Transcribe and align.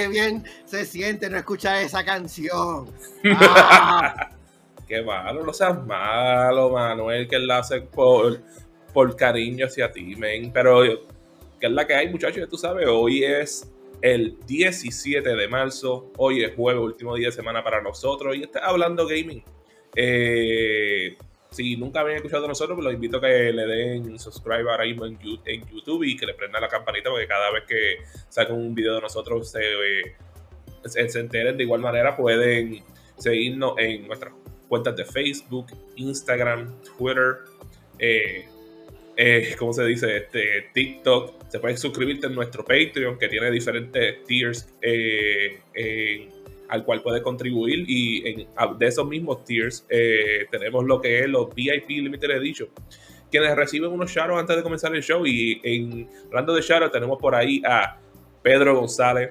¡Ah, 0.00 0.02
qué 0.02 0.08
bien 0.08 0.44
se 0.64 0.84
siente 0.84 1.28
no 1.28 1.38
escuchar 1.38 1.82
esa 1.82 2.04
canción! 2.04 2.90
Qué 4.88 5.02
malo, 5.02 5.44
no 5.44 5.52
seas 5.52 5.86
malo, 5.86 6.70
Manuel, 6.70 7.28
que 7.28 7.38
la 7.38 7.58
hace 7.58 7.80
por, 7.80 8.40
por 8.92 9.14
cariño 9.14 9.66
hacia 9.66 9.92
ti, 9.92 10.16
men. 10.16 10.52
Pero, 10.52 10.82
¿qué 11.60 11.66
es 11.68 11.72
la 11.72 11.86
que 11.86 11.94
hay, 11.94 12.08
muchachos? 12.08 12.48
Tú 12.48 12.56
sabes, 12.56 12.88
hoy 12.88 13.22
es 13.22 13.72
el 14.02 14.36
17 14.48 15.36
de 15.36 15.46
marzo. 15.46 16.10
Hoy 16.16 16.42
es 16.42 16.56
jueves, 16.56 16.82
último 16.82 17.14
día 17.14 17.28
de 17.28 17.32
semana 17.32 17.62
para 17.62 17.80
nosotros. 17.80 18.34
Y 18.34 18.42
está 18.42 18.66
hablando 18.66 19.06
gaming. 19.06 19.44
Eh, 19.94 21.16
si 21.50 21.76
nunca 21.76 22.00
habían 22.00 22.16
escuchado 22.16 22.42
de 22.42 22.48
nosotros, 22.48 22.76
pues 22.76 22.84
los 22.84 22.94
invito 22.94 23.18
a 23.18 23.20
que 23.20 23.52
le 23.52 23.66
den 23.66 24.18
subscribe 24.18 24.70
ahora 24.70 24.84
mismo 24.84 25.06
en, 25.06 25.18
YouTube 25.18 26.04
y 26.04 26.16
que 26.16 26.26
le 26.26 26.34
prendan 26.34 26.62
la 26.62 26.68
campanita 26.68 27.10
porque 27.10 27.26
cada 27.26 27.50
vez 27.50 27.64
que 27.66 27.96
sacan 28.28 28.56
un 28.56 28.74
video 28.74 28.94
de 28.94 29.00
nosotros 29.00 29.50
se, 29.50 29.60
se, 31.08 31.20
enteren. 31.20 31.56
De 31.56 31.64
igual 31.64 31.80
manera 31.80 32.16
pueden 32.16 32.82
seguirnos 33.16 33.74
en 33.78 34.06
nuestras 34.06 34.32
cuentas 34.68 34.96
de 34.96 35.04
Facebook, 35.04 35.66
Instagram, 35.96 36.80
Twitter, 36.96 37.38
eh, 37.98 38.46
eh, 39.16 39.54
¿cómo 39.58 39.72
se 39.72 39.84
dice? 39.84 40.16
Este, 40.16 40.70
TikTok. 40.72 41.48
Se 41.48 41.58
pueden 41.58 41.76
suscribirte 41.76 42.28
en 42.28 42.34
nuestro 42.34 42.64
Patreon 42.64 43.18
que 43.18 43.28
tiene 43.28 43.50
diferentes 43.50 44.24
tiers. 44.24 44.72
Eh, 44.80 45.60
al 46.70 46.84
cual 46.84 47.02
puede 47.02 47.20
contribuir 47.22 47.84
y 47.88 48.28
en, 48.28 48.78
de 48.78 48.86
esos 48.86 49.06
mismos 49.06 49.44
tiers 49.44 49.84
eh, 49.88 50.46
tenemos 50.50 50.84
lo 50.84 51.00
que 51.00 51.20
es 51.20 51.28
los 51.28 51.54
VIP 51.54 51.88
Limited 51.88 52.30
Edition 52.30 52.68
quienes 53.30 53.54
reciben 53.54 53.92
unos 53.92 54.10
shadows 54.10 54.40
antes 54.40 54.56
de 54.56 54.62
comenzar 54.62 54.94
el 54.94 55.02
show 55.02 55.24
y 55.26 55.60
en 55.62 56.08
hablando 56.26 56.54
de 56.54 56.62
shadows 56.62 56.90
tenemos 56.90 57.18
por 57.18 57.34
ahí 57.34 57.62
a 57.64 57.98
Pedro 58.42 58.76
González, 58.78 59.30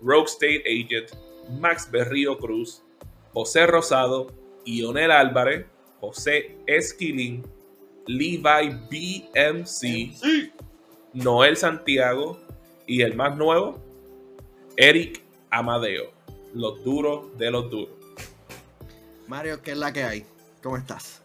Rogue 0.00 0.26
State 0.26 0.62
Agent, 0.66 1.10
Max 1.60 1.88
Berrío 1.90 2.38
Cruz, 2.38 2.82
José 3.32 3.66
Rosado, 3.66 4.28
Ionel 4.64 5.10
Álvarez, 5.10 5.66
José 6.00 6.56
Esquilín, 6.66 7.44
Levi 8.06 8.40
BMC, 8.90 10.14
Noel 11.12 11.56
Santiago 11.56 12.38
y 12.86 13.02
el 13.02 13.14
más 13.14 13.36
nuevo, 13.36 13.82
Eric 14.76 15.22
Amadeo 15.50 16.13
los 16.54 16.82
duros 16.84 17.36
de 17.36 17.50
los 17.50 17.70
duros. 17.70 17.94
Mario, 19.26 19.60
¿qué 19.62 19.72
es 19.72 19.78
la 19.78 19.92
que 19.92 20.04
hay? 20.04 20.24
¿Cómo 20.62 20.76
estás? 20.76 21.22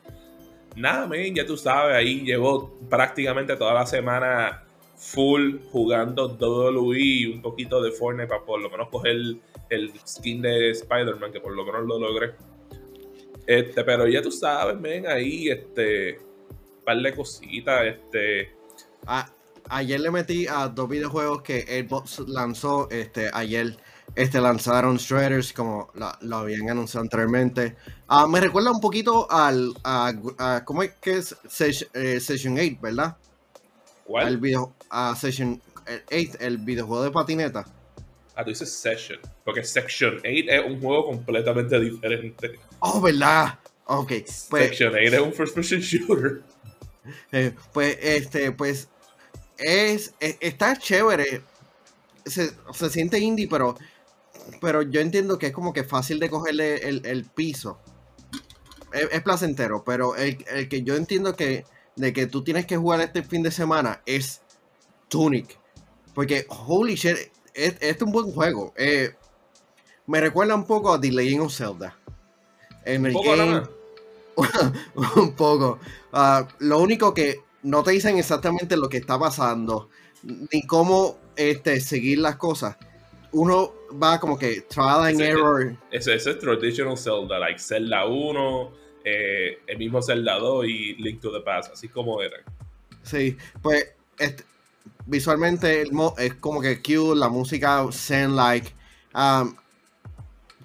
Nada, 0.76 1.08
men, 1.08 1.34
ya 1.34 1.46
tú 1.46 1.58
sabes, 1.58 1.96
ahí 1.96 2.22
llevo 2.22 2.78
prácticamente 2.90 3.56
toda 3.56 3.74
la 3.74 3.86
semana 3.86 4.64
full 4.96 5.58
jugando 5.72 6.28
WWE 6.28 7.00
y 7.00 7.26
un 7.26 7.42
poquito 7.42 7.82
de 7.82 7.92
Fortnite 7.92 8.28
para 8.28 8.44
por 8.44 8.62
lo 8.62 8.70
menos 8.70 8.90
coger 8.90 9.16
el, 9.70 9.94
skin 10.08 10.42
de 10.42 10.72
Spider-Man, 10.72 11.32
que 11.32 11.40
por 11.40 11.54
lo 11.54 11.66
menos 11.66 11.86
lo 11.86 12.00
logré. 12.00 12.34
Este, 13.46 13.84
pero 13.84 14.08
ya 14.08 14.22
tú 14.22 14.32
sabes, 14.32 14.80
men, 14.80 15.08
ahí, 15.08 15.50
este, 15.50 16.20
un 16.20 16.84
par 16.86 16.98
de 16.98 17.16
cositas, 17.16 17.86
este. 17.86 18.56
Ah, 19.06 19.30
ayer 19.70 20.00
le 20.00 20.12
metí 20.12 20.48
a 20.48 20.68
dos 20.68 20.88
videojuegos 20.88 21.42
que 21.42 21.62
Xbox 21.62 22.20
lanzó, 22.28 22.90
este, 22.92 23.30
ayer 23.34 23.78
este, 24.16 24.42
lanzaron 24.42 24.98
Shredders 24.98 25.54
como 25.54 25.92
lo, 26.22 26.36
habían 26.36 26.70
anunciado 26.70 27.04
anteriormente. 27.04 27.76
Ah, 28.08 28.28
me 28.28 28.40
recuerda 28.40 28.72
un 28.72 28.82
poquito 28.82 29.30
al, 29.30 29.74
a, 29.84 30.64
¿cómo 30.66 30.84
es 30.84 30.92
que 31.02 31.18
es 31.18 31.36
eh, 31.94 32.20
Session 32.20 32.58
8, 32.58 32.78
verdad? 32.82 33.18
¿Cuál? 34.06 34.28
El 34.28 34.38
video, 34.38 34.74
a 34.90 35.16
Session 35.16 35.62
8, 36.12 36.38
el 36.40 36.58
videojuego 36.58 37.04
de 37.04 37.12
patineta. 37.12 37.66
Ah, 38.36 38.44
tú 38.44 38.50
dices 38.52 38.72
Session, 38.72 39.20
porque 39.44 39.64
Section 39.64 40.18
8 40.18 40.26
es 40.26 40.66
un 40.66 40.80
juego 40.80 41.08
completamente 41.08 41.80
diferente. 41.80 42.60
Oh, 42.80 43.02
¿verdad? 43.02 43.60
Ok. 43.86 44.14
Pues, 44.50 44.64
Section 44.68 44.94
8 44.94 45.02
es 45.02 45.20
un 45.20 45.34
first 45.34 45.56
person 45.56 45.80
shooter. 45.80 46.42
Eh, 47.32 47.54
pues, 47.74 47.98
este, 48.02 48.52
pues, 48.52 48.88
es, 49.58 50.14
es, 50.20 50.38
está 50.40 50.76
chévere. 50.78 51.42
Se, 52.26 52.52
se 52.74 52.90
siente 52.90 53.18
indie, 53.18 53.48
pero 53.48 53.76
pero 54.62 54.82
yo 54.82 55.02
entiendo 55.02 55.38
que 55.38 55.48
es 55.48 55.54
como 55.54 55.74
que 55.74 55.84
fácil 55.84 56.20
de 56.20 56.30
cogerle 56.30 56.88
el, 56.88 57.26
piso. 57.26 57.80
Es, 58.92 59.22
placentero, 59.22 59.84
pero 59.84 60.16
el, 60.16 60.38
que 60.70 60.84
yo 60.84 60.96
entiendo 60.96 61.36
que 61.36 61.66
de 61.96 62.14
que 62.14 62.28
tú 62.28 62.44
tienes 62.44 62.66
que 62.66 62.78
jugar 62.78 63.02
este 63.02 63.24
fin 63.24 63.44
de 63.44 63.52
semana 63.52 64.02
es 64.06 64.42
Tunic. 65.10 65.60
Porque, 66.14 66.46
holy 66.50 66.96
shit, 66.96 67.18
es, 67.54 67.76
es 67.80 68.02
un 68.02 68.12
buen 68.12 68.32
juego. 68.32 68.74
Eh, 68.78 69.16
me 70.08 70.22
recuerda 70.22 70.56
un 70.56 70.66
poco 70.66 70.94
a 70.94 71.00
The 71.00 71.12
Legend 71.12 71.42
of 71.42 71.54
Zelda. 71.56 71.98
un 72.86 73.14
poco 73.14 73.70
un 75.16 75.34
poco. 75.34 75.80
Ah, 76.14 76.48
lo 76.60 76.80
único 76.80 77.14
que 77.14 77.42
no 77.64 77.84
te 77.84 77.92
dicen 77.92 78.18
exactamente 78.18 78.78
lo 78.78 78.90
que 78.90 78.98
está 78.98 79.20
pasando, 79.20 79.90
ni 80.24 80.66
cómo 80.66 81.18
este, 81.36 81.82
seguir 81.82 82.20
las 82.20 82.38
cosas 82.38 82.78
uno 83.32 83.74
va 84.02 84.20
como 84.20 84.38
que 84.38 84.62
trial 84.62 85.06
and 85.06 85.22
error. 85.22 85.76
Ese, 85.92 86.16
es 86.16 86.40
traditional 86.40 86.98
Zelda, 86.98 87.40
like 87.40 87.60
Zelda 87.60 88.06
1, 88.06 88.72
eh, 89.04 89.60
el 89.68 89.78
mismo 89.78 90.02
Zelda 90.02 90.40
2 90.40 90.66
y 90.66 90.96
Link 90.96 91.22
to 91.22 91.32
the 91.32 91.42
Past, 91.42 91.74
así 91.74 91.88
como 91.88 92.22
eran. 92.22 92.42
Sí, 93.04 93.38
pues 93.62 93.94
visualmente 95.06 95.84
es 96.18 96.34
como 96.36 96.62
que 96.62 96.82
cute, 96.82 97.16
la 97.16 97.30
música 97.30 97.86
zen 97.92 98.36
like, 98.36 98.74
um, 99.16 99.56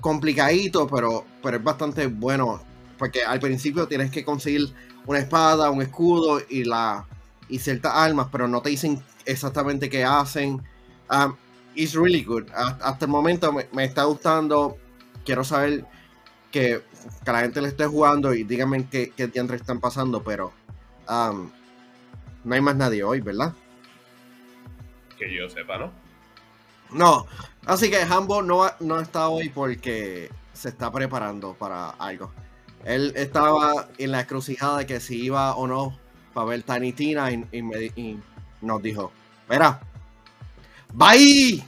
complicadito, 0.00 0.86
pero, 0.86 1.24
pero 1.42 1.56
es 1.56 1.64
bastante 1.64 2.06
bueno, 2.06 2.62
porque 2.98 3.24
al 3.24 3.40
principio 3.40 3.86
tienes 3.88 4.10
que 4.10 4.24
conseguir 4.24 4.68
una 5.06 5.18
espada, 5.18 5.70
un 5.70 5.82
escudo 5.82 6.40
y 6.48 6.64
la 6.64 7.06
y 7.48 7.58
ciertas 7.58 7.92
armas, 7.94 8.28
pero 8.32 8.48
no 8.48 8.62
te 8.62 8.70
dicen 8.70 9.02
exactamente 9.26 9.90
qué 9.90 10.02
hacen. 10.02 10.62
Um, 11.10 11.36
it's 11.74 11.94
really 11.94 12.22
good. 12.22 12.50
Hasta 12.52 13.04
el 13.04 13.10
momento 13.10 13.52
me, 13.52 13.84
está 13.84 14.04
gustando. 14.04 14.78
Quiero 15.24 15.44
saber 15.44 15.84
que, 16.50 16.82
que, 17.24 17.32
la 17.32 17.40
gente 17.40 17.60
le 17.60 17.68
esté 17.68 17.86
jugando 17.86 18.34
y 18.34 18.44
díganme 18.44 18.86
qué, 18.88 19.12
qué 19.16 19.24
están 19.24 19.80
pasando, 19.80 20.22
pero 20.22 20.52
um, 21.08 21.50
no 22.44 22.54
hay 22.54 22.60
más 22.60 22.76
nadie 22.76 23.02
hoy, 23.02 23.20
¿verdad? 23.20 23.54
Que 25.18 25.34
yo 25.34 25.48
sepa, 25.48 25.78
¿no? 25.78 25.92
No, 26.90 27.26
así 27.66 27.90
que 27.90 28.02
Hambo 28.02 28.42
no, 28.42 28.70
no 28.80 29.00
está 29.00 29.28
hoy 29.28 29.48
porque 29.48 30.30
se 30.52 30.68
está 30.68 30.92
preparando 30.92 31.54
para 31.54 31.90
algo. 31.90 32.32
Él 32.84 33.12
estaba 33.16 33.88
en 33.98 34.12
la 34.12 34.20
encrucijada 34.20 34.78
de 34.78 34.86
que 34.86 35.00
si 35.00 35.24
iba 35.24 35.54
o 35.56 35.66
no 35.66 35.98
para 36.34 36.46
ver 36.48 36.62
Tiny 36.62 36.92
Tina 36.92 37.32
y, 37.32 37.46
y 37.52 38.20
nos 38.60 38.82
dijo, 38.82 39.10
mira, 39.48 39.80
Bye. 40.94 41.64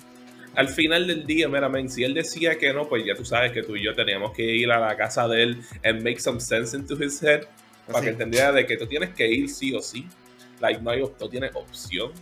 Al 0.55 0.69
final 0.69 1.07
del 1.07 1.27
día, 1.27 1.49
mira, 1.49 1.69
si 1.89 2.05
él 2.05 2.15
decía 2.15 2.57
que 2.57 2.73
no, 2.73 2.89
pues 2.89 3.05
ya 3.05 3.15
tú 3.15 3.25
sabes 3.25 3.51
que 3.51 3.63
tú 3.63 3.75
y 3.75 3.85
yo 3.85 3.93
teníamos 3.93 4.33
que 4.33 4.43
ir 4.43 4.71
a 4.71 4.79
la 4.79 4.97
casa 4.97 5.27
de 5.27 5.43
él 5.43 5.63
and 5.85 6.03
make 6.03 6.21
some 6.21 6.41
sense 6.41 6.77
into 6.77 6.95
his 6.95 7.21
head 7.23 7.43
para 7.87 8.01
que 8.03 8.11
entendiera 8.11 8.53
de 8.53 8.65
que 8.65 8.77
tú 8.77 8.87
tienes 8.87 9.11
que 9.11 9.27
ir 9.27 9.51
sí 9.51 9.75
o 9.75 9.83
sí. 9.83 10.07
Like, 10.61 10.81
no, 10.81 10.91
hay, 10.91 11.03
no 11.03 11.29
tienes 11.29 11.51
opción. 11.55 12.13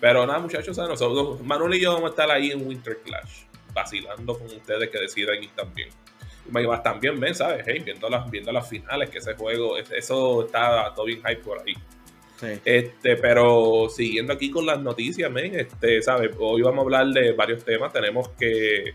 Pero 0.00 0.24
nada, 0.26 0.38
muchachos, 0.38 0.78
nosotros, 0.78 1.42
Manuel 1.42 1.74
y 1.74 1.80
yo 1.80 1.92
vamos 1.92 2.06
a 2.06 2.10
estar 2.10 2.30
ahí 2.30 2.52
en 2.52 2.66
Winter 2.66 3.00
Clash, 3.04 3.42
vacilando 3.72 4.38
con 4.38 4.46
ustedes 4.46 4.88
que 4.90 4.98
decidan 4.98 5.42
ir 5.42 5.50
también. 5.56 5.88
Y 6.46 6.82
también 6.82 7.18
ven, 7.18 7.34
¿sabes? 7.34 7.64
Hey, 7.66 7.82
viendo, 7.84 8.08
las, 8.08 8.30
viendo 8.30 8.52
las 8.52 8.68
finales, 8.68 9.10
que 9.10 9.18
ese 9.18 9.34
juego, 9.34 9.76
eso 9.76 10.44
está 10.44 10.92
todo 10.94 11.06
bien 11.06 11.18
hype 11.18 11.42
por 11.42 11.60
ahí. 11.66 11.74
Este, 12.42 13.16
pero 13.16 13.88
siguiendo 13.88 14.32
aquí 14.32 14.50
con 14.50 14.66
las 14.66 14.80
noticias, 14.80 15.30
men, 15.30 15.58
este, 15.58 16.02
¿sabes? 16.02 16.30
Hoy 16.38 16.62
vamos 16.62 16.80
a 16.80 16.82
hablar 16.82 17.06
de 17.08 17.32
varios 17.32 17.64
temas. 17.64 17.92
Tenemos 17.92 18.28
que 18.30 18.94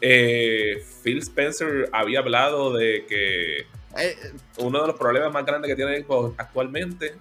eh, 0.00 0.84
Phil 1.02 1.18
Spencer 1.18 1.88
había 1.92 2.20
hablado 2.20 2.72
de 2.72 3.04
que 3.06 3.58
eh, 3.98 4.16
uno 4.58 4.80
de 4.80 4.86
los 4.88 4.96
problemas 4.96 5.32
más 5.32 5.44
grandes 5.44 5.68
que 5.68 5.76
tiene 5.76 6.04
actualmente 6.36 7.14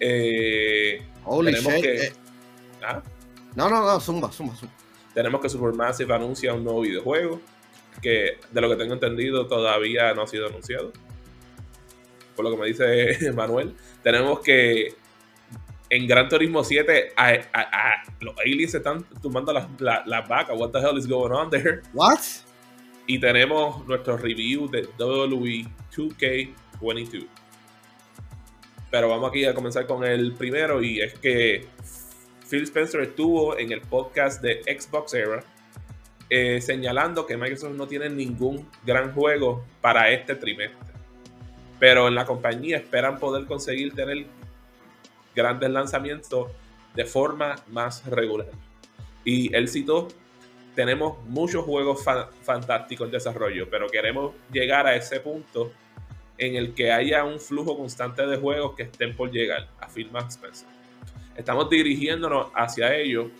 eh, 0.00 1.02
tenemos 1.44 1.74
que 1.74 2.12
¿ah? 2.82 3.02
no 3.54 3.68
no 3.68 3.84
no 3.84 4.00
zumba, 4.00 4.32
zumba, 4.32 4.56
zumba. 4.56 4.74
tenemos 5.14 5.40
que 5.40 5.48
Supermassive 5.48 6.12
anuncia 6.12 6.54
un 6.54 6.64
nuevo 6.64 6.80
videojuego 6.80 7.40
que 8.02 8.38
de 8.50 8.60
lo 8.60 8.68
que 8.68 8.76
tengo 8.76 8.94
entendido 8.94 9.46
todavía 9.46 10.12
no 10.14 10.22
ha 10.22 10.26
sido 10.26 10.46
anunciado 10.46 10.92
por 12.38 12.44
lo 12.44 12.52
que 12.52 12.56
me 12.56 12.66
dice 12.68 13.32
Manuel, 13.34 13.74
tenemos 14.00 14.38
que 14.38 14.94
en 15.90 16.06
Gran 16.06 16.28
Turismo 16.28 16.62
7 16.62 17.14
los 18.20 18.38
aliens 18.38 18.70
se 18.70 18.76
están 18.76 19.02
tumbando 19.20 19.52
las, 19.52 20.28
vacas. 20.28 20.56
What 20.56 20.70
the 20.70 20.78
hell 20.78 20.96
is 20.96 21.08
going 21.08 21.32
on 21.32 21.50
there? 21.50 21.80
What? 21.92 22.20
Y 23.08 23.18
tenemos 23.18 23.84
nuestro 23.88 24.16
review 24.18 24.70
de 24.70 24.82
WWE 25.00 25.66
2K22. 25.92 27.26
Pero 28.88 29.08
vamos 29.08 29.30
aquí 29.30 29.44
a 29.44 29.52
comenzar 29.52 29.88
con 29.88 30.04
el 30.04 30.32
primero 30.34 30.80
y 30.80 31.00
es 31.00 31.14
que 31.18 31.66
Phil 32.48 32.62
Spencer 32.62 33.00
estuvo 33.00 33.58
en 33.58 33.72
el 33.72 33.80
podcast 33.80 34.40
de 34.40 34.62
Xbox 34.62 35.12
Era 35.14 35.42
eh, 36.30 36.60
señalando 36.60 37.26
que 37.26 37.36
Microsoft 37.36 37.74
no 37.74 37.88
tiene 37.88 38.08
ningún 38.08 38.70
gran 38.86 39.12
juego 39.12 39.64
para 39.80 40.08
este 40.12 40.36
trimestre. 40.36 40.97
Pero 41.78 42.08
en 42.08 42.14
la 42.14 42.24
compañía 42.24 42.76
esperan 42.76 43.18
poder 43.18 43.46
conseguir 43.46 43.94
tener 43.94 44.26
grandes 45.34 45.70
lanzamientos 45.70 46.48
de 46.94 47.04
forma 47.04 47.56
más 47.68 48.04
regular. 48.06 48.48
Y 49.24 49.54
él 49.54 49.68
citó, 49.68 50.08
tenemos 50.74 51.18
muchos 51.26 51.64
juegos 51.64 52.04
fantásticos 52.42 53.06
en 53.06 53.12
desarrollo, 53.12 53.68
pero 53.70 53.88
queremos 53.88 54.32
llegar 54.52 54.86
a 54.86 54.96
ese 54.96 55.20
punto 55.20 55.72
en 56.38 56.54
el 56.54 56.74
que 56.74 56.92
haya 56.92 57.24
un 57.24 57.40
flujo 57.40 57.76
constante 57.76 58.26
de 58.26 58.36
juegos 58.36 58.74
que 58.76 58.84
estén 58.84 59.14
por 59.14 59.30
llegar, 59.30 59.68
afirma 59.80 60.20
Spencer. 60.20 60.68
Estamos 61.36 61.68
dirigiéndonos 61.68 62.48
hacia 62.54 62.94
ello 62.96 63.30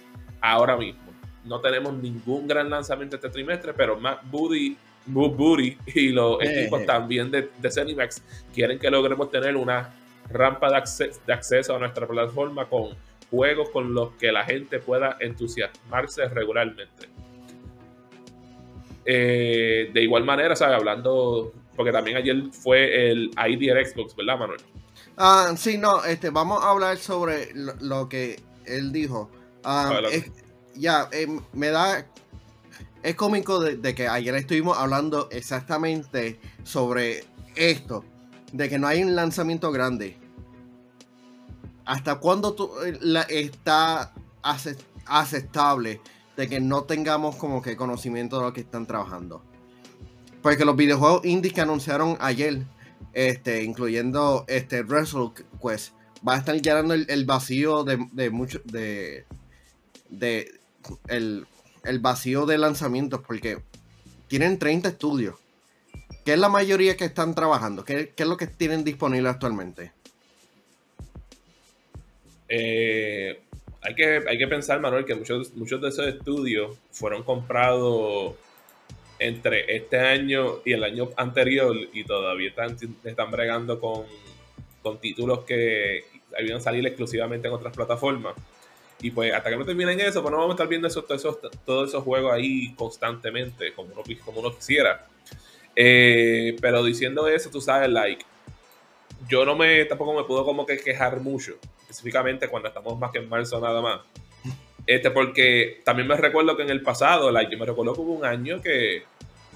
ahora 0.40 0.76
mismo. 0.76 1.02
No 1.44 1.60
tenemos 1.60 1.94
ningún 1.94 2.46
gran 2.46 2.68
lanzamiento 2.68 3.16
este 3.16 3.30
trimestre, 3.30 3.72
pero 3.72 3.98
Matt 3.98 4.22
Booty, 5.08 5.36
Booty 5.36 5.78
y 5.94 6.08
los 6.10 6.40
eh, 6.42 6.60
equipos 6.62 6.82
eh. 6.82 6.86
también 6.86 7.30
de, 7.30 7.50
de 7.58 7.70
Zenimax 7.70 8.22
quieren 8.54 8.78
que 8.78 8.90
logremos 8.90 9.30
tener 9.30 9.56
una 9.56 9.94
rampa 10.30 10.68
de, 10.70 11.10
de 11.26 11.32
acceso 11.32 11.76
a 11.76 11.78
nuestra 11.78 12.06
plataforma 12.06 12.66
con 12.66 12.96
juegos 13.30 13.70
con 13.70 13.94
los 13.94 14.12
que 14.14 14.32
la 14.32 14.44
gente 14.44 14.78
pueda 14.78 15.16
entusiasmarse 15.20 16.28
regularmente. 16.28 17.08
Eh, 19.10 19.90
de 19.92 20.02
igual 20.02 20.24
manera, 20.24 20.54
¿sabes? 20.54 20.76
Hablando, 20.76 21.52
porque 21.74 21.92
también 21.92 22.18
ayer 22.18 22.42
fue 22.52 23.10
el 23.10 23.30
IDR 23.30 23.86
Xbox, 23.86 24.14
¿verdad, 24.14 24.38
Manuel? 24.38 24.60
Ah, 25.16 25.54
sí, 25.56 25.78
no, 25.78 26.04
este, 26.04 26.30
vamos 26.30 26.62
a 26.62 26.70
hablar 26.70 26.98
sobre 26.98 27.48
lo, 27.54 28.08
que 28.08 28.38
él 28.66 28.92
dijo. 28.92 29.30
Ah, 29.64 30.00
ya, 30.74 31.08
eh, 31.12 31.26
me 31.52 31.68
da. 31.68 32.06
Es 33.02 33.14
cómico 33.14 33.60
de, 33.60 33.94
que 33.94 34.08
ayer 34.08 34.34
estuvimos 34.34 34.76
hablando 34.76 35.28
exactamente 35.30 36.40
sobre 36.64 37.24
esto, 37.54 38.04
de 38.52 38.68
que 38.68 38.78
no 38.78 38.86
hay 38.86 39.02
un 39.02 39.14
lanzamiento 39.14 39.70
grande. 39.70 40.16
¿Hasta 41.84 42.16
cuándo 42.16 42.54
tú, 42.54 42.70
eh, 42.84 43.24
está 43.28 44.12
aceptable 45.06 46.00
de 46.36 46.48
que 46.48 46.60
no 46.60 46.84
tengamos 46.84 47.36
como 47.36 47.62
que 47.62 47.76
conocimiento 47.76 48.38
de 48.38 48.42
lo 48.46 48.52
que 48.52 48.60
están 48.60 48.86
trabajando? 48.86 49.42
Porque 50.42 50.64
los 50.64 50.76
videojuegos 50.76 51.24
indies 51.24 51.54
que 51.54 51.60
anunciaron 51.60 52.16
ayer 52.20 52.66
este, 53.12 53.64
incluyendo 53.64 54.44
este 54.48 54.82
Wrestle 54.82 55.32
Quest, 55.62 55.92
va 56.26 56.34
a 56.34 56.38
estar 56.38 56.54
llenando 56.60 56.94
el, 56.94 57.24
vacío 57.24 57.84
de, 57.84 58.06
de 58.12 58.30
mucho, 58.30 58.60
de, 58.64 59.24
de 60.08 60.52
el, 61.08 61.46
vacío 61.98 62.44
de 62.44 62.58
lanzamientos, 62.58 63.20
porque 63.26 63.58
tienen 64.28 64.58
30 64.58 64.90
estudios. 64.90 65.36
¿Qué 66.24 66.34
es 66.34 66.38
la 66.38 66.50
mayoría 66.50 66.96
que 66.96 67.06
están 67.06 67.34
trabajando? 67.34 67.84
¿Qué, 67.84 68.12
es 68.14 68.26
lo 68.26 68.36
que 68.36 68.46
tienen 68.46 68.84
disponible 68.84 69.30
actualmente? 69.30 69.92
Eh, 72.50 73.40
hay, 73.80 73.94
que, 73.94 74.22
hay 74.28 74.36
que 74.36 74.46
pensar, 74.46 74.80
Manuel, 74.80 75.06
que 75.06 75.14
muchos, 75.14 75.54
muchos 75.54 75.80
de 75.80 75.88
esos 75.88 76.06
estudios 76.06 76.76
fueron 76.90 77.22
comprados 77.22 78.34
entre 79.18 79.74
este 79.74 79.98
año 79.98 80.60
y 80.64 80.72
el 80.72 80.84
año 80.84 81.08
anterior 81.16 81.76
y 81.92 82.04
todavía 82.04 82.50
están, 82.50 82.76
están 83.04 83.30
bregando 83.30 83.80
con, 83.80 84.04
con 84.82 84.98
títulos 84.98 85.44
que 85.44 86.04
habían 86.38 86.60
salido 86.60 86.86
exclusivamente 86.86 87.48
en 87.48 87.54
otras 87.54 87.74
plataformas. 87.74 88.34
Y 89.00 89.10
pues 89.10 89.32
hasta 89.32 89.50
que 89.50 89.56
no 89.56 89.64
terminen 89.64 90.00
eso, 90.00 90.22
pues 90.22 90.32
no 90.32 90.38
vamos 90.38 90.52
a 90.52 90.54
estar 90.54 90.68
viendo 90.68 90.88
esos, 90.88 91.06
todos, 91.06 91.88
esos, 91.88 92.02
juegos 92.02 92.32
ahí 92.32 92.74
constantemente, 92.74 93.72
como 93.72 93.92
uno, 93.92 94.02
como 94.24 94.40
uno 94.40 94.54
quisiera. 94.54 95.06
Eh, 95.76 96.56
pero 96.60 96.82
diciendo 96.82 97.28
eso, 97.28 97.50
tú 97.50 97.60
sabes, 97.60 97.88
like, 97.88 98.24
yo 99.28 99.44
no 99.44 99.56
me, 99.56 99.84
tampoco 99.84 100.14
me 100.14 100.24
puedo 100.24 100.44
como 100.44 100.66
que 100.66 100.78
quejar 100.78 101.20
mucho, 101.20 101.58
específicamente 101.82 102.48
cuando 102.48 102.68
estamos 102.68 102.98
más 102.98 103.12
que 103.12 103.18
en 103.18 103.28
marzo 103.28 103.60
nada 103.60 103.80
más. 103.80 104.00
Este, 104.86 105.10
porque 105.10 105.82
también 105.84 106.08
me 106.08 106.16
recuerdo 106.16 106.56
que 106.56 106.62
en 106.62 106.70
el 106.70 106.82
pasado, 106.82 107.30
like, 107.30 107.52
yo 107.52 107.58
me 107.58 107.66
recuerdo 107.66 107.94
que 107.94 108.00
hubo 108.00 108.14
un 108.14 108.24
año 108.24 108.60
que 108.60 109.04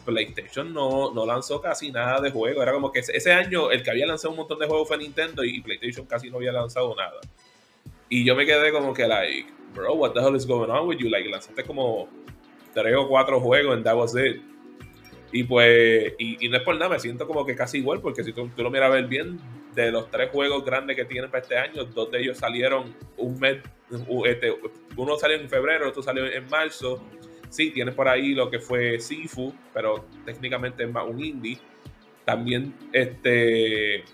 PlayStation 0.04 0.72
no, 0.72 1.12
no 1.12 1.24
lanzó 1.26 1.60
casi 1.60 1.90
nada 1.90 2.20
de 2.20 2.30
juego. 2.30 2.62
Era 2.62 2.72
como 2.72 2.92
que 2.92 3.00
ese, 3.00 3.32
año 3.32 3.70
el 3.70 3.82
que 3.82 3.90
había 3.90 4.06
lanzado 4.06 4.30
un 4.30 4.38
montón 4.38 4.58
de 4.58 4.66
juegos 4.66 4.88
fue 4.88 4.98
Nintendo 4.98 5.44
y 5.44 5.60
PlayStation 5.60 6.06
casi 6.06 6.30
no 6.30 6.36
había 6.36 6.52
lanzado 6.52 6.94
nada. 6.94 7.20
Y 8.12 8.24
yo 8.24 8.36
me 8.36 8.44
quedé 8.44 8.70
como 8.72 8.92
que, 8.92 9.08
like, 9.08 9.46
bro, 9.74 9.94
what 9.94 10.12
the 10.12 10.20
hell 10.20 10.36
is 10.36 10.46
going 10.46 10.68
on 10.68 10.86
with 10.86 10.98
you? 10.98 11.08
Like, 11.08 11.26
lanzaste 11.30 11.64
como 11.64 12.10
tres 12.74 12.94
o 12.94 13.08
cuatro 13.08 13.40
juegos 13.40 13.74
en 13.74 13.82
that 13.84 13.96
was 13.96 14.14
it. 14.14 14.42
Y 15.32 15.44
pues, 15.44 16.12
y, 16.18 16.46
no 16.50 16.58
es 16.58 16.62
por 16.62 16.74
nada, 16.74 16.90
me 16.90 17.00
siento 17.00 17.26
como 17.26 17.46
que 17.46 17.56
casi 17.56 17.78
igual, 17.78 18.02
porque 18.02 18.22
si 18.22 18.34
tú, 18.34 18.50
tú 18.54 18.62
lo 18.62 18.70
miras 18.70 18.90
a 18.90 18.94
ver 18.96 19.06
bien, 19.06 19.40
de 19.74 19.90
los 19.90 20.10
tres 20.10 20.28
juegos 20.28 20.62
grandes 20.62 20.94
que 20.94 21.06
tienen 21.06 21.30
para 21.30 21.40
este 21.40 21.56
año, 21.56 21.86
dos 21.86 22.10
de 22.10 22.20
ellos 22.20 22.36
salieron 22.36 22.94
un 23.16 23.40
mes, 23.40 23.62
este, 24.26 24.54
uno 24.94 25.16
salió 25.16 25.38
en 25.38 25.48
febrero, 25.48 25.88
otro 25.88 26.02
salió 26.02 26.26
en 26.26 26.46
marzo. 26.50 27.02
Sí, 27.48 27.70
tienes 27.70 27.94
por 27.94 28.08
ahí 28.08 28.34
lo 28.34 28.50
que 28.50 28.58
fue 28.58 29.00
Sifu, 29.00 29.54
pero 29.72 30.04
técnicamente 30.26 30.84
es 30.84 30.90
más 30.90 31.08
un 31.08 31.18
indie. 31.18 31.58
También 32.26 32.74
este, 32.92 34.04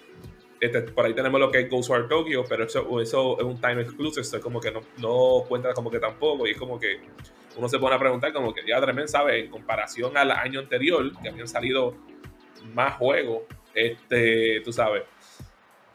este, 0.61 0.83
por 0.83 1.07
ahí 1.07 1.15
tenemos 1.15 1.39
lo 1.39 1.51
que 1.51 1.61
es 1.61 1.71
Ghostwire 1.71 2.09
Tokyo, 2.09 2.45
pero 2.49 2.65
eso, 2.65 3.01
eso 3.01 3.39
es 3.39 3.45
un 3.45 3.61
time 3.61 3.83
exclusive, 3.83 4.23
es 4.23 4.43
como 4.43 4.61
que 4.61 4.73
no, 4.73 4.81
no 4.99 5.45
cuenta 5.47 5.73
como 5.73 5.91
que 5.91 6.01
tampoco, 6.01 6.47
y 6.47 6.51
es 6.51 6.59
como 6.59 6.79
que 6.79 7.01
uno 7.57 7.69
se 7.69 7.79
pone 7.79 7.95
a 7.95 7.99
preguntar 7.99 8.33
como 8.33 8.53
que 8.53 8.63
ya 8.67 8.81
tremendo 8.81 9.09
sabe, 9.09 9.41
en 9.41 9.51
comparación 9.51 10.17
al 10.17 10.31
año 10.31 10.61
anterior, 10.61 11.13
que 11.21 11.29
habían 11.29 11.49
salido 11.49 11.95
más 12.75 12.97
juegos, 12.97 13.43
este, 13.75 14.61
tú 14.65 14.73
sabes, 14.73 15.05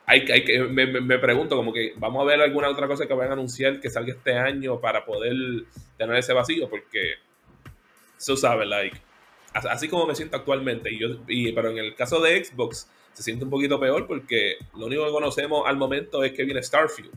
hay, 0.05 0.21
hay 0.31 0.43
que, 0.43 0.59
me, 0.59 0.85
me, 0.85 1.17
pregunto 1.19 1.55
como 1.55 1.71
que 1.73 1.93
vamos 1.97 2.21
a 2.21 2.25
ver 2.25 2.41
alguna 2.41 2.69
otra 2.69 2.87
cosa 2.87 3.07
que 3.07 3.13
vayan 3.13 3.31
a 3.31 3.33
anunciar 3.33 3.79
que 3.79 3.89
salga 3.89 4.13
este 4.13 4.33
año 4.37 4.79
para 4.79 5.05
poder 5.05 5.33
tener 5.97 6.15
ese 6.17 6.33
vacío, 6.33 6.69
porque 6.69 7.15
eso 8.17 8.37
sabe, 8.37 8.65
like, 8.65 8.97
así 9.53 9.87
como 9.87 10.07
me 10.07 10.15
siento 10.15 10.37
actualmente, 10.37 10.91
y 10.91 10.99
yo, 10.99 11.07
y, 11.27 11.51
pero 11.51 11.69
en 11.69 11.77
el 11.77 11.95
caso 11.95 12.21
de 12.21 12.43
Xbox 12.43 12.89
se 13.13 13.23
siente 13.23 13.45
un 13.45 13.49
poquito 13.49 13.79
peor 13.79 14.07
porque 14.07 14.55
lo 14.75 14.87
único 14.87 15.05
que 15.05 15.11
conocemos 15.11 15.63
al 15.65 15.77
momento 15.77 16.23
es 16.23 16.33
que 16.33 16.43
viene 16.43 16.61
Starfield. 16.61 17.11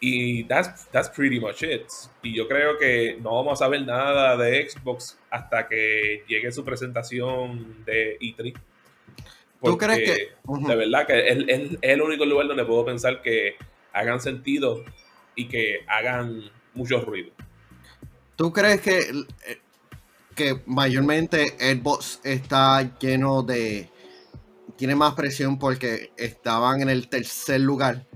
Y 0.00 0.44
that's, 0.44 0.86
that's 0.92 1.08
pretty 1.08 1.40
much 1.40 1.62
it. 1.62 1.86
Y 2.22 2.34
yo 2.34 2.46
creo 2.46 2.78
que 2.78 3.18
no 3.20 3.34
vamos 3.34 3.54
a 3.54 3.64
saber 3.64 3.84
nada 3.84 4.36
de 4.36 4.68
Xbox 4.68 5.18
hasta 5.28 5.66
que 5.66 6.22
llegue 6.28 6.52
su 6.52 6.64
presentación 6.64 7.84
de 7.84 8.16
E3. 8.20 8.54
¿Tú 9.60 9.76
crees 9.76 9.98
que.? 9.98 10.68
De 10.68 10.76
verdad 10.76 11.06
que 11.06 11.28
es, 11.28 11.38
es, 11.48 11.78
el 11.82 12.00
único 12.00 12.24
lugar 12.24 12.46
donde 12.46 12.64
puedo 12.64 12.84
pensar 12.84 13.22
que 13.22 13.56
hagan 13.92 14.20
sentido 14.20 14.84
y 15.34 15.48
que 15.48 15.80
hagan 15.88 16.50
mucho 16.74 17.00
ruido. 17.00 17.32
¿Tú 18.36 18.52
crees 18.52 18.80
que, 18.80 19.00
que 20.36 20.60
mayormente 20.66 21.56
Xbox 21.58 22.20
está 22.22 22.96
lleno 22.98 23.42
de. 23.42 23.90
Tiene 24.78 24.94
más 24.94 25.14
presión 25.14 25.58
porque 25.58 26.12
estaban 26.16 26.80
en 26.80 26.88
el 26.88 27.08
tercer 27.08 27.60
lugar? 27.60 28.06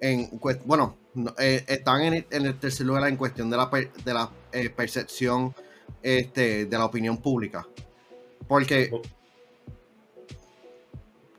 En, 0.00 0.30
bueno, 0.64 0.96
eh, 1.38 1.64
están 1.66 2.02
en 2.02 2.24
el, 2.30 2.58
tercer 2.58 2.86
lugar 2.86 3.06
en 3.08 3.16
cuestión 3.16 3.50
de 3.50 3.56
la, 3.56 3.68
de 4.04 4.14
la 4.14 4.30
eh, 4.52 4.70
percepción 4.70 5.54
este, 6.00 6.66
de 6.66 6.78
la 6.78 6.84
opinión 6.84 7.18
pública. 7.18 7.66
Porque 8.46 8.90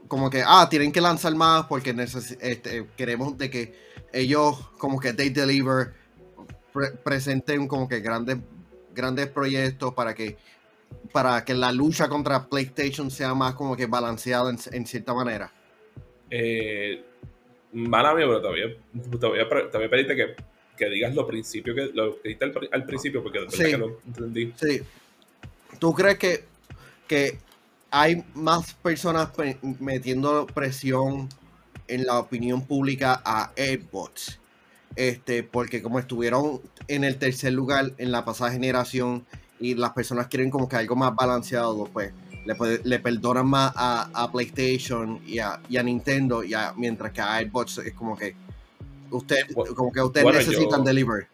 como 0.08 0.30
que, 0.30 0.44
ah, 0.46 0.68
tienen 0.70 0.92
que 0.92 1.02
lanzar 1.02 1.34
más 1.34 1.66
porque 1.68 1.96
este, 2.42 2.88
queremos 2.96 3.38
de 3.38 3.50
que 3.50 3.74
ellos 4.12 4.70
como 4.78 5.00
que 5.00 5.14
they 5.14 5.30
deliver, 5.30 5.94
presenten 7.04 7.68
como 7.68 7.88
que 7.88 8.02
grandes, 8.02 8.38
grandes 8.94 9.28
proyectos 9.28 9.94
para 9.94 10.14
que 10.14 10.38
para 11.12 11.44
que 11.46 11.54
la 11.54 11.72
lucha 11.72 12.08
contra 12.10 12.48
PlayStation 12.48 13.12
sea 13.12 13.34
más 13.34 13.56
como 13.56 13.76
que 13.76 13.86
balanceada 13.86 14.54
en, 14.72 14.86
cierta 14.86 15.14
manera. 15.14 15.52
Eh, 16.30 17.04
mala 17.74 18.14
mía, 18.16 18.26
pero 18.26 18.42
todavía, 18.42 18.66
todavía, 19.20 19.50
todavía 19.50 19.90
pediste 19.90 20.16
que, 20.16 20.36
que, 20.78 20.90
digas 20.90 21.14
lo 21.14 21.28
principio 21.28 21.76
que 21.76 21.92
lo 21.94 22.22
que 22.22 22.30
dijiste 22.30 22.46
al, 22.72 22.86
principio, 22.86 23.22
porque 23.22 23.40
después 23.42 23.60
que 23.60 23.78
lo 23.78 24.00
entendí. 24.08 24.54
Sí. 24.56 24.82
¿Tú 25.80 25.94
crees 25.94 26.18
que, 26.18 26.44
que 27.08 27.38
hay 27.92 28.24
más 28.34 28.74
personas 28.74 29.30
metiendo 29.80 30.48
presión 30.48 31.30
en 31.88 32.06
la 32.06 32.20
opinión 32.20 32.66
pública 32.66 33.22
a 33.24 33.52
AirPods. 33.56 34.40
Este, 34.96 35.44
porque 35.44 35.82
como 35.82 36.00
estuvieron 36.00 36.62
en 36.88 37.04
el 37.04 37.18
tercer 37.18 37.54
lugar 37.54 37.94
en 37.98 38.12
la 38.12 38.26
pasada 38.26 38.52
generación 38.52 39.26
y 39.64 39.76
las 39.76 39.92
personas 39.94 40.28
quieren 40.28 40.50
como 40.50 40.68
que 40.68 40.76
algo 40.76 40.98
más 40.98 41.16
balanceado, 41.16 41.86
pues 41.86 42.12
le, 42.84 43.00
perdonan 43.00 43.48
más 43.48 43.72
a, 43.74 44.30
PlayStation 44.30 45.22
y 45.26 45.40
a, 45.40 45.84
Nintendo, 45.84 46.44
y 46.44 46.52
mientras 46.76 47.14
que 47.14 47.22
a 47.22 47.38
AirPods 47.38 47.78
es 47.78 47.94
como 47.94 48.18
que 48.18 48.36
usted, 49.10 49.38
como 49.54 49.90
que 49.90 50.02
ustedes 50.02 50.34
necesitan 50.34 50.84
deliver. 50.84 51.28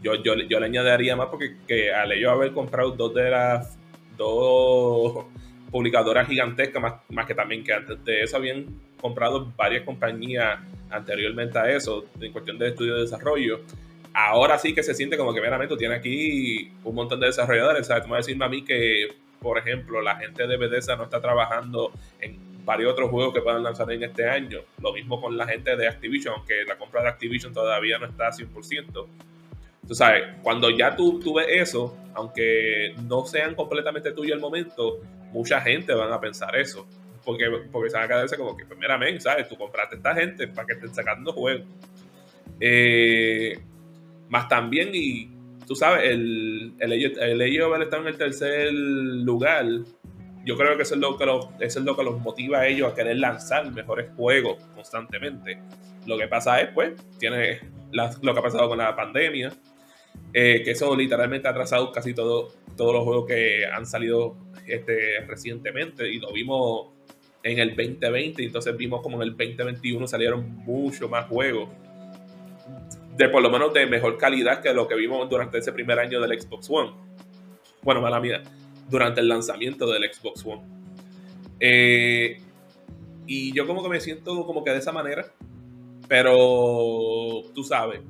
yo, 0.00 0.14
yo, 0.14 0.34
yo 0.48 0.60
le 0.60 0.66
añadiría 0.66 1.16
más 1.16 1.26
porque 1.26 1.56
que 1.66 1.92
al 1.92 2.12
ellos 2.12 2.30
haber 2.30 2.52
comprado 2.52 2.92
dos 2.92 3.14
de 3.14 3.30
las 3.30 3.76
dos 4.16 5.24
publicadoras 5.72 6.28
gigantescas, 6.28 6.80
más, 6.80 6.94
más 7.08 7.26
que 7.26 7.34
también 7.34 7.64
que 7.64 7.72
antes 7.72 8.04
de 8.04 8.22
eso 8.22 8.36
habían 8.36 8.66
comprado 9.00 9.52
varias 9.56 9.82
compañías 9.82 10.60
anteriormente 10.88 11.58
a 11.58 11.68
eso, 11.68 12.04
en 12.20 12.30
cuestión 12.30 12.58
de 12.58 12.68
estudio 12.68 12.94
de 12.94 13.00
desarrollo. 13.00 13.62
Ahora 14.14 14.58
sí 14.58 14.74
que 14.74 14.82
se 14.82 14.94
siente 14.94 15.16
como 15.16 15.32
que 15.32 15.40
meramente 15.40 15.76
tiene 15.76 15.94
aquí 15.94 16.72
un 16.84 16.94
montón 16.94 17.20
de 17.20 17.26
desarrolladores. 17.26 17.86
¿sabes? 17.86 18.02
Tú 18.02 18.08
me 18.08 18.12
vas 18.12 18.24
a 18.24 18.26
decirme 18.26 18.44
a 18.44 18.48
mí 18.48 18.64
que, 18.64 19.08
por 19.40 19.58
ejemplo, 19.58 20.02
la 20.02 20.16
gente 20.16 20.46
de 20.46 20.56
Bethesda 20.56 20.96
no 20.96 21.04
está 21.04 21.20
trabajando 21.20 21.92
en 22.20 22.52
varios 22.64 22.92
otros 22.92 23.10
juegos 23.10 23.34
que 23.34 23.40
puedan 23.40 23.62
lanzar 23.62 23.90
en 23.90 24.02
este 24.02 24.28
año. 24.28 24.60
Lo 24.80 24.92
mismo 24.92 25.20
con 25.20 25.36
la 25.36 25.46
gente 25.46 25.76
de 25.76 25.88
Activision, 25.88 26.34
aunque 26.36 26.64
la 26.64 26.76
compra 26.76 27.02
de 27.02 27.08
Activision 27.08 27.52
todavía 27.52 27.98
no 27.98 28.06
está 28.06 28.28
a 28.28 28.32
100%. 28.32 29.06
Tú 29.86 29.94
sabes, 29.94 30.24
cuando 30.42 30.70
ya 30.70 30.94
tú, 30.94 31.18
tú 31.18 31.34
ves 31.34 31.46
eso, 31.50 31.96
aunque 32.14 32.94
no 33.08 33.26
sean 33.26 33.54
completamente 33.54 34.12
tuyos 34.12 34.34
al 34.34 34.40
momento, 34.40 35.00
mucha 35.32 35.60
gente 35.60 35.92
van 35.92 36.12
a 36.12 36.20
pensar 36.20 36.54
eso. 36.56 36.86
Porque, 37.24 37.46
porque 37.70 37.90
se 37.90 37.96
van 37.96 38.04
a 38.04 38.08
quedarse 38.08 38.36
como 38.36 38.56
que, 38.56 38.64
pues, 38.64 39.22
¿sabes? 39.22 39.48
Tú 39.48 39.56
compraste 39.56 39.96
a 39.96 39.98
esta 39.98 40.14
gente 40.14 40.48
para 40.48 40.66
que 40.66 40.74
estén 40.74 40.94
sacando 40.94 41.32
juegos. 41.32 41.66
Eh, 42.60 43.58
más 44.32 44.48
también, 44.48 44.88
y 44.94 45.28
tú 45.66 45.76
sabes, 45.76 46.10
el, 46.10 46.72
el, 46.78 46.92
el 46.92 47.82
está 47.82 47.98
en 47.98 48.06
el 48.06 48.16
tercer 48.16 48.72
lugar. 48.72 49.66
Yo 50.46 50.56
creo 50.56 50.74
que 50.74 50.84
eso 50.84 50.94
es, 50.94 51.00
lo 51.02 51.18
que 51.18 51.26
los, 51.26 51.48
eso 51.60 51.80
es 51.80 51.84
lo 51.84 51.94
que 51.94 52.02
los 52.02 52.18
motiva 52.18 52.60
a 52.60 52.66
ellos 52.66 52.90
a 52.90 52.94
querer 52.94 53.18
lanzar 53.18 53.70
mejores 53.70 54.08
juegos 54.16 54.56
constantemente. 54.74 55.60
Lo 56.06 56.16
que 56.16 56.28
pasa 56.28 56.62
es, 56.62 56.70
pues, 56.70 56.94
tiene 57.18 57.60
lo 57.92 58.32
que 58.32 58.40
ha 58.40 58.42
pasado 58.42 58.70
con 58.70 58.78
la 58.78 58.96
pandemia, 58.96 59.52
eh, 60.32 60.62
que 60.64 60.70
eso 60.70 60.96
literalmente 60.96 61.46
ha 61.46 61.50
atrasado 61.50 61.92
casi 61.92 62.14
todo, 62.14 62.54
todos 62.74 62.94
los 62.94 63.04
juegos 63.04 63.26
que 63.26 63.66
han 63.66 63.84
salido 63.84 64.38
este, 64.66 65.20
recientemente 65.26 66.10
y 66.10 66.18
lo 66.18 66.32
vimos 66.32 66.88
en 67.42 67.58
el 67.58 67.76
2020 67.76 68.42
y 68.42 68.46
entonces 68.46 68.74
vimos 68.78 69.02
como 69.02 69.16
en 69.16 69.28
el 69.28 69.36
2021 69.36 70.06
salieron 70.06 70.48
mucho 70.64 71.06
más 71.10 71.26
juegos 71.26 71.68
por 73.28 73.42
lo 73.42 73.50
menos 73.50 73.72
de 73.72 73.86
mejor 73.86 74.16
calidad 74.16 74.60
que 74.60 74.72
lo 74.72 74.88
que 74.88 74.94
vimos 74.94 75.28
durante 75.28 75.58
ese 75.58 75.72
primer 75.72 75.98
año 75.98 76.20
del 76.20 76.40
Xbox 76.40 76.68
One. 76.70 76.92
Bueno, 77.82 78.00
mala 78.00 78.20
mía, 78.20 78.42
durante 78.88 79.20
el 79.20 79.28
lanzamiento 79.28 79.90
del 79.90 80.12
Xbox 80.12 80.44
One. 80.46 80.62
Eh, 81.60 82.40
y 83.26 83.54
yo 83.54 83.66
como 83.66 83.82
que 83.82 83.88
me 83.88 84.00
siento 84.00 84.44
como 84.46 84.64
que 84.64 84.70
de 84.70 84.78
esa 84.78 84.92
manera, 84.92 85.26
pero 86.08 87.42
tú 87.54 87.62
sabes, 87.64 88.00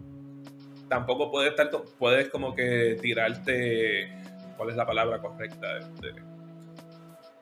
tampoco 0.88 1.30
puedes 1.30 1.50
estar, 1.50 1.70
puedes 1.98 2.28
como 2.28 2.54
que 2.54 2.98
tirarte, 3.00 4.12
¿cuál 4.56 4.70
es 4.70 4.76
la 4.76 4.86
palabra 4.86 5.20
correcta? 5.20 5.78
Este, 5.78 6.14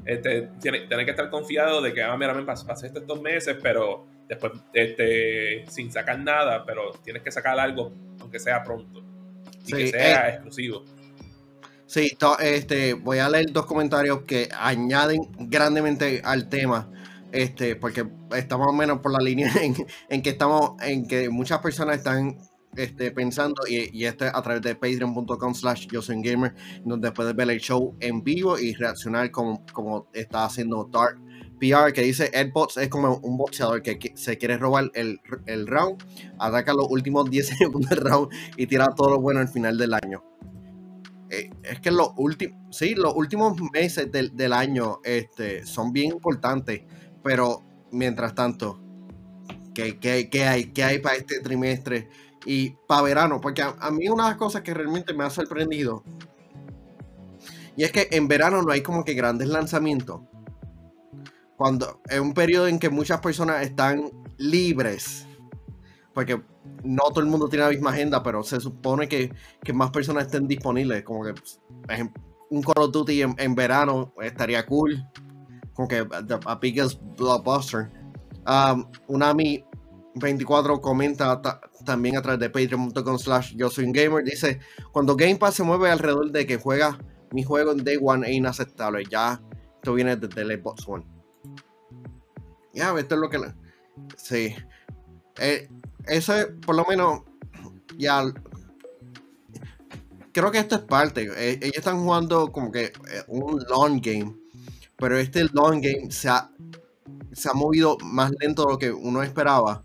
este 0.04 0.48
tienes, 0.60 0.88
que 0.88 1.10
estar 1.10 1.30
confiado 1.30 1.80
de 1.80 1.92
que, 1.92 2.02
ah, 2.02 2.16
mira, 2.16 2.34
me 2.34 2.42
pasé 2.42 2.86
estos 2.86 3.20
meses, 3.20 3.56
pero 3.62 4.06
después 4.30 4.52
este, 4.72 5.64
sin 5.68 5.90
sacar 5.90 6.20
nada, 6.20 6.64
pero 6.64 6.92
tienes 7.02 7.22
que 7.22 7.32
sacar 7.32 7.58
algo, 7.58 7.92
aunque 8.20 8.38
sea 8.38 8.62
pronto, 8.62 9.02
y 9.66 9.72
que 9.72 9.88
sea 9.88 10.28
eh, 10.28 10.34
exclusivo. 10.34 10.84
Sí, 11.86 12.16
este, 12.38 12.94
voy 12.94 13.18
a 13.18 13.28
leer 13.28 13.50
dos 13.50 13.66
comentarios 13.66 14.22
que 14.22 14.48
añaden 14.56 15.20
grandemente 15.40 16.22
al 16.24 16.48
tema 16.48 16.88
este, 17.32 17.74
porque 17.74 18.06
estamos 18.36 18.66
más 18.66 18.74
o 18.74 18.76
menos 18.76 19.00
por 19.00 19.12
la 19.12 19.18
línea 19.18 19.52
en, 19.62 19.74
en, 20.08 20.22
que 20.22 20.30
estamos, 20.30 20.80
en 20.80 21.08
que 21.08 21.28
muchas 21.28 21.58
personas 21.58 21.98
están 21.98 22.38
este, 22.76 23.10
pensando 23.10 23.62
y, 23.68 23.96
y 23.96 24.04
este 24.04 24.26
a 24.26 24.42
través 24.42 24.62
de 24.62 24.76
patreon.com 24.76 25.54
slash 25.54 25.88
yo 25.88 26.02
soy 26.02 26.22
gamer 26.22 26.54
donde 26.84 27.10
puedes 27.10 27.34
ver 27.34 27.50
el 27.50 27.58
show 27.58 27.96
en 27.98 28.22
vivo 28.22 28.56
y 28.60 28.74
reaccionar 28.74 29.32
como, 29.32 29.64
como 29.72 30.08
está 30.12 30.44
haciendo 30.44 30.88
Dark 30.92 31.18
PR 31.60 31.92
que 31.92 32.02
dice 32.02 32.30
AirPods 32.32 32.78
es 32.78 32.88
como 32.88 33.16
un 33.18 33.36
boxeador 33.36 33.82
que, 33.82 34.12
se 34.16 34.38
quiere 34.38 34.56
robar 34.56 34.90
el, 34.94 35.20
el, 35.46 35.66
round, 35.66 36.02
ataca 36.38 36.72
los 36.72 36.86
últimos 36.88 37.30
10 37.30 37.46
segundos 37.58 37.90
del 37.90 38.00
round 38.00 38.30
y 38.56 38.66
tira 38.66 38.94
todo 38.96 39.10
lo 39.10 39.20
bueno 39.20 39.40
al 39.40 39.48
final 39.48 39.78
del 39.78 39.94
año. 39.94 40.24
Eh, 41.28 41.50
es 41.62 41.78
que 41.80 41.92
los 41.92 42.10
últimos, 42.16 42.76
sí, 42.76 42.94
los 42.96 43.14
últimos 43.14 43.56
meses 43.72 44.10
del, 44.10 44.34
del, 44.34 44.52
año 44.52 45.00
este, 45.04 45.64
son 45.64 45.92
bien 45.92 46.10
importantes, 46.10 46.82
pero 47.22 47.62
mientras 47.92 48.34
tanto, 48.34 48.80
¿qué, 49.72 49.98
qué, 50.00 50.28
qué 50.28 50.46
hay, 50.46 50.72
qué 50.72 50.82
hay 50.82 50.98
para 50.98 51.16
este 51.16 51.38
trimestre? 51.40 52.08
y 52.44 52.70
para 52.86 53.02
verano, 53.02 53.40
porque 53.40 53.62
a, 53.62 53.90
mí 53.90 54.08
una 54.08 54.24
de 54.24 54.30
las 54.30 54.38
cosas 54.38 54.62
que 54.62 54.74
realmente 54.74 55.12
me 55.14 55.24
ha 55.24 55.30
sorprendido, 55.30 56.02
y 57.76 57.84
es 57.84 57.92
que 57.92 58.08
en 58.10 58.28
verano 58.28 58.62
no 58.62 58.72
hay 58.72 58.82
como 58.82 59.04
que 59.04 59.14
grandes 59.14 59.48
lanzamientos. 59.48 60.22
Cuando 61.60 62.00
es 62.08 62.18
un 62.18 62.32
periodo 62.32 62.68
en 62.68 62.78
que 62.78 62.88
muchas 62.88 63.20
personas 63.20 63.62
están 63.62 64.10
libres, 64.38 65.26
porque 66.14 66.42
no 66.82 67.02
todo 67.10 67.20
el 67.20 67.26
mundo 67.26 67.50
tiene 67.50 67.66
la 67.66 67.70
misma 67.70 67.90
agenda, 67.90 68.22
pero 68.22 68.42
se 68.42 68.58
supone 68.60 69.06
que, 69.10 69.30
más 69.74 69.90
personas 69.90 70.24
estén 70.24 70.48
disponibles, 70.48 71.02
como 71.02 71.22
que 71.22 71.34
un 72.48 72.62
Call 72.62 72.84
of 72.84 72.92
Duty 72.92 73.20
en, 73.36 73.54
verano 73.54 74.14
estaría 74.22 74.64
cool, 74.64 75.06
como 75.74 75.86
que 75.86 75.98
a, 76.46 76.54
biggest 76.54 76.98
blockbuster. 77.18 77.90
Um, 78.46 78.86
una 79.08 79.34
mi 79.34 79.62
24 80.14 80.80
comenta 80.80 81.42
también 81.84 82.16
a 82.16 82.22
través 82.22 82.40
de 82.40 82.48
patreon.com 82.48 83.18
slash 83.18 83.54
yo 83.54 83.68
soy 83.68 83.84
un 83.84 83.92
gamer. 83.92 84.24
Dice, 84.24 84.60
cuando 84.92 85.14
Game 85.14 85.36
Pass 85.36 85.56
se 85.56 85.62
mueve 85.62 85.90
alrededor 85.90 86.32
de 86.32 86.46
que 86.46 86.56
juega 86.56 86.98
mi 87.32 87.42
juego 87.42 87.72
en 87.72 87.84
Day 87.84 87.98
One 88.00 88.26
es 88.26 88.34
inaceptable. 88.34 89.04
Ya, 89.10 89.42
esto 89.74 89.92
viene 89.92 90.16
desde 90.16 90.40
el 90.40 90.58
Xbox 90.58 90.88
One. 90.88 91.19
Ya, 92.72 92.94
esto 92.98 93.14
es 93.14 93.20
lo 93.20 93.30
que... 93.30 93.38
Sí. 94.16 94.54
Eh, 95.38 95.68
eso 96.06 96.34
es, 96.34 96.46
por 96.64 96.76
lo 96.76 96.84
menos, 96.84 97.22
ya... 97.96 98.24
Creo 100.32 100.50
que 100.52 100.58
esto 100.58 100.76
es 100.76 100.82
parte. 100.82 101.28
Eh, 101.36 101.58
ellos 101.60 101.78
están 101.78 101.98
jugando 101.98 102.52
como 102.52 102.70
que 102.70 102.84
eh, 102.84 102.92
un 103.26 103.62
long 103.68 104.00
game. 104.00 104.36
Pero 104.96 105.18
este 105.18 105.44
long 105.52 105.80
game 105.80 106.10
se 106.10 106.28
ha, 106.28 106.50
se 107.32 107.48
ha 107.48 107.52
movido 107.52 107.96
más 108.02 108.30
lento 108.38 108.64
de 108.64 108.72
lo 108.72 108.78
que 108.78 108.92
uno 108.92 109.22
esperaba 109.22 109.82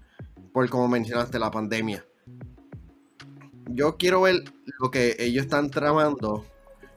por 0.56 0.70
como 0.70 0.88
mencionaste, 0.88 1.38
la 1.38 1.52
pandemia. 1.52 2.06
Yo 3.68 3.98
quiero 3.98 4.22
ver 4.22 4.46
lo 4.80 4.90
que 4.90 5.18
ellos 5.20 5.44
están 5.44 5.70
tramando, 5.70 6.46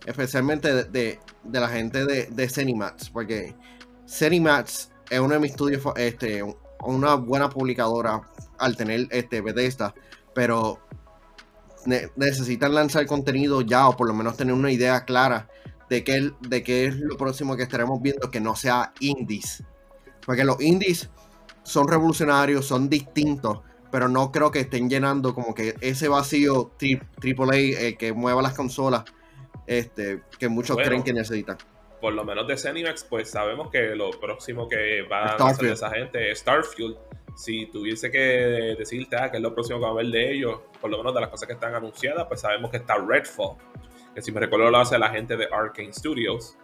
especialmente 0.06 0.84
de, 0.84 1.18
la 1.50 1.68
gente 1.68 2.06
de, 2.06 2.26
de 2.26 2.48
Cinemax, 2.48 3.10
porque 3.10 3.56
Cinemax 4.06 4.92
es 5.10 5.20
uno 5.20 5.34
de 5.34 5.40
mis 5.40 5.52
estudios, 5.52 5.82
este, 5.96 6.42
una 6.84 7.14
buena 7.14 7.48
publicadora 7.48 8.22
al 8.58 8.76
tener 8.76 9.08
este 9.10 9.40
Bethesda, 9.40 9.94
pero 10.34 10.80
necesitan 12.16 12.74
lanzar 12.74 13.06
contenido 13.06 13.62
ya 13.62 13.88
o 13.88 13.96
por 13.96 14.08
lo 14.08 14.14
menos 14.14 14.36
tener 14.36 14.52
una 14.54 14.70
idea 14.70 15.04
clara 15.04 15.48
de 15.88 16.04
qué, 16.04 16.32
de 16.40 16.62
qué 16.62 16.86
es 16.86 16.96
lo 16.96 17.16
próximo 17.16 17.56
que 17.56 17.62
estaremos 17.62 18.02
viendo 18.02 18.30
que 18.30 18.40
no 18.40 18.54
sea 18.54 18.92
indies. 19.00 19.64
Porque 20.26 20.44
los 20.44 20.60
indies 20.60 21.08
son 21.62 21.88
revolucionarios, 21.88 22.66
son 22.66 22.90
distintos, 22.90 23.60
pero 23.90 24.08
no 24.08 24.30
creo 24.32 24.50
que 24.50 24.60
estén 24.60 24.90
llenando 24.90 25.34
como 25.34 25.54
que 25.54 25.76
ese 25.80 26.08
vacío 26.08 26.72
AAA 26.80 27.56
eh, 27.56 27.96
que 27.98 28.12
mueva 28.12 28.42
las 28.42 28.54
consolas 28.54 29.04
este, 29.66 30.22
que 30.38 30.48
muchos 30.48 30.76
creen 30.76 31.02
que 31.02 31.12
necesitan. 31.12 31.56
Por 32.00 32.12
lo 32.12 32.24
menos 32.24 32.46
de 32.46 32.56
Zenimax, 32.56 33.04
pues 33.04 33.30
sabemos 33.30 33.70
que 33.70 33.96
lo 33.96 34.10
próximo 34.10 34.68
que 34.68 35.02
va 35.02 35.32
a 35.32 35.48
hacer 35.48 35.72
esa 35.72 35.90
gente 35.90 36.30
es 36.30 36.38
Starfield. 36.40 36.96
Si 37.36 37.66
tuviese 37.66 38.10
que 38.10 38.18
decirte 38.78 39.16
ah, 39.16 39.30
que 39.30 39.36
es 39.36 39.42
lo 39.42 39.54
próximo 39.54 39.78
que 39.78 39.84
va 39.84 39.90
a 39.90 39.94
ver 39.94 40.06
de 40.06 40.32
ellos, 40.32 40.60
por 40.80 40.90
lo 40.90 40.98
menos 40.98 41.14
de 41.14 41.20
las 41.20 41.30
cosas 41.30 41.46
que 41.46 41.54
están 41.54 41.74
anunciadas, 41.74 42.26
pues 42.26 42.40
sabemos 42.40 42.70
que 42.70 42.78
está 42.78 42.96
Redfall, 42.96 43.56
que 44.14 44.22
si 44.22 44.32
me 44.32 44.40
recuerdo 44.40 44.70
lo 44.70 44.78
hace 44.78 44.98
la 44.98 45.10
gente 45.10 45.36
de 45.36 45.48
Arkane 45.50 45.92
Studios. 45.92 46.56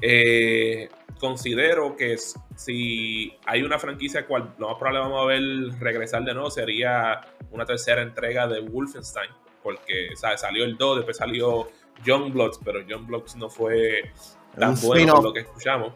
Eh, 0.00 0.88
considero 1.18 1.96
que 1.96 2.16
si 2.56 3.36
hay 3.44 3.62
una 3.62 3.78
franquicia 3.78 4.26
cual 4.26 4.54
lo 4.58 4.68
más 4.68 4.78
probable 4.78 5.00
vamos 5.00 5.22
a 5.22 5.26
ver 5.26 5.42
regresar 5.80 6.24
de 6.24 6.34
nuevo 6.34 6.50
sería 6.50 7.20
una 7.50 7.64
tercera 7.64 8.02
entrega 8.02 8.46
de 8.46 8.60
Wolfenstein, 8.60 9.30
porque 9.62 10.10
salió 10.16 10.64
el 10.64 10.76
2, 10.76 10.98
después 10.98 11.16
salió 11.16 11.68
John 12.06 12.32
Bloods, 12.32 12.58
pero 12.64 12.80
John 12.88 13.06
Bloods 13.06 13.36
no 13.36 13.48
fue 13.48 14.12
tan 14.58 14.74
bueno 14.80 15.20
lo 15.20 15.32
que 15.32 15.40
escuchamos. 15.40 15.92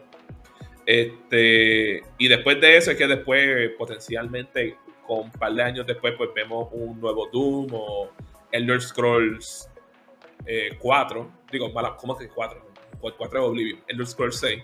Este, 0.85 2.03
y 2.17 2.27
después 2.27 2.59
de 2.59 2.77
eso 2.77 2.91
es 2.91 2.97
que 2.97 3.07
después 3.07 3.71
potencialmente 3.77 4.77
con 5.07 5.19
un 5.19 5.31
par 5.31 5.53
de 5.53 5.63
años 5.63 5.87
después 5.87 6.13
pues 6.17 6.29
vemos 6.35 6.67
un 6.71 6.99
nuevo 6.99 7.29
Doom 7.31 7.67
o 7.71 8.09
Elder 8.51 8.81
Scrolls 8.81 9.69
4, 10.79 11.21
eh, 11.21 11.47
digo, 11.51 11.71
¿cómo 11.97 12.17
que 12.17 12.27
4? 12.27 12.73
4 12.99 13.29
de 13.29 13.45
Oblivion, 13.45 13.83
Elder 13.87 14.07
Scrolls 14.07 14.39
6 14.39 14.63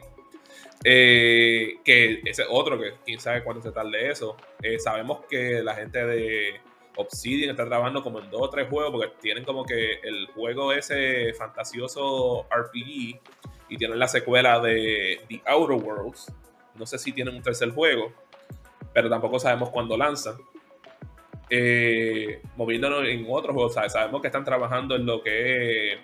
eh, 0.83 1.79
que 1.83 2.21
ese 2.25 2.43
otro 2.49 2.79
que 2.79 2.93
quién 3.05 3.19
sabe 3.19 3.43
cuándo 3.43 3.61
se 3.61 3.71
tarde 3.71 4.09
eso. 4.09 4.37
Eh, 4.61 4.79
sabemos 4.79 5.25
que 5.29 5.61
la 5.61 5.75
gente 5.75 6.05
de 6.05 6.61
Obsidian 6.99 7.51
está 7.51 7.65
trabajando 7.65 8.03
como 8.03 8.19
en 8.19 8.29
dos 8.29 8.41
o 8.41 8.49
tres 8.49 8.67
juegos 8.69 8.91
porque 8.91 9.13
tienen 9.21 9.45
como 9.45 9.63
que 9.65 9.93
el 10.03 10.27
juego 10.33 10.73
ese 10.73 11.33
fantasioso 11.33 12.45
RPG 12.49 13.21
y 13.69 13.77
tienen 13.77 13.97
la 13.97 14.09
secuela 14.09 14.59
de 14.59 15.21
The 15.29 15.41
Outer 15.45 15.77
Worlds. 15.77 16.31
No 16.75 16.85
sé 16.85 16.97
si 16.97 17.13
tienen 17.13 17.35
un 17.35 17.41
tercer 17.41 17.69
juego, 17.71 18.11
pero 18.93 19.09
tampoco 19.09 19.39
sabemos 19.39 19.69
cuándo 19.69 19.95
lanzan. 19.95 20.35
Eh, 21.49 22.41
moviéndonos 22.57 23.07
en 23.07 23.25
otros 23.29 23.55
juegos, 23.55 23.73
sabemos 23.73 24.21
que 24.21 24.27
están 24.27 24.43
trabajando 24.43 24.97
en 24.97 25.05
lo 25.05 25.23
que 25.23 25.93
es 25.93 25.99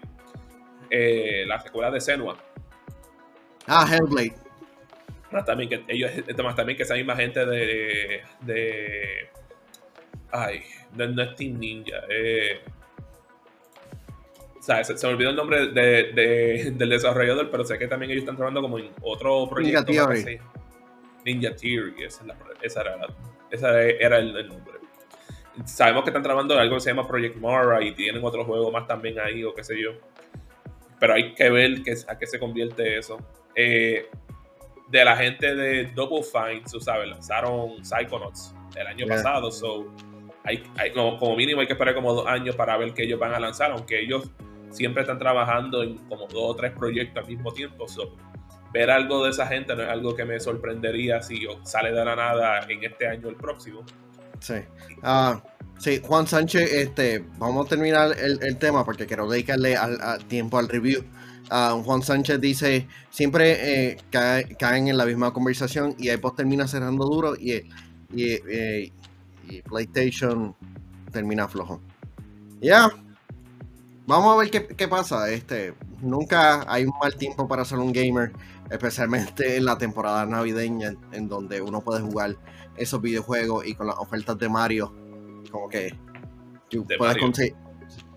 eh, 0.90 1.44
la 1.46 1.60
secuela 1.60 1.92
de 1.92 2.00
Senua. 2.00 2.38
Ah, 3.68 3.86
Hellblade. 3.86 4.36
también 5.46 5.70
que 5.70 5.84
ellos, 5.90 6.12
también 6.56 6.78
que 6.78 6.84
esa 6.84 6.96
misma 6.96 7.18
gente 7.18 7.46
de, 7.46 8.22
de 8.42 9.30
ay, 10.44 10.62
no, 10.96 11.22
es 11.22 11.36
Team 11.36 11.60
Ninja. 11.60 12.02
Eh, 12.10 12.60
o 14.60 14.62
sea, 14.62 14.84
se, 14.84 14.94
me 15.08 15.14
olvidó 15.14 15.30
el 15.30 15.36
nombre 15.36 15.68
de, 15.68 16.74
del 16.76 16.90
desarrollador, 16.90 17.52
pero 17.52 17.64
sé 17.64 17.78
que 17.78 17.88
también 17.88 18.12
ellos 18.12 18.22
están 18.22 18.36
trabajando 18.36 18.62
como 18.62 18.80
en 18.80 18.90
otro 19.02 19.48
proyecto. 19.50 19.92
Ninja 19.92 20.08
Theory. 20.08 20.40
Ninja 21.24 21.56
Theory, 21.56 22.04
esa, 22.04 22.24
era, 24.00 24.18
el, 24.18 24.48
nombre. 24.48 24.80
Sabemos 25.66 26.04
que 26.04 26.10
están 26.10 26.24
trabajando 26.24 26.56
en 26.56 26.62
algo 26.62 26.76
que 26.76 26.82
se 26.82 26.90
llama 26.90 27.08
Project 27.08 27.38
Mara 27.38 27.84
y 27.84 27.94
tienen 27.94 28.24
otro 28.24 28.44
juego 28.44 28.72
más 28.72 28.88
también 28.88 29.20
ahí 29.20 29.44
o 29.44 29.54
qué 29.54 29.64
sé 29.64 29.80
yo. 29.80 29.92
Pero 31.00 31.14
hay 31.14 31.34
que 31.34 31.50
ver 31.50 31.82
a 32.08 32.18
qué 32.18 32.26
se 32.26 32.40
convierte 32.40 32.98
eso. 32.98 33.18
Eh, 33.56 34.10
de 34.88 35.06
la 35.06 35.16
gente 35.16 35.56
de 35.56 35.86
Double 35.94 36.24
Fine, 36.24 36.64
tú 36.72 36.80
sabes, 36.80 37.08
lanzaron 37.08 37.84
Psychonauts 37.84 38.54
el 38.76 38.88
año 38.88 39.08
pasado, 39.08 39.52
so 39.52 39.92
hay, 40.46 40.92
como, 40.94 41.36
mínimo 41.36 41.62
hay 41.62 41.68
que 41.68 41.74
esperar 41.74 41.96
como 41.96 42.14
dos 42.14 42.28
años 42.28 42.56
para 42.56 42.78
ver 42.78 42.94
que 42.94 43.04
ellos 43.04 43.20
van 43.20 43.34
a 43.34 43.40
lanzar, 43.40 43.72
aunque 43.72 44.00
ellos 44.02 44.30
siempre 44.70 45.02
están 45.02 45.18
trabajando 45.18 45.84
en 45.84 45.98
como 46.10 46.28
dos 46.28 46.52
o 46.52 46.56
tres 46.56 46.72
proyectos 46.72 47.24
al 47.24 47.30
mismo 47.30 47.52
tiempo. 47.52 47.86
ver 48.74 48.92
algo 48.92 49.24
de 49.24 49.32
esa 49.32 49.48
gente 49.48 49.76
no 49.76 49.84
es 49.84 49.90
algo 49.90 50.16
que 50.16 50.26
me 50.26 50.40
sorprendería 50.40 51.22
si 51.22 51.48
sale 51.64 51.92
de 51.92 52.06
la 52.06 52.16
nada 52.16 52.60
en 52.70 52.84
este 52.84 53.08
año 53.08 53.28
o 53.28 53.30
el 53.30 53.38
próximo. 53.38 53.84
Sí. 54.40 54.56
Uh, 55.02 55.40
sí, 55.80 56.02
Juan 56.04 56.28
Sánchez, 56.28 56.72
este, 56.72 57.26
vamos 57.38 57.66
a 57.66 57.70
terminar 57.70 58.16
el, 58.20 58.58
tema 58.58 58.86
porque 58.86 59.08
quiero 59.08 59.28
dedicarle 59.30 59.76
al, 59.76 60.26
tiempo 60.26 60.60
al 60.60 60.68
review. 60.68 61.04
Uh, 61.50 61.82
Juan 61.84 62.02
Sánchez 62.02 62.40
dice, 62.42 62.88
siempre 63.10 63.92
eh, 63.92 63.98
caen 64.12 64.88
en 64.88 64.98
la 64.98 65.06
misma 65.06 65.32
conversación 65.32 65.96
y 65.98 66.08
después 66.08 66.36
termina 66.36 66.68
cerrando 66.68 67.06
duro 67.06 67.36
y, 67.36 67.54
y, 68.14 68.34
eh, 68.50 68.92
y 69.48 69.62
PlayStation 69.62 70.56
termina 71.12 71.48
flojo. 71.48 71.82
Ya, 72.62 72.90
vamos 74.08 74.34
a 74.34 74.38
ver 74.38 74.50
qué, 74.50 74.88
pasa. 74.88 75.30
Este, 75.30 75.74
nunca 76.02 76.66
hay 76.72 76.86
un 76.86 76.94
mal 77.02 77.16
tiempo 77.16 77.48
para 77.48 77.66
ser 77.66 77.80
un 77.80 77.92
gamer, 77.92 78.32
especialmente 78.70 79.58
en 79.58 79.66
la 79.66 79.78
temporada 79.78 80.26
navideña, 80.26 80.96
en 81.12 81.28
donde 81.28 81.62
uno 81.62 81.82
puede 81.82 82.02
jugar 82.02 82.36
esos 82.78 83.02
videojuegos 83.02 83.66
y 83.66 83.76
con 83.76 83.88
las 83.88 83.98
ofertas 83.98 84.38
de 84.38 84.50
Mario, 84.50 84.94
como 85.52 85.70
que 85.70 85.96
puedes 86.98 87.18
conseguir. 87.18 87.56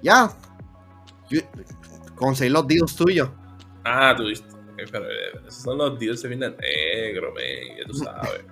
Ya, 0.03 0.31
conseguir 2.15 2.53
los 2.53 2.67
deals 2.67 2.97
tuyos. 2.97 3.31
Ah, 3.85 4.15
tú 4.17 4.25
pero 4.93 5.05
eh, 5.07 5.41
esos 5.49 5.63
son 5.63 5.79
los 5.79 5.99
deals 5.99 6.23
de 6.23 6.29
vienen 6.29 6.57
negro, 6.57 7.35
man, 7.35 7.79
ya 7.79 7.85
tú 7.85 7.95
sabes. 7.95 8.45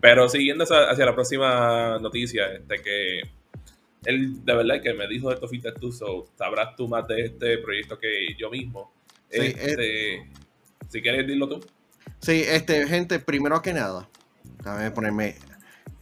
Pero 0.00 0.28
siguiendo 0.28 0.64
hacia 0.64 1.04
la 1.04 1.14
próxima 1.14 1.98
noticia, 1.98 2.46
este 2.52 2.76
que 2.82 3.20
él 4.04 4.44
de 4.44 4.54
verdad 4.54 4.80
que 4.82 4.94
me 4.94 5.06
dijo 5.06 5.30
esto 5.30 5.46
fuiste 5.46 5.72
tú, 5.72 5.92
sabrás 5.92 6.74
tú 6.76 6.88
más 6.88 7.06
de 7.06 7.26
este 7.26 7.58
proyecto 7.58 7.98
que 7.98 8.34
yo 8.38 8.50
mismo. 8.50 8.92
este, 9.28 10.26
si 10.88 11.02
quieres 11.02 11.26
decirlo 11.26 11.48
tú. 11.48 11.66
Sí, 12.20 12.42
este, 12.46 12.86
gente, 12.86 13.18
primero 13.18 13.60
que 13.62 13.72
nada, 13.72 14.08
déjame 14.58 14.90
ponerme, 14.90 15.36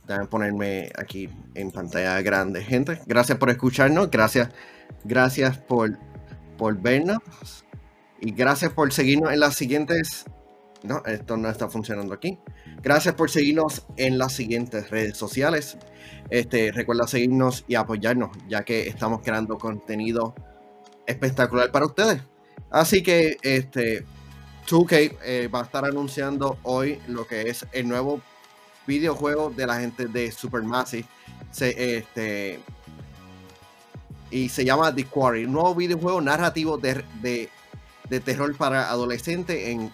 déjame 0.06 0.26
ponerme 0.26 0.90
aquí 0.96 1.28
en 1.54 1.70
pantalla 1.70 2.20
grande. 2.22 2.62
Gente, 2.62 3.00
gracias 3.06 3.38
por 3.38 3.50
escucharnos, 3.50 4.10
gracias, 4.10 4.50
gracias 5.04 5.58
por, 5.58 5.98
por 6.56 6.80
vernos 6.80 7.18
y 8.20 8.32
gracias 8.32 8.72
por 8.72 8.92
seguirnos 8.92 9.32
en 9.32 9.40
las 9.40 9.56
siguientes 9.56 10.24
no, 10.82 11.02
esto 11.06 11.36
no 11.36 11.48
está 11.48 11.68
funcionando 11.68 12.14
aquí. 12.14 12.38
Gracias 12.82 13.14
por 13.14 13.30
seguirnos 13.30 13.84
en 13.96 14.18
las 14.18 14.32
siguientes 14.32 14.90
redes 14.90 15.16
sociales. 15.16 15.76
Este, 16.30 16.72
recuerda 16.72 17.06
seguirnos 17.06 17.64
y 17.66 17.74
apoyarnos, 17.74 18.30
ya 18.48 18.64
que 18.64 18.86
estamos 18.86 19.20
creando 19.22 19.58
contenido 19.58 20.34
espectacular 21.06 21.72
para 21.72 21.86
ustedes. 21.86 22.22
Así 22.70 23.02
que 23.02 23.38
este 23.42 24.04
2K 24.68 25.16
eh, 25.24 25.48
va 25.52 25.60
a 25.60 25.64
estar 25.64 25.84
anunciando 25.84 26.58
hoy 26.62 27.00
lo 27.08 27.26
que 27.26 27.48
es 27.48 27.66
el 27.72 27.88
nuevo 27.88 28.20
videojuego 28.86 29.50
de 29.50 29.66
la 29.66 29.80
gente 29.80 30.06
de 30.06 30.30
Supermassive. 30.30 31.06
este, 31.60 32.60
y 34.30 34.50
se 34.50 34.64
llama 34.64 34.94
The 34.94 35.04
Quarry, 35.04 35.46
un 35.46 35.52
nuevo 35.52 35.74
videojuego 35.74 36.20
narrativo 36.20 36.76
de, 36.76 37.02
de 37.22 37.48
de 38.08 38.20
terror 38.20 38.56
para 38.56 38.90
adolescentes 38.90 39.68
en, 39.68 39.92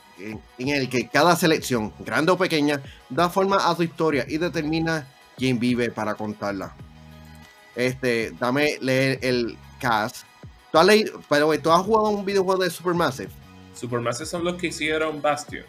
el 0.59 0.88
que 0.88 1.09
cada 1.09 1.37
selección, 1.37 1.92
grande 2.00 2.33
o 2.33 2.38
pequeña, 2.38 2.81
da 3.09 3.29
forma 3.29 3.57
a 3.57 3.74
su 3.74 3.83
historia 3.83 4.24
y 4.29 4.38
determina 4.38 5.07
quién 5.37 5.59
vive 5.59 5.90
para 5.90 6.14
contarla. 6.14 6.74
Este, 7.74 8.33
dame 8.38 8.79
leer 8.81 9.18
el 9.22 9.59
cast. 9.81 10.24
¿Tú 10.70 10.79
has, 10.79 10.87
leído, 10.87 11.20
pero, 11.29 11.59
¿tú 11.61 11.70
has 11.70 11.83
jugado 11.83 12.09
un 12.11 12.24
videojuego 12.24 12.62
de 12.62 12.70
Supermassive? 12.70 13.31
Supermassive 13.74 14.27
son 14.27 14.44
los 14.44 14.55
que 14.55 14.68
hicieron 14.68 15.20
Bastion. 15.20 15.64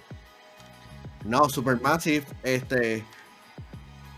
No, 1.24 1.50
Supermassive, 1.50 2.26
este. 2.44 3.04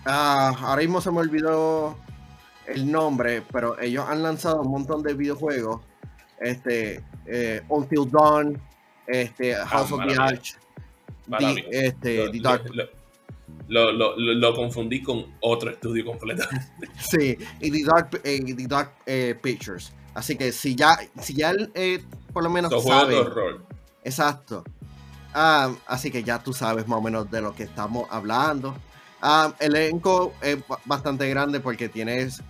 Ah, 0.05 0.53
ahora 0.61 0.81
mismo 0.81 1.01
se 1.01 1.11
me 1.11 1.19
olvidó 1.19 1.97
el 2.65 2.89
nombre, 2.91 3.43
pero 3.51 3.79
ellos 3.79 4.05
han 4.07 4.23
lanzado 4.23 4.61
un 4.61 4.71
montón 4.71 5.03
de 5.03 5.13
videojuegos 5.13 5.81
este, 6.39 7.03
eh, 7.25 7.61
Until 7.69 8.09
Dawn, 8.09 8.61
este, 9.07 9.55
ah, 9.55 9.65
House 9.65 9.91
of 9.91 10.01
the 10.05 10.15
Arch, 10.15 10.57
este, 11.71 12.29
the 12.29 12.39
Dark. 12.39 12.71
Lo, 13.69 13.91
lo, 13.91 14.15
lo, 14.17 14.55
confundí 14.55 15.01
con 15.01 15.25
otro 15.41 15.69
estudio 15.69 16.05
completo. 16.05 16.43
sí, 16.99 17.37
y 17.59 17.71
The 17.71 17.83
Dark, 17.83 18.21
eh, 18.23 18.55
the 18.55 18.67
Dark 18.67 18.91
eh, 19.05 19.35
Pictures. 19.41 19.91
Así 20.13 20.35
que 20.35 20.51
si 20.51 20.75
ya, 20.75 20.97
si 21.21 21.33
ya 21.33 21.53
eh, 21.73 22.03
por 22.33 22.43
lo 22.43 22.49
menos 22.49 22.71
sabe. 22.83 23.15
Exacto. 24.03 24.63
Ah, 25.33 25.73
así 25.85 26.11
que 26.11 26.23
ya 26.23 26.41
tú 26.41 26.53
sabes 26.53 26.87
más 26.87 26.99
o 26.99 27.01
menos 27.01 27.29
de 27.29 27.41
lo 27.41 27.53
que 27.53 27.63
estamos 27.63 28.07
hablando. 28.09 28.75
Ah, 29.21 29.53
el 29.59 29.75
elenco 29.75 30.33
es 30.41 30.57
bastante 30.85 31.29
grande 31.29 31.59
porque 31.59 31.89
tienes 31.89 32.41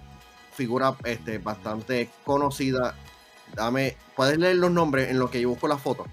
figuras 0.54 0.96
este, 1.04 1.38
bastante 1.38 2.10
conocidas 2.24 2.96
Dame, 3.54 3.96
¿puedes 4.16 4.38
leer 4.38 4.58
los 4.58 4.72
nombres 4.72 5.10
en 5.10 5.20
lo 5.20 5.30
que 5.30 5.42
yo 5.42 5.50
busco 5.50 5.68
la 5.68 5.78
foto? 5.78 6.06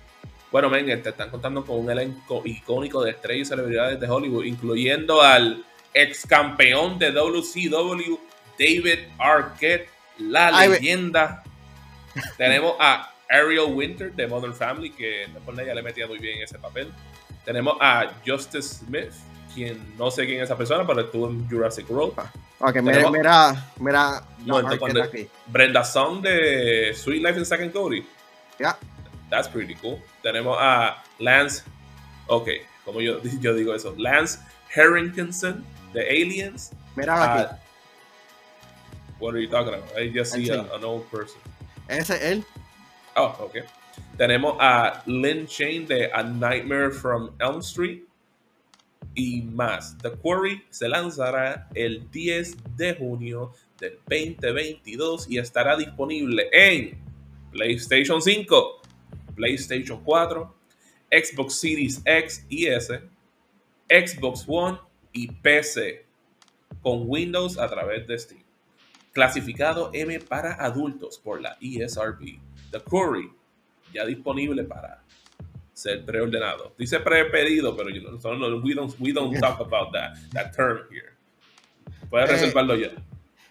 Bueno, 0.55 0.71
men, 0.71 0.87
te 1.03 1.09
están 1.09 1.31
contando 1.31 1.67
con 1.67 1.81
un 1.81 1.91
elenco 1.91 2.41
icónico 2.45 3.03
de 3.03 3.11
estrellas 3.11 3.49
y 3.49 3.51
celebridades 3.51 3.99
de 3.99 4.09
Hollywood, 4.09 4.45
incluyendo 4.45 5.21
al 5.21 5.65
ex 5.93 6.25
campeón 6.29 6.97
de 6.97 7.11
WCW, 7.11 8.17
David 8.57 9.01
Arquette, 9.19 9.89
la 10.19 10.69
leyenda. 10.69 11.43
Tenemos 12.37 12.77
a 12.79 13.13
Ariel 13.29 13.75
Winter 13.75 14.13
de 14.13 14.29
Modern 14.29 14.55
Family, 14.55 14.91
que 14.91 15.27
por 15.45 15.61
ella 15.61 15.75
le 15.75 15.83
metía 15.83 16.07
muy 16.07 16.19
bien 16.19 16.41
ese 16.41 16.57
papel. 16.57 16.93
Tenemos 17.45 17.77
a 17.81 18.13
Justice 18.25 18.77
Smith, 18.87 19.11
quien 19.53 19.97
no 19.99 20.09
sé 20.13 20.25
quién 20.25 20.39
es 20.39 20.45
esa 20.45 20.57
persona, 20.57 20.87
pero 20.87 21.01
estuvo 21.01 21.31
en 21.31 21.51
Jurassic 21.51 21.91
World. 21.91 22.13
Ah, 22.17 22.31
ok, 22.61 22.77
mira, 22.77 23.11
mira, 23.11 23.73
mira. 23.81 24.23
Brenda 25.49 25.83
Song 25.83 26.23
de 26.23 26.95
Sweet 26.95 27.25
Life 27.25 27.39
in 27.41 27.45
Second 27.45 27.73
Cody. 27.73 28.07
Yeah. 28.61 28.79
That's 29.35 29.49
pretty 29.49 29.75
cool. 29.83 29.99
Tenemos 30.23 30.57
a 30.61 31.03
Lance, 31.19 31.65
ok, 32.29 32.49
como 32.85 33.01
yo, 33.01 33.21
yo 33.41 33.53
digo 33.53 33.75
eso, 33.75 33.93
Lance 33.99 34.39
Harringtonson 34.73 35.65
de 35.93 36.03
Aliens. 36.03 36.71
Mira 36.95 37.15
aquí. 37.19 37.57
What 39.19 39.35
are 39.35 39.41
you 39.41 39.49
talking 39.49 39.75
about? 39.75 39.91
I 39.99 40.09
just 40.09 40.35
see 40.35 40.51
an 40.51 40.85
old 40.85 41.11
person. 41.11 41.41
Ese 41.89 42.11
es 42.11 42.23
él. 42.23 42.45
Oh, 43.17 43.35
ok. 43.41 43.65
Tenemos 44.17 44.57
a 44.61 45.03
Lynn 45.07 45.47
Shane 45.47 45.87
de 45.87 46.11
A 46.15 46.23
Nightmare 46.23 46.93
from 46.93 47.35
Elm 47.41 47.61
Street 47.61 48.05
y 49.17 49.43
más. 49.43 49.99
The 49.99 50.13
Quarry 50.13 50.63
se 50.71 50.89
lanzará 50.89 51.69
el 51.75 52.09
10 52.13 52.77
de 52.77 52.95
junio 52.95 53.53
del 53.81 53.99
2022 54.07 55.29
y 55.29 55.39
estará 55.39 55.77
disponible 55.77 56.49
en 56.53 56.97
PlayStation 57.51 58.23
5, 58.23 58.83
PlayStation 59.35 60.03
4, 60.03 60.55
Xbox 61.11 61.51
Series 61.53 62.03
X 62.05 62.47
y 62.49 62.67
S, 62.67 63.01
Xbox 63.89 64.45
One 64.47 64.79
y 65.13 65.29
PC 65.29 66.05
con 66.83 67.09
Windows 67.09 67.59
a 67.59 67.69
través 67.69 68.07
de 68.07 68.19
Steam. 68.19 68.45
clasificado 69.15 69.91
M 69.95 70.19
para 70.21 70.55
adultos 70.55 71.19
por 71.19 71.41
la 71.41 71.57
ESRB. 71.61 72.41
The 72.73 72.81
Curry, 72.83 73.33
ya 73.95 74.05
disponible 74.05 74.65
para 74.65 75.03
ser 75.73 76.05
preordenado. 76.05 76.75
Dice 76.77 76.99
prepedido, 77.01 77.77
pero 77.77 77.91
no, 78.37 78.57
we, 78.59 78.75
don't, 78.75 78.95
we 79.01 79.13
don't 79.13 79.33
talk 79.41 79.61
about 79.61 79.93
that, 79.93 80.19
that 80.33 80.53
term 80.55 80.81
here. 80.91 81.15
Puedes 82.11 82.29
eh, 82.29 82.33
reservarlo 82.33 82.77
ya. 82.77 82.91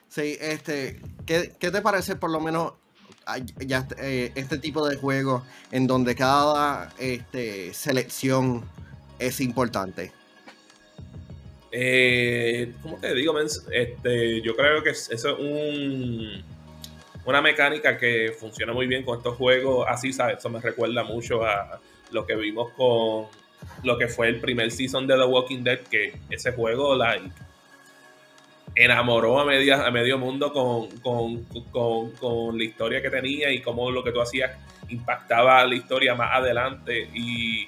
Sí, 0.10 0.38
este, 0.40 1.02
¿qué, 1.26 1.54
¿qué, 1.58 1.72
te 1.72 1.82
parece 1.82 2.16
por 2.18 2.30
lo 2.30 2.40
menos 2.40 2.74
ya, 3.66 3.88
eh, 4.00 4.32
este 4.36 4.58
tipo 4.58 4.88
de 4.88 4.98
juego 4.98 5.44
en 5.72 5.88
donde 5.88 6.16
cada 6.16 6.92
este, 7.00 7.74
selección 7.74 8.64
es 9.20 9.40
importante? 9.40 10.12
Eh, 11.72 12.72
¿Cómo 12.84 12.98
te 12.98 13.14
digo, 13.16 13.34
Este, 13.40 14.42
yo 14.42 14.56
creo 14.56 14.84
que 14.84 14.92
eso 14.92 15.12
es 15.12 15.26
un, 15.26 16.44
una 17.26 17.42
mecánica 17.42 17.98
que 17.98 18.32
funciona 18.40 18.74
muy 18.74 18.86
bien 18.86 19.04
con 19.04 19.18
estos 19.18 19.36
juegos. 19.38 19.88
Así, 19.90 20.14
¿sabes? 20.14 20.38
Eso 20.38 20.50
me 20.50 20.60
recuerda 20.60 21.04
mucho 21.04 21.44
a 21.44 21.80
lo 22.12 22.28
que 22.28 22.36
vimos 22.36 22.72
con 22.74 23.28
lo 23.84 23.98
que 23.98 24.08
fue 24.08 24.28
el 24.28 24.40
primer 24.40 24.72
season 24.72 25.08
de 25.08 25.16
The 25.16 25.26
Walking 25.26 25.64
Dead, 25.64 25.80
que 25.80 26.20
ese 26.30 26.52
juego, 26.52 26.96
like, 26.96 27.32
enamoró 28.76 29.40
a, 29.40 29.46
media, 29.46 29.86
a 29.86 29.92
medio 29.92 30.18
mundo 30.18 30.52
con, 30.52 30.90
con, 31.72 32.58
la 32.58 32.64
historia 32.64 33.02
que 33.02 33.10
tenía 33.10 33.52
y 33.52 33.62
cómo 33.62 33.92
lo 33.92 34.04
que 34.04 34.12
tú 34.12 34.22
hacías 34.22 34.52
impactaba 34.90 35.66
la 35.66 35.76
historia 35.76 36.16
más 36.16 36.32
adelante. 36.34 37.10
Y 37.14 37.68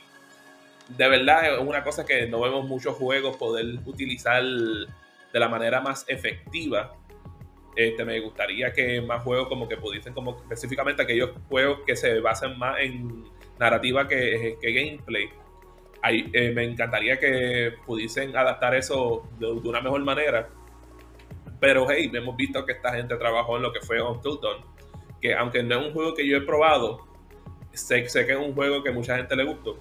de 0.89 1.09
verdad 1.09 1.53
es 1.53 1.59
una 1.59 1.83
cosa 1.83 2.05
que 2.05 2.27
no 2.27 2.41
vemos 2.41 2.65
muchos 2.65 2.95
juegos 2.95 3.37
poder 3.37 3.65
utilizar 3.85 4.43
de 4.43 5.39
la 5.39 5.47
manera 5.47 5.81
más 5.81 6.05
efectiva. 6.07 6.95
Este, 7.75 8.05
me 8.05 8.19
gustaría 8.21 8.71
que 8.71 9.01
más 9.01 9.21
juegos 9.21 9.47
como 9.47 9.67
que 9.67 9.77
pudiesen, 9.77 10.13
como 10.13 10.37
específicamente 10.37 11.03
aquellos 11.03 11.31
juegos 11.49 11.79
que 11.85 11.95
se 11.95 12.19
basen 12.19 12.57
más 12.57 12.79
en 12.79 13.25
narrativa 13.59 14.07
que, 14.07 14.57
que 14.61 14.71
gameplay. 14.71 15.29
Eh, 16.07 16.51
me 16.53 16.63
encantaría 16.63 17.19
que 17.19 17.73
pudiesen 17.85 18.37
adaptar 18.37 18.75
eso 18.75 19.27
de 19.39 19.47
una 19.47 19.81
mejor 19.81 20.03
manera 20.03 20.47
pero 21.65 21.87
hey, 21.89 22.11
hemos 22.13 22.35
visto 22.37 22.63
que 22.63 22.73
esta 22.73 22.93
gente 22.93 23.15
trabajó 23.15 23.57
en 23.57 23.63
lo 23.63 23.73
que 23.73 23.81
fue 23.81 23.99
Until 23.99 24.37
Dawn, 24.39 24.63
que 25.19 25.33
aunque 25.33 25.63
no 25.63 25.79
es 25.79 25.87
un 25.87 25.93
juego 25.93 26.13
que 26.13 26.27
yo 26.27 26.37
he 26.37 26.41
probado, 26.41 27.07
sé, 27.73 28.07
sé 28.07 28.23
que 28.27 28.33
es 28.33 28.37
un 28.37 28.53
juego 28.53 28.83
que 28.83 28.91
mucha 28.91 29.17
gente 29.17 29.35
le 29.35 29.45
gustó. 29.45 29.79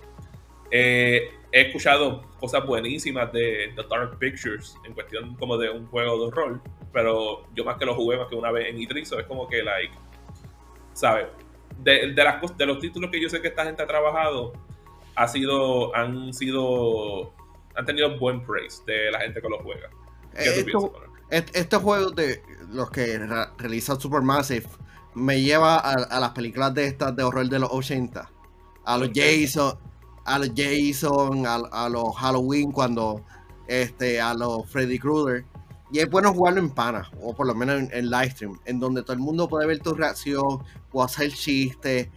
Eh, 0.70 1.30
he 1.52 1.60
escuchado 1.60 2.22
cosas 2.40 2.64
buenísimas 2.66 3.30
de 3.34 3.70
The 3.76 3.82
Dark 3.86 4.18
Pictures 4.18 4.78
en 4.86 4.94
cuestión 4.94 5.34
como 5.34 5.58
de 5.58 5.68
un 5.68 5.86
juego 5.88 6.24
de 6.24 6.34
rol, 6.34 6.62
pero 6.90 7.46
yo 7.54 7.66
más 7.66 7.76
que 7.76 7.84
lo 7.84 7.94
jugué 7.94 8.16
más 8.16 8.28
que 8.28 8.34
una 8.34 8.50
vez 8.50 8.70
en 8.70 8.80
Itrizo, 8.80 9.20
es 9.20 9.26
como 9.26 9.46
que, 9.46 9.62
like, 9.62 9.94
¿sabes? 10.94 11.26
De, 11.80 12.14
de, 12.14 12.24
las, 12.24 12.56
de 12.56 12.64
los 12.64 12.78
títulos 12.78 13.10
que 13.10 13.20
yo 13.20 13.28
sé 13.28 13.42
que 13.42 13.48
esta 13.48 13.66
gente 13.66 13.82
ha 13.82 13.86
trabajado, 13.86 14.54
ha 15.16 15.28
sido, 15.28 15.94
han 15.94 16.32
sido, 16.32 17.34
han 17.74 17.84
tenido 17.84 18.18
buen 18.18 18.42
praise 18.42 18.82
de 18.86 19.10
la 19.10 19.20
gente 19.20 19.42
que 19.42 19.48
lo 19.50 19.58
juega. 19.58 19.90
¿Qué 20.32 20.64
estos 21.34 21.82
juegos 21.82 22.14
de 22.14 22.42
los 22.70 22.90
que 22.90 23.18
realiza 23.58 23.98
Supermassive 23.98 24.66
me 25.14 25.40
lleva 25.40 25.78
a, 25.78 26.20
las 26.20 26.30
películas 26.30 26.74
de 26.74 26.86
estas 26.86 27.14
de 27.14 27.22
horror 27.22 27.48
de 27.48 27.58
los 27.58 27.70
80. 27.70 28.30
A 28.84 28.98
los 28.98 29.10
Jason, 29.14 29.78
a 30.24 30.38
los 30.38 30.50
Jason, 30.54 31.44
a, 31.46 31.88
los 31.88 32.16
Halloween 32.16 32.72
cuando 32.72 33.24
este, 33.66 34.20
a 34.20 34.34
los 34.34 34.68
Freddy 34.70 34.98
Krueger. 34.98 35.44
Y 35.92 36.00
es 36.00 36.10
bueno 36.10 36.32
jugarlo 36.32 36.60
en 36.60 36.70
pana, 36.70 37.08
o 37.20 37.34
por 37.34 37.46
lo 37.46 37.54
menos 37.54 37.76
en, 37.78 37.88
en 37.92 38.10
livestream, 38.10 38.58
en 38.64 38.80
donde 38.80 39.02
todo 39.02 39.12
el 39.12 39.20
mundo 39.20 39.48
puede 39.48 39.66
ver 39.66 39.78
tu 39.78 39.94
reacción, 39.94 40.64
o 40.92 41.02
hacer 41.04 41.32
chistes, 41.32 42.08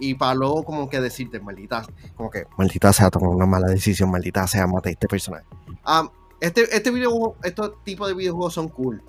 y 0.00 0.14
para 0.14 0.34
luego 0.34 0.62
como 0.64 0.88
que 0.88 1.00
decirte, 1.00 1.40
maldita, 1.40 1.84
como 2.16 2.30
que, 2.30 2.46
maldita 2.56 2.92
sea, 2.92 3.10
tomó 3.10 3.30
una 3.30 3.46
mala 3.46 3.68
decisión, 3.68 4.10
maldita 4.10 4.46
sea, 4.46 4.66
mate 4.66 4.90
a 4.90 4.92
este 4.92 5.08
personaje. 5.08 5.44
Um, 5.86 6.08
este, 6.40 6.62
este 6.74 6.90
videojuego, 6.90 7.36
estos 7.42 7.82
tipos 7.84 8.08
de 8.08 8.14
videojuegos 8.14 8.54
son 8.54 8.68
cool. 8.68 9.02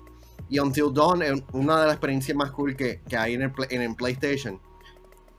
Y 0.48 0.58
Until 0.58 0.92
Dawn 0.92 1.22
es 1.22 1.42
una 1.52 1.80
de 1.80 1.86
las 1.86 1.94
experiencias 1.94 2.36
más 2.36 2.50
cool 2.50 2.76
que, 2.76 3.00
que 3.08 3.16
hay 3.16 3.34
en 3.34 3.42
el, 3.42 3.52
en 3.70 3.82
el, 3.82 3.94
PlayStation. 3.94 4.60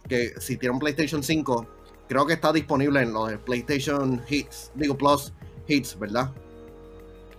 Que 0.07 0.29
si 0.39 0.57
tiene 0.57 0.73
un 0.73 0.79
PlayStation 0.79 1.21
5, 1.21 1.67
creo 2.07 2.25
que 2.25 2.33
está 2.33 2.53
disponible 2.53 3.01
en 3.01 3.11
los 3.11 3.33
PlayStation 3.39 4.21
Hits, 4.29 4.71
digo 4.73 4.97
Plus 4.97 5.33
Hits, 5.67 5.99
¿verdad? 5.99 6.31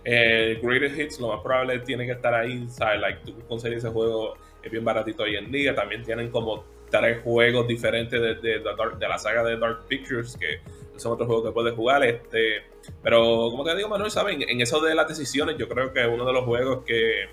Eh, 0.05 0.59
Greatest 0.61 0.99
Hits, 0.99 1.19
lo 1.19 1.29
más 1.29 1.41
probable 1.41 1.79
tiene 1.79 2.05
que 2.05 2.11
estar 2.11 2.33
ahí, 2.33 2.67
¿sabes? 2.69 3.01
Like, 3.01 3.19
tú 3.25 3.33
conseguir 3.47 3.79
ese 3.79 3.89
juego 3.89 4.35
es 4.61 4.71
bien 4.71 4.83
baratito 4.83 5.23
hoy 5.23 5.35
en 5.35 5.51
día. 5.51 5.73
También 5.73 6.03
tienen 6.03 6.29
como 6.29 6.63
tres 6.91 7.23
juegos 7.23 7.67
diferentes 7.67 8.21
de, 8.21 8.35
de, 8.35 8.59
de 8.59 9.07
la 9.07 9.17
saga 9.17 9.43
de 9.43 9.57
Dark 9.57 9.87
Pictures 9.87 10.37
que 10.37 10.59
son 10.97 11.13
otros 11.13 11.27
juegos 11.27 11.45
que 11.47 11.53
puedes 11.53 11.73
jugar. 11.73 12.03
Este, 12.03 12.72
pero 13.01 13.49
como 13.51 13.63
te 13.63 13.75
digo, 13.75 13.89
Manuel, 13.89 14.11
¿saben? 14.11 14.41
En 14.47 14.61
eso 14.61 14.79
de 14.81 14.95
las 14.95 15.07
decisiones, 15.07 15.57
yo 15.57 15.67
creo 15.67 15.93
que 15.93 16.05
uno 16.05 16.25
de 16.25 16.33
los 16.33 16.45
juegos 16.45 16.83
que 16.85 17.27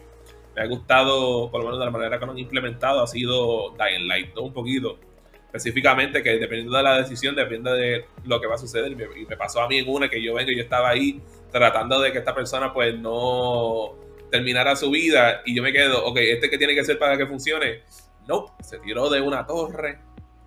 me 0.55 0.63
ha 0.63 0.67
gustado, 0.67 1.51
por 1.51 1.61
lo 1.61 1.67
menos 1.67 1.79
de 1.79 1.85
la 1.85 1.91
manera 1.91 2.19
que 2.19 2.27
lo 2.27 2.33
han 2.33 2.39
implementado, 2.39 3.03
ha 3.03 3.07
sido 3.07 3.75
Dying 3.77 4.09
Light, 4.09 4.37
Un 4.39 4.53
poquito. 4.53 4.99
Específicamente, 5.47 6.23
que 6.23 6.39
dependiendo 6.39 6.77
de 6.77 6.83
la 6.85 6.99
decisión, 6.99 7.35
depende 7.35 7.73
de 7.73 8.05
lo 8.25 8.41
que 8.41 8.47
va 8.47 8.55
a 8.55 8.59
suceder. 8.59 8.93
Y 8.93 9.27
me, 9.27 9.37
pasó 9.37 9.61
a 9.61 9.69
mí 9.69 9.79
en 9.79 9.89
una 9.89 10.09
que 10.09 10.23
yo 10.23 10.35
vengo 10.35 10.53
y 10.53 10.57
yo 10.57 10.63
estaba 10.63 10.91
ahí 10.91 11.21
tratando 11.51 12.01
de 12.01 12.13
que 12.13 12.19
esta 12.19 12.33
persona, 12.35 12.73
pues, 12.73 12.97
no 12.97 13.97
terminara 14.31 14.77
su 14.77 14.91
vida. 14.91 15.43
Y 15.45 15.57
yo 15.57 15.63
me 15.63 15.73
quedo, 15.73 16.05
ok, 16.05 16.19
¿este 16.19 16.49
que 16.49 16.57
tiene 16.57 16.77
que 16.77 16.85
ser 16.85 17.01
para 17.01 17.19
que 17.19 17.27
funcione? 17.27 17.83
No, 18.29 18.57
se 18.63 18.79
tiró 18.79 19.11
de 19.11 19.21
una 19.21 19.45
torre 19.45 19.99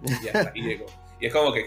y 0.06 0.28
hasta 0.28 0.50
aquí 0.50 0.62
llegó. 0.62 0.86
Y 1.20 1.26
es 1.26 1.34
como 1.34 1.52
que, 1.52 1.66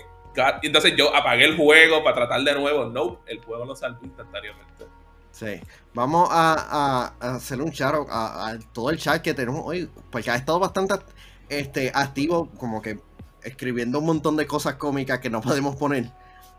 entonces 0.62 0.94
yo 0.96 1.14
apagué 1.14 1.44
el 1.44 1.56
juego 1.56 2.02
para 2.04 2.16
tratar 2.16 2.42
de 2.42 2.54
nuevo. 2.54 2.86
No, 2.86 3.20
el 3.26 3.40
juego 3.40 3.64
lo 3.64 3.76
saltó 3.76 4.04
instantáneamente. 4.04 4.86
Sí, 5.30 5.60
vamos 5.92 6.28
a, 6.32 7.12
hacer 7.20 7.60
un 7.60 7.70
chat 7.70 7.94
a, 8.08 8.56
todo 8.72 8.90
el 8.90 8.96
chat 8.96 9.20
que 9.20 9.34
tenemos 9.34 9.62
hoy, 9.64 9.90
porque 10.10 10.30
ha 10.30 10.36
estado 10.36 10.58
bastante 10.58 10.94
este, 11.48 11.92
activo, 11.94 12.48
como 12.58 12.80
que 12.80 12.98
escribiendo 13.42 13.98
un 13.98 14.06
montón 14.06 14.36
de 14.36 14.46
cosas 14.46 14.76
cómicas 14.76 15.18
que 15.20 15.28
no 15.28 15.40
podemos 15.42 15.76
poner. 15.76 16.10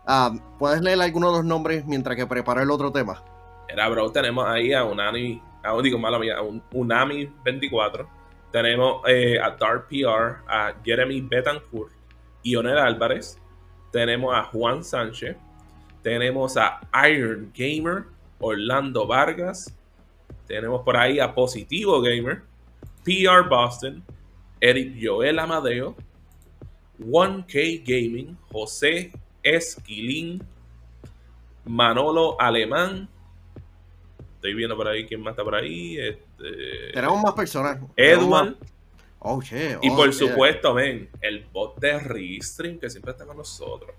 Ah, 0.06 0.32
¿Puedes 0.58 0.80
leer 0.80 1.00
algunos 1.00 1.32
de 1.32 1.38
los 1.38 1.44
nombres 1.44 1.84
mientras 1.86 2.16
que 2.16 2.26
preparo 2.26 2.62
el 2.62 2.70
otro 2.70 2.92
tema? 2.92 3.22
Era, 3.68 3.88
bro, 3.88 4.10
tenemos 4.10 4.46
ahí 4.46 4.72
a 4.72 4.84
Unami, 4.84 5.42
a, 5.62 5.82
digo, 5.82 5.98
mala 5.98 6.18
mía, 6.18 6.38
a 6.38 6.42
Unami24. 6.42 8.06
Tenemos 8.52 9.02
eh, 9.06 9.38
a 9.38 9.50
Dark 9.50 9.88
PR, 9.88 10.44
a 10.48 10.72
Jeremy 10.82 11.20
Betancourt, 11.20 11.92
Ionel 12.44 12.78
Álvarez, 12.78 13.38
tenemos 13.90 14.34
a 14.34 14.44
Juan 14.44 14.84
Sánchez, 14.84 15.36
tenemos 16.02 16.56
a 16.56 16.80
Iron 17.10 17.52
Gamer, 17.54 18.04
Orlando 18.38 19.06
Vargas, 19.06 19.74
tenemos 20.46 20.82
por 20.82 20.96
ahí 20.96 21.20
a 21.20 21.34
Positivo 21.34 22.00
Gamer, 22.00 22.42
PR 23.04 23.48
Boston, 23.48 24.02
Eric 24.60 24.96
Joel 25.00 25.38
Amadeo, 25.38 25.94
1K 26.98 27.82
Gaming, 27.84 28.36
José 28.50 29.12
Esquilín, 29.42 30.42
Manolo 31.64 32.40
Alemán. 32.40 33.08
Estoy 34.36 34.54
viendo 34.54 34.76
por 34.76 34.88
ahí 34.88 35.06
quién 35.06 35.20
más 35.20 35.32
está 35.32 35.44
por 35.44 35.54
ahí. 35.54 35.98
Este, 35.98 36.92
tenemos 36.92 37.22
más 37.22 37.34
personas. 37.34 37.80
Edward. 37.96 38.56
Oh, 39.20 39.40
y 39.82 39.90
por 39.90 40.14
supuesto, 40.14 40.74
ven, 40.74 41.10
el 41.20 41.44
bot 41.52 41.78
de 41.80 41.98
Restream 41.98 42.78
que 42.78 42.88
siempre 42.88 43.12
está 43.12 43.26
con 43.26 43.36
nosotros. 43.36 43.90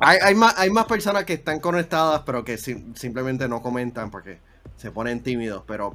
hay, 0.00 0.34
más, 0.34 0.58
hay 0.58 0.70
más 0.70 0.86
personas 0.86 1.24
que 1.24 1.34
están 1.34 1.60
conectadas, 1.60 2.22
pero 2.26 2.44
que 2.44 2.58
simplemente 2.58 3.48
no 3.48 3.62
comentan 3.62 4.10
porque 4.10 4.38
se 4.76 4.90
ponen 4.90 5.22
tímidos. 5.22 5.62
Pero 5.66 5.94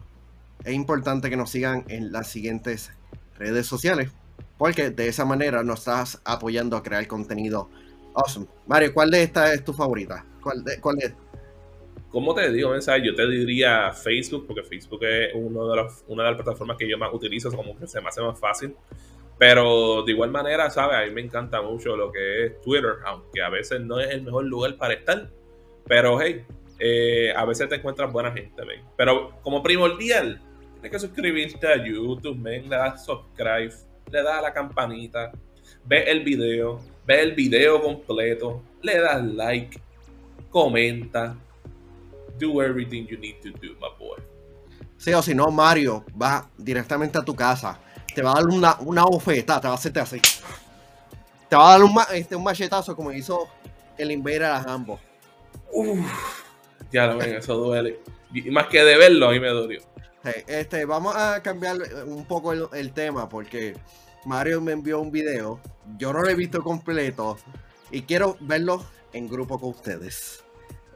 es 0.63 0.73
importante 0.73 1.29
que 1.29 1.35
nos 1.35 1.49
sigan 1.49 1.83
en 1.89 2.11
las 2.11 2.29
siguientes 2.29 2.91
redes 3.37 3.67
sociales, 3.67 4.11
porque 4.57 4.89
de 4.89 5.07
esa 5.07 5.25
manera 5.25 5.63
nos 5.63 5.79
estás 5.79 6.21
apoyando 6.23 6.77
a 6.77 6.83
crear 6.83 7.05
contenido 7.07 7.69
awesome. 8.13 8.47
Mario, 8.67 8.93
¿cuál 8.93 9.11
de 9.11 9.23
estas 9.23 9.53
es 9.53 9.63
tu 9.63 9.73
favorita? 9.73 10.25
¿Cuál, 10.41 10.63
de, 10.63 10.79
cuál 10.79 10.97
es? 10.99 11.13
¿Cómo 12.17 12.33
te 12.33 12.51
digo, 12.51 12.71
mensaje? 12.71 13.05
Yo 13.05 13.13
te 13.13 13.27
diría 13.27 13.93
Facebook, 13.93 14.47
porque 14.47 14.63
Facebook 14.63 15.03
es 15.03 15.35
uno 15.35 15.69
de 15.69 15.75
los, 15.75 16.03
una 16.07 16.23
de 16.23 16.31
las 16.31 16.41
plataformas 16.41 16.75
que 16.75 16.89
yo 16.89 16.97
más 16.97 17.13
utilizo, 17.13 17.55
como 17.55 17.77
que 17.77 17.85
se 17.85 18.01
me 18.01 18.07
hace 18.07 18.21
más 18.21 18.39
fácil. 18.39 18.73
Pero 19.37 20.01
de 20.01 20.13
igual 20.13 20.31
manera, 20.31 20.67
¿sabes? 20.71 20.97
A 20.97 21.05
mí 21.05 21.11
me 21.11 21.21
encanta 21.21 21.61
mucho 21.61 21.95
lo 21.95 22.11
que 22.11 22.45
es 22.45 22.61
Twitter, 22.61 22.93
aunque 23.05 23.43
a 23.43 23.49
veces 23.49 23.81
no 23.81 23.99
es 23.99 24.09
el 24.09 24.23
mejor 24.23 24.45
lugar 24.45 24.77
para 24.77 24.95
estar. 24.95 25.29
Pero 25.85 26.19
hey, 26.19 26.43
eh, 26.79 27.31
a 27.35 27.45
veces 27.45 27.69
te 27.69 27.75
encuentras 27.75 28.11
buena 28.11 28.31
gente, 28.31 28.65
¿ven? 28.65 28.81
Pero 28.97 29.39
como 29.43 29.61
primordial, 29.61 30.41
tienes 30.73 30.89
que 30.89 30.97
suscribirte 30.97 31.67
a 31.67 31.85
YouTube, 31.85 32.41
¿ven? 32.41 32.63
Le 32.63 32.77
das 32.77 33.05
subscribe, 33.05 33.75
le 34.11 34.23
das 34.23 34.39
a 34.39 34.41
la 34.41 34.53
campanita, 34.53 35.31
ve 35.85 36.01
el 36.09 36.23
video, 36.23 36.79
ve 37.05 37.21
el 37.21 37.33
video 37.33 37.79
completo, 37.79 38.63
le 38.81 39.01
das 39.01 39.23
like, 39.23 39.79
comenta, 40.49 41.37
do 42.37 42.61
everything 42.61 43.07
you 43.09 43.17
need 43.17 43.39
to 43.41 43.49
do, 43.51 43.73
my 43.79 43.89
boy. 43.97 44.17
Sí, 44.97 45.13
o 45.13 45.21
si 45.21 45.35
no, 45.35 45.47
Mario 45.51 46.03
va 46.19 46.49
directamente 46.57 47.17
a 47.17 47.21
tu 47.23 47.35
casa. 47.35 47.79
Te 48.13 48.21
va 48.21 48.31
a 48.31 48.35
dar 48.35 48.47
una, 48.47 48.75
una 48.79 49.03
bofeta, 49.03 49.61
te 49.61 49.67
va 49.67 49.73
a 49.73 49.77
hacerte 49.77 49.99
así. 49.99 50.19
Te 51.49 51.55
va 51.55 51.69
a 51.69 51.71
dar 51.73 51.83
un, 51.83 51.93
ma- 51.93 52.07
este, 52.13 52.35
un 52.35 52.43
machetazo 52.43 52.95
como 52.95 53.11
hizo 53.11 53.47
el 53.97 54.11
Invader 54.11 54.43
a 54.43 54.57
ambos. 54.63 54.99
Uf, 55.71 55.99
ya 56.91 57.07
lo 57.07 57.17
ven, 57.17 57.35
eso 57.35 57.55
duele. 57.55 57.99
Y 58.33 58.49
más 58.49 58.67
que 58.67 58.83
de 58.83 58.97
verlo, 58.97 59.29
a 59.29 59.31
mí 59.31 59.39
me 59.39 59.49
dolió. 59.49 59.81
Sí, 60.23 60.31
este, 60.47 60.85
vamos 60.85 61.15
a 61.15 61.41
cambiar 61.43 61.77
un 62.05 62.25
poco 62.25 62.51
el, 62.53 62.67
el 62.73 62.91
tema 62.91 63.29
porque 63.29 63.75
Mario 64.25 64.59
me 64.61 64.71
envió 64.73 64.99
un 64.99 65.11
video. 65.11 65.61
Yo 65.97 66.11
no 66.11 66.21
lo 66.21 66.29
he 66.29 66.35
visto 66.35 66.61
completo 66.63 67.37
y 67.91 68.01
quiero 68.01 68.35
verlo 68.41 68.83
en 69.13 69.29
grupo 69.29 69.59
con 69.59 69.69
ustedes. 69.69 70.43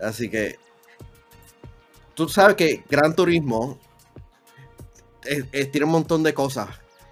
Así 0.01 0.29
que 0.29 0.57
tú 2.13 2.27
sabes 2.29 2.55
que 2.55 2.83
Gran 2.89 3.15
Turismo 3.15 3.79
tiene 5.71 5.85
un 5.85 5.91
montón 5.91 6.23
de 6.23 6.33
cosas. 6.33 6.69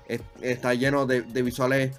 Es- 0.08 0.22
está 0.42 0.74
lleno 0.74 1.06
de, 1.06 1.22
de 1.22 1.42
visuales 1.42 1.96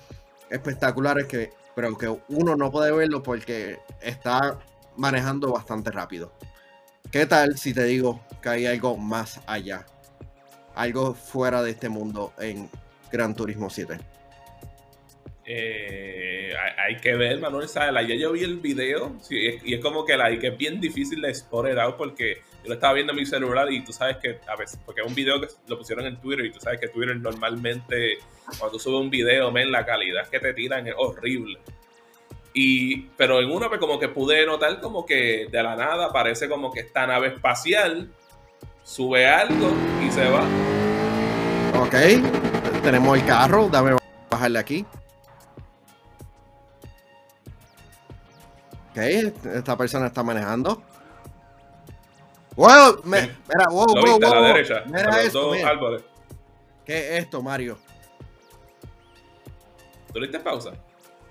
espectaculares 0.50 1.26
que, 1.26 1.52
pero 1.74 1.96
que 1.96 2.08
uno 2.28 2.56
no 2.56 2.70
puede 2.70 2.92
verlo 2.92 3.22
porque 3.22 3.78
está 4.02 4.58
manejando 4.96 5.52
bastante 5.52 5.90
rápido. 5.90 6.32
¿Qué 7.12 7.26
tal 7.26 7.58
si 7.58 7.74
te 7.74 7.84
digo 7.84 8.20
que 8.42 8.50
hay 8.50 8.66
algo 8.66 8.96
más 8.96 9.40
allá? 9.46 9.86
Algo 10.74 11.14
fuera 11.14 11.62
de 11.62 11.72
este 11.72 11.88
mundo 11.88 12.32
en 12.38 12.70
Gran 13.12 13.34
Turismo 13.34 13.70
7. 13.70 14.00
Eh, 15.52 16.52
hay, 16.78 16.96
que 16.98 17.16
ver, 17.16 17.40
Manuel. 17.40 17.66
Like, 17.92 18.16
ya 18.16 18.20
yo 18.20 18.30
vi 18.30 18.44
el 18.44 18.58
video 18.58 19.16
y 19.30 19.74
es 19.74 19.80
como 19.80 20.04
que, 20.04 20.16
like, 20.16 20.46
es 20.46 20.56
bien 20.56 20.80
difícil 20.80 21.20
de 21.20 21.30
it 21.32 21.78
out 21.78 21.96
porque 21.96 22.36
yo 22.62 22.68
lo 22.68 22.74
estaba 22.74 22.92
viendo 22.92 23.12
en 23.12 23.18
mi 23.18 23.26
celular 23.26 23.70
y 23.72 23.82
tú 23.82 23.92
sabes 23.92 24.18
que, 24.18 24.38
a 24.46 24.54
veces, 24.54 24.78
porque 24.86 25.00
es 25.00 25.08
un 25.08 25.14
video 25.14 25.40
que 25.40 25.48
lo 25.66 25.76
pusieron 25.76 26.06
en 26.06 26.20
Twitter 26.20 26.46
y 26.46 26.52
tú 26.52 26.60
sabes 26.60 26.78
que 26.78 26.86
Twitter 26.86 27.16
normalmente, 27.16 28.18
cuando 28.46 28.70
tú 28.70 28.78
subes 28.78 29.00
un 29.00 29.10
video, 29.10 29.50
men, 29.50 29.72
la 29.72 29.84
calidad 29.84 30.28
que 30.28 30.38
te 30.38 30.54
tiran 30.54 30.86
es 30.86 30.94
horrible. 30.96 31.58
Y, 32.54 33.08
pero 33.16 33.40
en 33.40 33.50
uno 33.50 33.66
pues, 33.66 33.80
como 33.80 33.98
que 33.98 34.08
pude 34.08 34.46
notar 34.46 34.80
como 34.80 35.04
que 35.04 35.48
de 35.50 35.62
la 35.64 35.74
nada 35.74 36.12
parece 36.12 36.48
como 36.48 36.70
que 36.70 36.80
esta 36.80 37.08
nave 37.08 37.26
espacial 37.26 38.08
sube 38.84 39.26
algo 39.26 39.72
y 40.06 40.12
se 40.12 40.28
va. 40.28 40.44
Ok, 41.80 42.82
tenemos 42.84 43.18
el 43.18 43.26
carro, 43.26 43.68
dame 43.68 43.96
bajarle 44.30 44.58
aquí. 44.60 44.86
Ok, 48.90 48.96
esta 48.96 49.76
persona 49.76 50.06
está 50.08 50.22
manejando. 50.22 50.82
¡Wow! 52.56 53.02
Me- 53.04 53.20
mira, 53.22 53.66
wow, 53.70 53.86
Lo 53.94 54.00
wow, 54.02 54.06
a 54.06 54.18
wow, 54.18 54.20
la 54.20 54.28
wow. 54.40 54.44
derecha, 54.48 54.82
Mira 54.86 55.14
a 55.14 55.22
esto, 55.22 55.50
mira. 55.52 55.68
árboles. 55.68 56.02
¿Qué 56.84 56.98
es 57.16 57.24
esto, 57.24 57.40
Mario? 57.42 57.78
¿Tú 60.12 60.18
le 60.18 60.26
diste 60.26 60.40
pausa? 60.40 60.72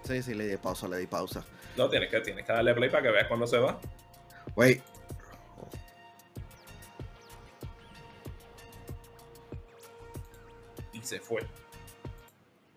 Sí, 0.04 0.24
sí, 0.24 0.34
le 0.34 0.48
di 0.48 0.58
pausa, 0.58 0.88
le 0.88 0.98
di 0.98 1.08
pausa. 1.08 1.44
No, 1.76 1.90
tienes 1.90 2.10
que, 2.10 2.22
tienes 2.22 2.46
que 2.46 2.54
darle 2.54 2.74
play 2.74 2.90
para 2.90 3.04
que 3.04 3.10
veas 3.12 3.28
cuando 3.28 3.46
se 3.46 3.58
va. 3.58 3.78
Wait. 4.56 4.82
Y 10.94 11.02
se 11.02 11.20
fue. 11.20 11.46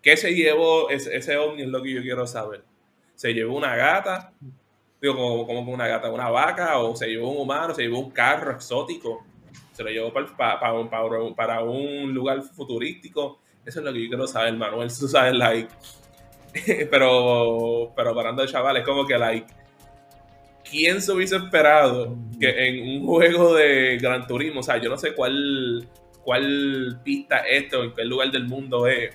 ¿Qué 0.01 0.17
se 0.17 0.33
llevó 0.33 0.89
ese, 0.89 1.15
ese 1.15 1.37
ovni? 1.37 1.63
Es 1.63 1.69
lo 1.69 1.81
que 1.81 1.93
yo 1.93 2.01
quiero 2.01 2.27
saber. 2.27 2.63
¿Se 3.15 3.33
llevó 3.33 3.55
una 3.55 3.75
gata? 3.75 4.33
Digo, 5.03 5.15
como, 5.15 5.45
como 5.45 5.73
una 5.73 5.85
gata, 5.85 6.09
una 6.09 6.29
vaca, 6.29 6.77
o 6.79 6.95
se 6.95 7.07
llevó 7.07 7.29
un 7.31 7.39
humano, 7.41 7.75
se 7.75 7.81
llevó 7.81 7.99
un 7.99 8.11
carro 8.11 8.53
exótico, 8.53 9.25
se 9.73 9.83
lo 9.83 9.89
llevó 9.89 10.13
para, 10.13 10.27
para, 10.37 10.59
para 10.61 10.73
un, 10.79 10.89
para 10.89 11.21
un- 11.21 11.35
para 11.35 11.61
un 11.61 12.13
lugar 12.13 12.41
futurístico. 12.41 13.41
Eso 13.65 13.79
es 13.81 13.85
lo 13.85 13.91
que 13.91 14.01
yo 14.03 14.07
quiero 14.07 14.27
saber, 14.27 14.53
Manuel. 14.53 14.87
Tú 14.97 15.09
sabes, 15.09 15.33
like. 15.35 15.67
pero, 16.89 17.91
pero 17.93 18.15
parando 18.15 18.43
de 18.43 18.47
chaval, 18.47 18.77
es 18.77 18.85
como 18.85 19.05
que, 19.05 19.17
like. 19.17 19.53
¿Quién 20.63 21.01
se 21.01 21.11
hubiese 21.11 21.35
esperado 21.35 22.15
que 22.39 22.49
en 22.67 23.01
un 23.01 23.05
juego 23.05 23.55
de 23.55 23.97
Gran 24.01 24.25
Turismo, 24.25 24.61
o 24.61 24.63
sea, 24.63 24.77
yo 24.77 24.89
no 24.89 24.97
sé 24.97 25.13
cuál, 25.13 25.85
cuál 26.23 27.01
pista 27.03 27.39
es 27.39 27.63
esto, 27.63 27.83
en 27.83 27.93
qué 27.93 28.05
lugar 28.05 28.31
del 28.31 28.45
mundo 28.47 28.87
es, 28.87 29.13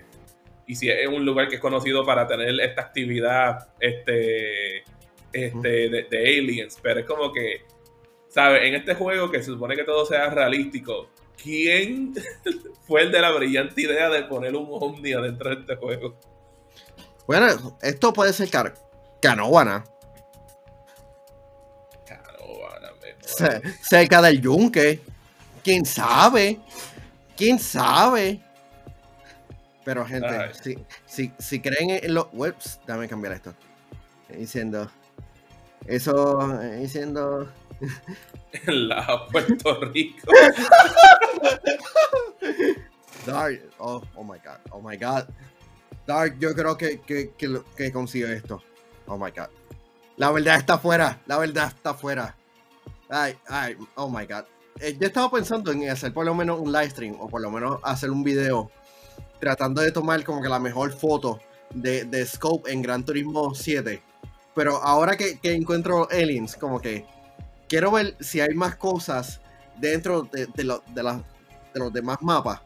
y 0.67 0.75
si 0.75 0.91
es 0.91 1.09
un 1.09 1.25
lugar 1.25 1.49
que 1.49 1.55
es 1.55 1.61
conocido 1.63 2.05
para 2.05 2.27
tener 2.27 2.61
esta 2.61 2.83
actividad 2.83 3.69
este, 3.81 4.85
este, 5.33 5.69
de, 5.89 6.07
de 6.11 6.19
aliens, 6.39 6.79
pero 6.83 7.01
es 7.01 7.07
como 7.07 7.33
que, 7.33 7.63
¿sabes? 8.29 8.63
En 8.65 8.75
este 8.75 8.95
juego 8.95 9.31
que 9.31 9.39
se 9.39 9.47
supone 9.47 9.77
que 9.77 9.85
todo 9.85 10.05
sea 10.07 10.31
realístico, 10.31 11.11
¿quién 11.43 12.15
fue 12.87 13.03
el 13.03 13.13
de 13.13 13.21
la 13.21 13.31
brillante 13.33 13.83
idea 13.83 14.09
de 14.09 14.25
poner 14.25 14.55
un 14.57 14.67
ovni 14.71 15.13
adentro 15.13 15.51
de 15.51 15.61
este 15.61 15.77
juego? 15.77 16.19
Bueno, 17.27 17.77
esto 17.83 18.13
puede 18.13 18.33
ser 18.33 18.49
car 18.51 18.75
me- 23.01 23.15
ce- 23.27 23.61
cerca 23.83 24.23
del 24.23 24.41
yunque. 24.41 25.01
¿Quién 25.63 25.85
sabe? 25.85 26.59
¿Quién 27.37 27.59
sabe? 27.59 28.41
Pero 29.85 30.05
gente, 30.07 30.29
si, 30.63 30.79
si, 31.07 31.33
si 31.39 31.61
creen 31.61 31.91
en 32.03 32.15
los 32.15 32.29
webs, 32.33 32.81
dame 32.87 33.09
cambiar 33.09 33.35
esto. 33.35 33.55
Diciendo, 34.29 34.91
eso, 35.87 36.61
eh, 36.63 36.77
diciendo, 36.81 37.49
En 38.53 38.89
la 38.89 39.27
Puerto 39.31 39.81
Rico. 39.81 40.33
Dark, 43.27 43.61
oh, 43.79 44.03
oh 44.15 44.25
my 44.25 44.39
god, 44.39 44.59
oh 44.71 44.81
my 44.81 44.97
god. 44.97 45.27
Dark, 46.07 46.39
yo 46.39 46.55
creo 46.55 46.77
que, 46.77 47.01
que, 47.01 47.33
que, 47.37 47.61
que 47.77 47.93
consigue 47.93 48.33
esto. 48.33 48.63
Oh 49.07 49.19
my 49.19 49.31
god. 49.31 49.49
La 50.17 50.31
verdad 50.31 50.57
está 50.57 50.75
afuera, 50.75 51.21
la 51.27 51.39
verdad 51.39 51.69
está 51.69 51.91
afuera. 51.91 52.35
Ay, 53.09 53.37
ay, 53.47 53.77
oh 53.95 54.09
my 54.09 54.27
god. 54.27 54.45
Eh, 54.81 54.97
yo 54.99 55.07
estaba 55.07 55.31
pensando 55.31 55.73
en 55.73 55.89
hacer 55.89 56.13
por 56.13 56.25
lo 56.25 56.35
menos 56.35 56.61
un 56.61 56.73
live 56.73 56.91
stream 56.91 57.17
o 57.21 57.29
por 57.29 57.41
lo 57.41 57.51
menos 57.51 57.81
hacer 57.83 58.11
un 58.11 58.23
video 58.23 58.71
tratando 59.41 59.83
de 59.83 59.93
tomar 59.93 60.23
como 60.25 60.41
que 60.43 60.49
la 60.49 60.59
mejor 60.59 60.93
foto 60.93 61.41
de, 61.71 62.05
de 62.05 62.25
Scope 62.27 62.73
en 62.73 62.83
Gran 62.83 63.05
Turismo 63.05 63.55
7. 63.55 64.03
Pero 64.59 64.79
ahora 64.83 65.17
que, 65.17 65.39
que 65.39 65.53
encuentro 65.53 66.09
aliens, 66.11 66.57
como 66.57 66.81
que 66.81 67.05
quiero 67.69 67.93
ver 67.93 68.17
si 68.19 68.41
hay 68.41 68.55
más 68.57 68.75
cosas 68.75 69.41
dentro 69.77 70.23
de, 70.23 70.47
de, 70.47 70.65
lo- 70.65 70.83
de 70.93 71.03
las- 71.05 71.23
de 71.73 71.79
los 71.79 71.93
demás 71.93 72.19
mapas. 72.23 72.61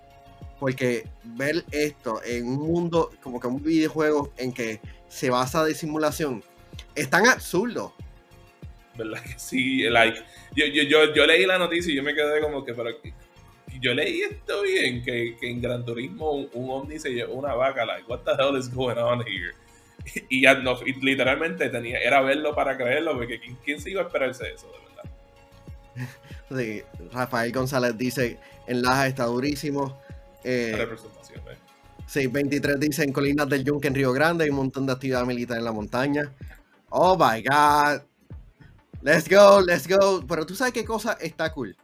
Porque 0.58 1.06
ver 1.22 1.66
esto 1.70 2.22
en 2.24 2.46
un 2.48 2.60
mundo, 2.66 3.10
como 3.22 3.38
que 3.38 3.46
un 3.46 3.62
videojuego 3.62 4.32
en 4.38 4.54
que 4.54 4.80
se 5.10 5.28
basa 5.28 5.64
de 5.64 5.74
simulación, 5.74 6.42
es 6.94 7.10
tan 7.10 7.26
absurdo. 7.26 7.92
¿Verdad 8.96 9.22
que 9.22 9.38
sí? 9.38 9.82
Like, 9.82 10.18
yo, 10.56 10.64
yo, 10.64 10.84
yo, 10.84 11.12
yo 11.12 11.26
leí 11.26 11.44
la 11.44 11.58
noticia 11.58 11.92
y 11.92 11.96
yo 11.96 12.02
me 12.02 12.14
quedé 12.14 12.40
como 12.40 12.64
que, 12.64 12.72
pero 12.72 12.88
yo 13.82 13.92
leí 13.92 14.22
esto 14.22 14.62
bien, 14.62 15.02
que, 15.02 15.36
que 15.38 15.50
en 15.50 15.60
Gran 15.60 15.84
Turismo 15.84 16.30
un, 16.32 16.48
un 16.54 16.98
se 16.98 17.10
llevó 17.10 17.34
una 17.34 17.52
vaca, 17.54 17.84
like, 17.84 18.10
what 18.10 18.20
the 18.20 18.30
hell 18.32 18.56
is 18.56 18.72
going 18.72 18.96
on 18.96 19.20
here? 19.26 19.52
Y 20.28 20.42
ya 20.42 20.54
no, 20.54 20.76
y 20.84 20.94
literalmente 20.94 21.68
tenía, 21.68 21.98
era 21.98 22.20
verlo 22.20 22.54
para 22.54 22.76
creerlo, 22.76 23.14
porque 23.14 23.40
¿quién, 23.40 23.56
quién 23.64 23.80
se 23.80 23.90
iba 23.90 24.02
a 24.02 24.06
esperarse 24.06 24.52
eso, 24.52 24.68
de 24.68 24.78
verdad? 24.88 26.18
Sí, 26.56 26.82
Rafael 27.12 27.50
González 27.50 27.96
dice, 27.96 28.38
en 28.66 28.82
Laja 28.82 29.06
está 29.06 29.24
durísimo. 29.24 29.98
Eh, 30.44 30.74
representación, 30.76 31.40
¿eh? 31.48 31.56
Sí, 32.06 32.26
23 32.26 32.78
dice 32.78 33.04
en 33.04 33.12
Colinas 33.12 33.48
del 33.48 33.64
Yunque 33.64 33.88
en 33.88 33.94
Río 33.94 34.12
Grande 34.12 34.44
hay 34.44 34.50
un 34.50 34.56
montón 34.56 34.84
de 34.84 34.92
actividad 34.92 35.24
militar 35.24 35.56
en 35.56 35.64
la 35.64 35.72
montaña. 35.72 36.30
Oh 36.90 37.16
my 37.16 37.42
god. 37.42 38.02
Let's 39.00 39.28
go, 39.28 39.62
let's 39.62 39.88
go. 39.88 40.22
Pero 40.26 40.44
tú 40.44 40.54
sabes 40.54 40.74
qué 40.74 40.84
cosa 40.84 41.16
está 41.20 41.50
cool. 41.52 41.74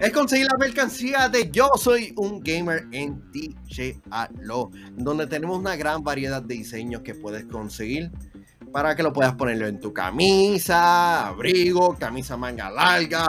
Es 0.00 0.12
conseguir 0.12 0.46
la 0.50 0.58
mercancía 0.58 1.28
de 1.28 1.50
Yo 1.50 1.70
Soy 1.76 2.12
un 2.16 2.40
Gamer 2.40 2.86
en 2.90 3.22
DJalo, 3.30 4.70
donde 4.96 5.26
tenemos 5.26 5.58
una 5.58 5.76
gran 5.76 6.02
variedad 6.02 6.42
de 6.42 6.54
diseños 6.54 7.02
que 7.02 7.14
puedes 7.14 7.44
conseguir 7.44 8.10
para 8.72 8.96
que 8.96 9.02
lo 9.02 9.12
puedas 9.12 9.34
ponerlo 9.34 9.66
en 9.66 9.78
tu 9.78 9.92
camisa, 9.92 11.28
abrigo, 11.28 11.94
camisa 11.96 12.36
manga 12.36 12.70
larga, 12.70 13.26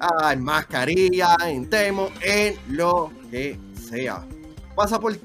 ah, 0.00 0.32
en 0.32 0.42
mascarilla, 0.42 1.36
en 1.46 1.68
termo, 1.68 2.08
en 2.22 2.56
lo 2.68 3.12
que 3.30 3.58
sea. 3.74 4.26
Pasa 4.74 4.98
por 4.98 5.16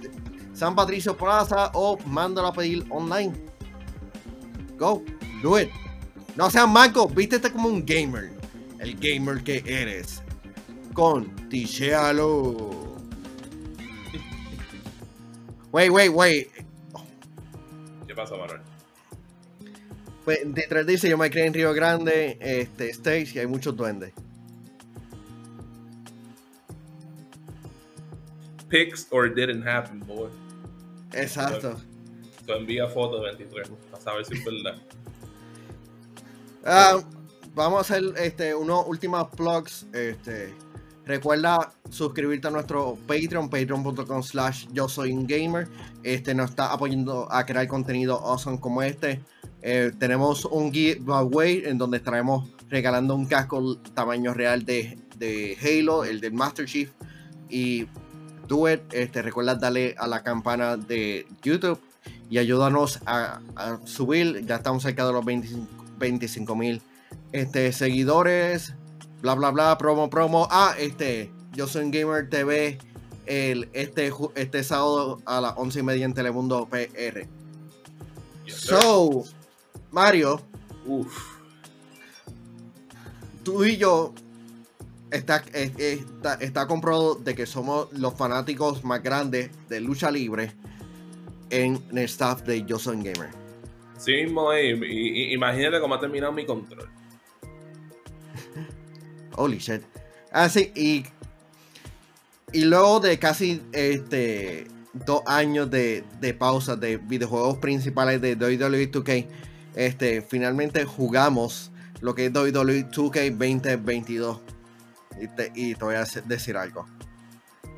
San 0.53 0.75
Patricio 0.75 1.15
Plaza 1.17 1.71
o 1.73 1.97
mándalo 2.05 2.49
a 2.49 2.53
pedir 2.53 2.85
online. 2.89 3.33
Go, 4.77 5.03
do 5.41 5.59
it. 5.59 5.69
No 6.35 6.49
seas 6.51 6.69
manco, 6.69 7.07
vístete 7.07 7.51
como 7.51 7.69
un 7.69 7.85
gamer. 7.85 8.38
El 8.79 8.95
gamer 8.99 9.43
que 9.43 9.63
eres. 9.65 10.23
Con 10.93 11.49
Tichealo. 11.49 12.97
Wait, 15.71 15.91
wait, 15.91 16.11
wait. 16.11 16.47
¿Qué 18.07 18.15
pasó, 18.15 18.37
Manuel? 18.37 18.61
Pues, 20.25 20.39
detrás 20.45 20.85
dice, 20.85 21.09
yo 21.09 21.17
me 21.17 21.29
crié 21.29 21.45
en 21.45 21.53
Río 21.53 21.73
Grande, 21.73 22.37
este, 22.39 22.89
Stage, 22.89 23.31
y 23.35 23.39
hay 23.39 23.47
muchos 23.47 23.75
duendes. 23.75 24.13
pics 28.69 29.07
or 29.11 29.27
didn't 29.27 29.67
happen, 29.67 29.99
boy. 29.99 30.29
Exacto. 31.13 31.75
Tú 32.45 32.53
envía 32.53 32.87
fotos 32.87 33.21
23 33.23 33.69
para 33.91 34.01
saber 34.01 34.25
si 34.25 34.35
es 34.35 34.45
verdad. 34.45 34.81
Ah, 36.65 37.01
vamos 37.55 37.77
a 37.77 37.81
hacer 37.81 38.03
este, 38.17 38.55
unos 38.55 38.85
últimos 38.87 39.27
plugs. 39.35 39.85
Este, 39.93 40.53
recuerda 41.05 41.71
suscribirte 41.89 42.47
a 42.47 42.51
nuestro 42.51 42.97
Patreon, 43.07 43.49
patreon.com 43.49 44.23
slash 44.23 44.67
yo 44.71 44.87
soy 44.87 45.11
un 45.11 45.27
gamer. 45.27 45.67
Este, 46.03 46.33
nos 46.33 46.51
está 46.51 46.71
apoyando 46.71 47.31
a 47.31 47.45
crear 47.45 47.67
contenido 47.67 48.19
awesome 48.19 48.59
como 48.59 48.81
este. 48.81 49.21
Eh, 49.61 49.91
tenemos 49.97 50.45
un 50.45 50.71
giveaway 50.71 51.63
en 51.65 51.77
donde 51.77 51.97
estaremos 51.97 52.49
regalando 52.69 53.15
un 53.15 53.25
casco 53.25 53.77
tamaño 53.93 54.33
real 54.33 54.63
de, 54.63 54.97
de 55.17 55.57
Halo, 55.61 56.05
el 56.05 56.21
del 56.21 56.33
Master 56.33 56.65
Chief. 56.65 56.91
Y 57.49 57.87
do 58.47 58.71
it. 58.71 58.81
Este, 58.93 59.21
recuerda 59.21 59.55
darle 59.55 59.95
a 59.97 60.07
la 60.07 60.23
campana 60.23 60.77
de 60.77 61.27
YouTube 61.41 61.79
y 62.29 62.37
ayúdanos 62.37 62.99
a, 63.05 63.41
a 63.55 63.79
subir. 63.85 64.45
Ya 64.45 64.57
estamos 64.57 64.83
cerca 64.83 65.05
de 65.05 65.13
los 65.13 65.25
25 65.25 66.55
mil 66.55 66.81
este, 67.31 67.71
seguidores. 67.73 68.75
Bla, 69.21 69.35
bla, 69.35 69.51
bla. 69.51 69.77
Promo, 69.77 70.09
promo. 70.09 70.47
Ah, 70.51 70.75
este. 70.77 71.31
Yo 71.53 71.67
soy 71.67 71.89
Gamer 71.91 72.29
TV. 72.29 72.77
El, 73.25 73.69
este, 73.73 74.11
este 74.35 74.63
sábado 74.63 75.21
a 75.25 75.39
las 75.41 75.53
11 75.55 75.79
y 75.79 75.83
media 75.83 76.05
en 76.05 76.13
Telemundo 76.13 76.67
PR. 76.67 77.27
Yes. 78.45 78.55
So, 78.55 79.23
Mario, 79.91 80.41
Uf. 80.87 81.13
tú 83.43 83.63
y 83.65 83.77
yo 83.77 84.13
está, 85.11 85.43
es- 85.53 85.77
está, 85.77 86.35
está 86.35 86.67
comprobado 86.67 87.15
de 87.15 87.35
que 87.35 87.45
somos 87.45 87.91
los 87.93 88.15
fanáticos 88.15 88.83
más 88.83 89.03
grandes 89.03 89.51
de 89.69 89.79
lucha 89.79 90.09
libre 90.11 90.53
en 91.51 91.81
el 91.91 91.99
staff 91.99 92.41
de 92.43 92.63
Yo 92.65 92.79
Soy 92.79 92.97
Gamer. 92.97 93.29
Sí 93.97 94.13
mismo, 94.13 94.51
eh, 94.53 94.71
imagínate 95.33 95.79
cómo 95.79 95.93
ha 95.95 95.99
terminado 95.99 96.31
mi 96.31 96.45
control. 96.45 96.89
Holy 99.39 99.57
shit. 99.57 99.81
Así, 100.31 100.71
y, 100.75 101.05
y 102.51 102.65
luego 102.65 102.99
de 102.99 103.17
casi 103.17 103.61
este 103.71 104.67
dos 104.93 105.21
años 105.25 105.69
de, 105.71 106.03
de 106.19 106.33
pausa 106.33 106.75
de 106.75 106.97
videojuegos 106.97 107.57
principales 107.59 108.21
de 108.21 108.35
WWE 108.35 108.91
2K, 108.91 109.27
este, 109.75 110.21
finalmente 110.21 110.83
jugamos 110.85 111.71
lo 112.01 112.15
que 112.15 112.25
es 112.25 112.33
WWE 112.33 112.89
2K 112.89 113.31
2022. 113.31 114.39
Y 115.21 115.27
te, 115.27 115.51
y 115.55 115.75
te 115.75 115.83
voy 115.85 115.95
a 115.95 116.05
decir 116.25 116.57
algo. 116.57 116.85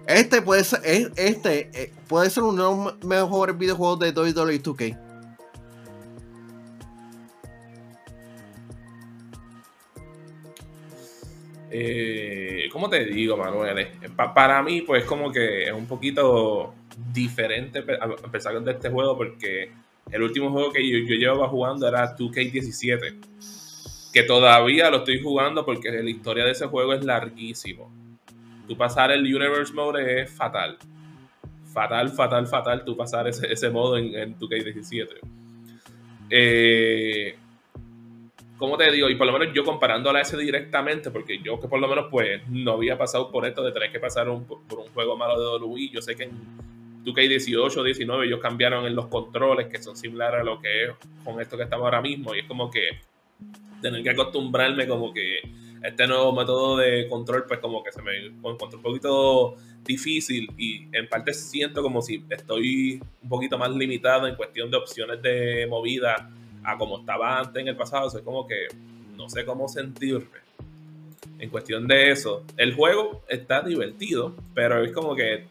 Este 0.08 0.42
puede 0.42 0.64
ser, 0.64 0.82
es- 0.84 1.10
este, 1.16 1.70
eh, 1.74 1.94
puede 2.08 2.30
ser 2.30 2.44
uno 2.44 2.70
de 2.70 2.92
los 2.92 3.04
mejores 3.06 3.58
videojuegos 3.58 4.00
de 4.00 4.12
WWE 4.12 4.62
2K. 4.64 4.98
Eh, 11.74 12.68
¿Cómo 12.72 12.90
te 12.90 13.06
digo, 13.06 13.38
Manuel? 13.38 13.88
Pa- 14.16 14.34
para 14.34 14.62
mí, 14.62 14.82
pues, 14.82 15.06
como 15.06 15.32
que 15.32 15.64
es 15.64 15.72
un 15.72 15.88
poquito 15.88 16.74
diferente 17.14 17.84
empezar 18.24 18.62
de 18.62 18.72
este 18.72 18.90
juego 18.90 19.16
porque 19.18 19.72
el 20.12 20.22
último 20.22 20.52
juego 20.52 20.72
que 20.74 20.86
yo, 20.88 20.98
llevaba 21.16 21.48
jugando 21.48 21.88
era 21.88 22.16
2K17. 22.18 23.16
Que 24.12 24.24
todavía 24.24 24.90
lo 24.90 24.98
estoy 24.98 25.22
jugando 25.22 25.66
porque 25.66 25.90
la 25.90 26.10
historia 26.10 26.44
de 26.44 26.52
ese 26.52 26.68
juego 26.68 26.94
es 26.94 27.06
larguísimo. 27.06 27.90
Tú 28.68 28.76
pasar 28.76 29.12
el 29.12 29.22
Universe 29.22 29.74
Mode 29.74 30.22
es 30.22 30.30
fatal. 30.32 30.78
Fatal, 31.72 32.10
fatal, 32.10 32.48
fatal 32.48 32.84
tú 32.84 32.98
pasar 32.98 33.30
ese, 33.30 33.52
ese 33.52 33.70
modo 33.70 33.98
en, 33.98 34.14
en 34.14 34.38
2K17. 34.38 35.08
Eh, 36.30 37.36
¿cómo 38.62 38.78
te 38.78 38.92
digo? 38.92 39.10
Y 39.10 39.16
por 39.16 39.26
lo 39.26 39.34
menos 39.34 39.54
yo 39.56 39.64
comparándola 39.64 40.20
a 40.20 40.22
ese 40.22 40.38
directamente, 40.38 41.10
porque 41.10 41.40
yo 41.44 41.60
que 41.60 41.68
por 41.68 41.80
lo 41.80 41.88
menos 41.88 42.06
pues 42.12 42.48
no 42.48 42.74
había 42.74 42.96
pasado 42.96 43.32
por 43.32 43.44
esto 43.48 43.64
de 43.64 43.72
tener 43.72 43.92
que 43.92 44.00
pasar 44.00 44.30
un- 44.30 44.46
por 44.46 44.78
un 44.80 44.88
juego 44.94 45.18
malo 45.18 45.40
de 45.42 45.66
WWE, 45.66 45.90
yo 45.90 46.02
sé 46.02 46.16
que 46.16 46.26
en 46.26 46.32
2K18, 47.04 47.84
19 47.84 48.28
ellos 48.28 48.40
cambiaron 48.40 48.86
en 48.86 48.96
los 48.96 49.08
controles 49.08 49.66
que 49.68 49.82
son 49.82 49.98
similares 49.98 50.42
a 50.42 50.44
lo 50.44 50.62
que 50.62 50.84
es 50.86 50.92
con 51.26 51.42
esto 51.42 51.58
que 51.58 51.64
estamos 51.64 51.86
ahora 51.86 52.02
mismo 52.02 52.36
y 52.36 52.40
es 52.42 52.46
como 52.46 52.70
que 52.70 53.00
tener 53.82 54.04
que 54.04 54.12
acostumbrarme 54.12 54.88
como 54.88 55.12
que 55.12 55.40
este 55.84 56.06
nuevo 56.06 56.32
método 56.32 56.78
de 56.78 57.08
control 57.10 57.46
pues 57.48 57.60
como 57.60 57.84
que 57.84 57.92
se 57.92 58.04
me 58.04 58.28
encontró 58.28 58.78
un 58.78 58.84
poquito 58.84 59.56
difícil 59.84 60.52
y 60.56 60.86
en 60.96 61.10
parte 61.10 61.34
siento 61.34 61.82
como 61.82 62.04
si 62.04 62.24
estoy 62.30 63.02
un 63.24 63.30
poquito 63.30 63.58
más 63.58 63.72
limitado 63.72 64.28
en 64.28 64.36
cuestión 64.36 64.70
de 64.70 64.78
opciones 64.78 65.20
de 65.24 65.66
movida 65.68 66.30
a 66.64 66.78
como 66.78 67.00
estaba 67.00 67.40
antes 67.40 67.62
en 67.62 67.68
el 67.68 67.76
pasado. 67.76 68.08
Es 68.08 68.24
como 68.24 68.48
que 68.48 68.68
no 69.16 69.30
sé 69.30 69.46
cómo 69.46 69.68
sentirme. 69.68 70.42
En 71.40 71.50
cuestión 71.50 71.88
de 71.88 72.12
eso, 72.12 72.44
el 72.58 72.76
juego 72.76 73.24
está 73.28 73.62
divertido, 73.62 74.36
pero 74.54 74.84
es 74.84 74.92
como 74.92 75.16
que 75.16 75.46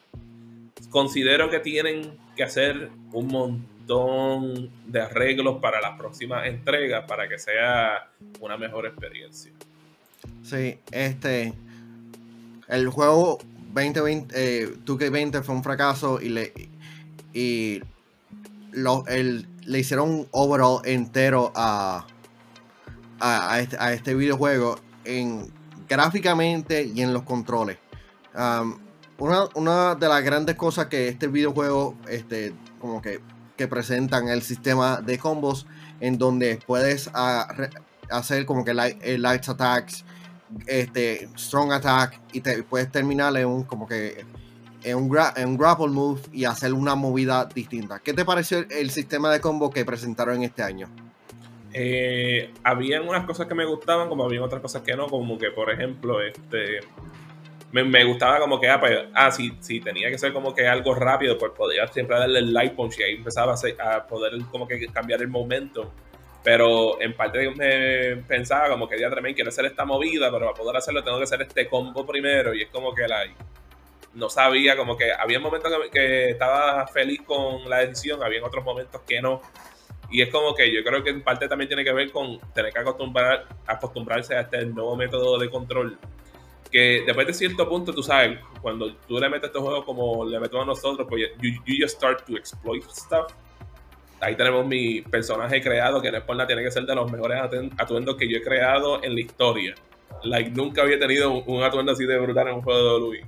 considero 0.88 1.50
que 1.50 1.60
tienen 1.60 2.16
que 2.36 2.44
hacer 2.44 2.90
un 3.12 3.26
montón 3.28 4.70
de 4.86 5.00
arreglos 5.00 5.58
para 5.60 5.80
las 5.80 5.98
próximas 5.98 6.46
entregas 6.46 7.04
para 7.08 7.28
que 7.28 7.38
sea 7.38 8.08
una 8.40 8.56
mejor 8.56 8.86
experiencia. 8.86 9.52
Sí, 10.42 10.78
este. 10.92 11.52
El 12.68 12.88
juego 12.88 13.38
2020, 13.74 14.34
eh, 14.36 14.68
2K20 14.84 15.42
fue 15.42 15.54
un 15.54 15.64
fracaso 15.64 16.20
y 16.20 16.28
le. 16.28 16.52
Y. 17.32 17.82
El, 19.08 19.46
le 19.64 19.78
hicieron 19.78 20.10
un 20.10 20.28
overall 20.30 20.80
entero 20.84 21.52
a. 21.54 22.06
A, 23.22 23.60
este, 23.60 23.76
a 23.78 23.92
este 23.92 24.14
videojuego. 24.14 24.78
En, 25.04 25.52
gráficamente 25.88 26.84
y 26.84 27.02
en 27.02 27.12
los 27.12 27.22
controles. 27.24 27.78
Um, 28.34 28.78
una, 29.18 29.44
una 29.54 29.94
de 29.94 30.08
las 30.08 30.22
grandes 30.24 30.56
cosas 30.56 30.86
que 30.86 31.08
este 31.08 31.26
videojuego. 31.26 31.96
Este. 32.08 32.54
Como 32.80 33.02
que. 33.02 33.20
Que 33.56 33.68
presentan 33.68 34.28
el 34.28 34.42
sistema 34.42 35.00
de 35.00 35.18
combos. 35.18 35.66
En 36.00 36.16
donde 36.16 36.58
puedes 36.66 37.10
ah, 37.12 37.46
hacer 38.10 38.46
como 38.46 38.64
que 38.64 38.72
light, 38.72 38.98
eh, 39.02 39.18
light 39.18 39.46
attacks 39.46 40.04
este, 40.66 41.28
strong 41.36 41.72
attack 41.72 42.20
y 42.32 42.40
te 42.40 42.62
puedes 42.62 42.90
terminar 42.90 43.36
en 43.36 43.46
un 43.46 43.64
como 43.64 43.86
que 43.86 44.24
en 44.82 44.96
un, 44.96 45.18
en 45.36 45.48
un 45.48 45.58
grapple 45.58 45.88
move 45.88 46.20
y 46.32 46.44
hacer 46.44 46.72
una 46.72 46.94
movida 46.94 47.44
distinta. 47.46 48.00
¿Qué 48.00 48.12
te 48.12 48.24
pareció 48.24 48.64
el, 48.70 48.90
sistema 48.90 49.30
de 49.32 49.40
combo 49.40 49.70
que 49.70 49.84
presentaron 49.84 50.42
este 50.42 50.62
año? 50.62 50.88
Eh, 51.72 52.52
habían 52.64 53.08
unas 53.08 53.24
cosas 53.24 53.46
que 53.46 53.54
me 53.54 53.64
gustaban, 53.64 54.08
como 54.08 54.24
habían 54.24 54.42
otras 54.42 54.60
cosas 54.60 54.82
que 54.82 54.96
no, 54.96 55.06
como 55.06 55.38
que 55.38 55.50
por 55.50 55.70
ejemplo, 55.70 56.20
este 56.20 56.80
me, 57.72 57.84
me 57.84 58.04
gustaba 58.04 58.40
como 58.40 58.60
que, 58.60 58.68
ah, 58.68 58.80
pues, 58.80 58.98
ah, 59.14 59.30
si, 59.30 59.52
si 59.60 59.80
tenía 59.80 60.10
que 60.10 60.18
ser 60.18 60.32
como 60.32 60.54
que 60.54 60.66
algo 60.66 60.94
rápido, 60.94 61.38
pues 61.38 61.52
podía 61.52 61.86
siempre 61.86 62.18
darle 62.18 62.40
el 62.40 62.52
light 62.52 62.74
punch 62.74 62.98
y 62.98 63.02
ahí 63.04 63.14
empezaba 63.14 63.54
a, 63.54 63.96
a 63.96 64.06
poder 64.06 64.32
como 64.50 64.66
que 64.66 64.86
cambiar 64.88 65.20
el 65.22 65.28
momentum. 65.28 65.86
Pero 66.42 67.00
en 67.00 67.12
parte 67.14 67.50
me 67.50 68.22
pensaba 68.26 68.70
como 68.70 68.88
que 68.88 68.98
ya 68.98 69.10
también 69.10 69.34
quiero 69.34 69.50
hacer 69.50 69.66
esta 69.66 69.84
movida, 69.84 70.30
pero 70.30 70.46
para 70.46 70.54
poder 70.54 70.76
hacerlo 70.76 71.04
tengo 71.04 71.18
que 71.18 71.24
hacer 71.24 71.42
este 71.42 71.68
combo 71.68 72.06
primero. 72.06 72.54
Y 72.54 72.62
es 72.62 72.70
como 72.70 72.94
que 72.94 73.06
la, 73.06 73.24
no 74.14 74.28
sabía, 74.28 74.76
como 74.76 74.96
que 74.96 75.12
había 75.12 75.38
momentos 75.40 75.72
que, 75.84 75.90
que 75.90 76.30
estaba 76.30 76.86
feliz 76.88 77.22
con 77.22 77.68
la 77.68 77.78
decisión, 77.78 78.22
había 78.22 78.44
otros 78.44 78.64
momentos 78.64 79.00
que 79.06 79.20
no. 79.20 79.40
Y 80.10 80.22
es 80.22 80.28
como 80.30 80.54
que 80.54 80.72
yo 80.74 80.82
creo 80.82 81.04
que 81.04 81.10
en 81.10 81.22
parte 81.22 81.46
también 81.48 81.68
tiene 81.68 81.84
que 81.84 81.92
ver 81.92 82.10
con 82.10 82.38
tener 82.52 82.72
que 82.72 82.80
acostumbrar, 82.80 83.46
acostumbrarse 83.66 84.34
a 84.34 84.40
este 84.40 84.66
nuevo 84.66 84.96
método 84.96 85.38
de 85.38 85.48
control. 85.48 85.98
Que 86.70 87.02
después 87.06 87.26
de 87.26 87.34
cierto 87.34 87.68
punto, 87.68 87.92
tú 87.92 88.02
sabes, 88.02 88.38
cuando 88.60 88.92
tú 89.06 89.18
le 89.18 89.28
metes 89.28 89.46
estos 89.48 89.62
juegos 89.62 89.84
como 89.84 90.24
le 90.24 90.38
metemos 90.40 90.64
a 90.64 90.66
nosotros, 90.66 91.06
pues 91.08 91.30
you, 91.40 91.50
you 91.64 91.76
just 91.80 91.96
start 91.96 92.24
to 92.26 92.36
exploit 92.36 92.82
stuff. 92.90 93.32
Ahí 94.20 94.34
tenemos 94.36 94.66
mi 94.66 95.00
personaje 95.00 95.60
creado, 95.62 96.02
que 96.02 96.10
no 96.10 96.18
es 96.18 96.24
por 96.24 96.36
nada, 96.36 96.46
tiene 96.46 96.62
que 96.62 96.70
ser 96.70 96.84
de 96.84 96.94
los 96.94 97.10
mejores 97.10 97.38
atuen- 97.38 97.72
atuendos 97.78 98.16
que 98.16 98.28
yo 98.28 98.38
he 98.38 98.42
creado 98.42 99.02
en 99.02 99.14
la 99.14 99.20
historia. 99.20 99.74
Like, 100.24 100.50
nunca 100.50 100.82
había 100.82 100.98
tenido 100.98 101.32
un, 101.32 101.62
atuendo 101.62 101.92
así 101.92 102.04
de 102.04 102.18
brutal 102.18 102.48
en 102.48 102.54
un 102.56 102.62
juego 102.62 102.80
de 102.80 103.04
WWE. 103.04 103.26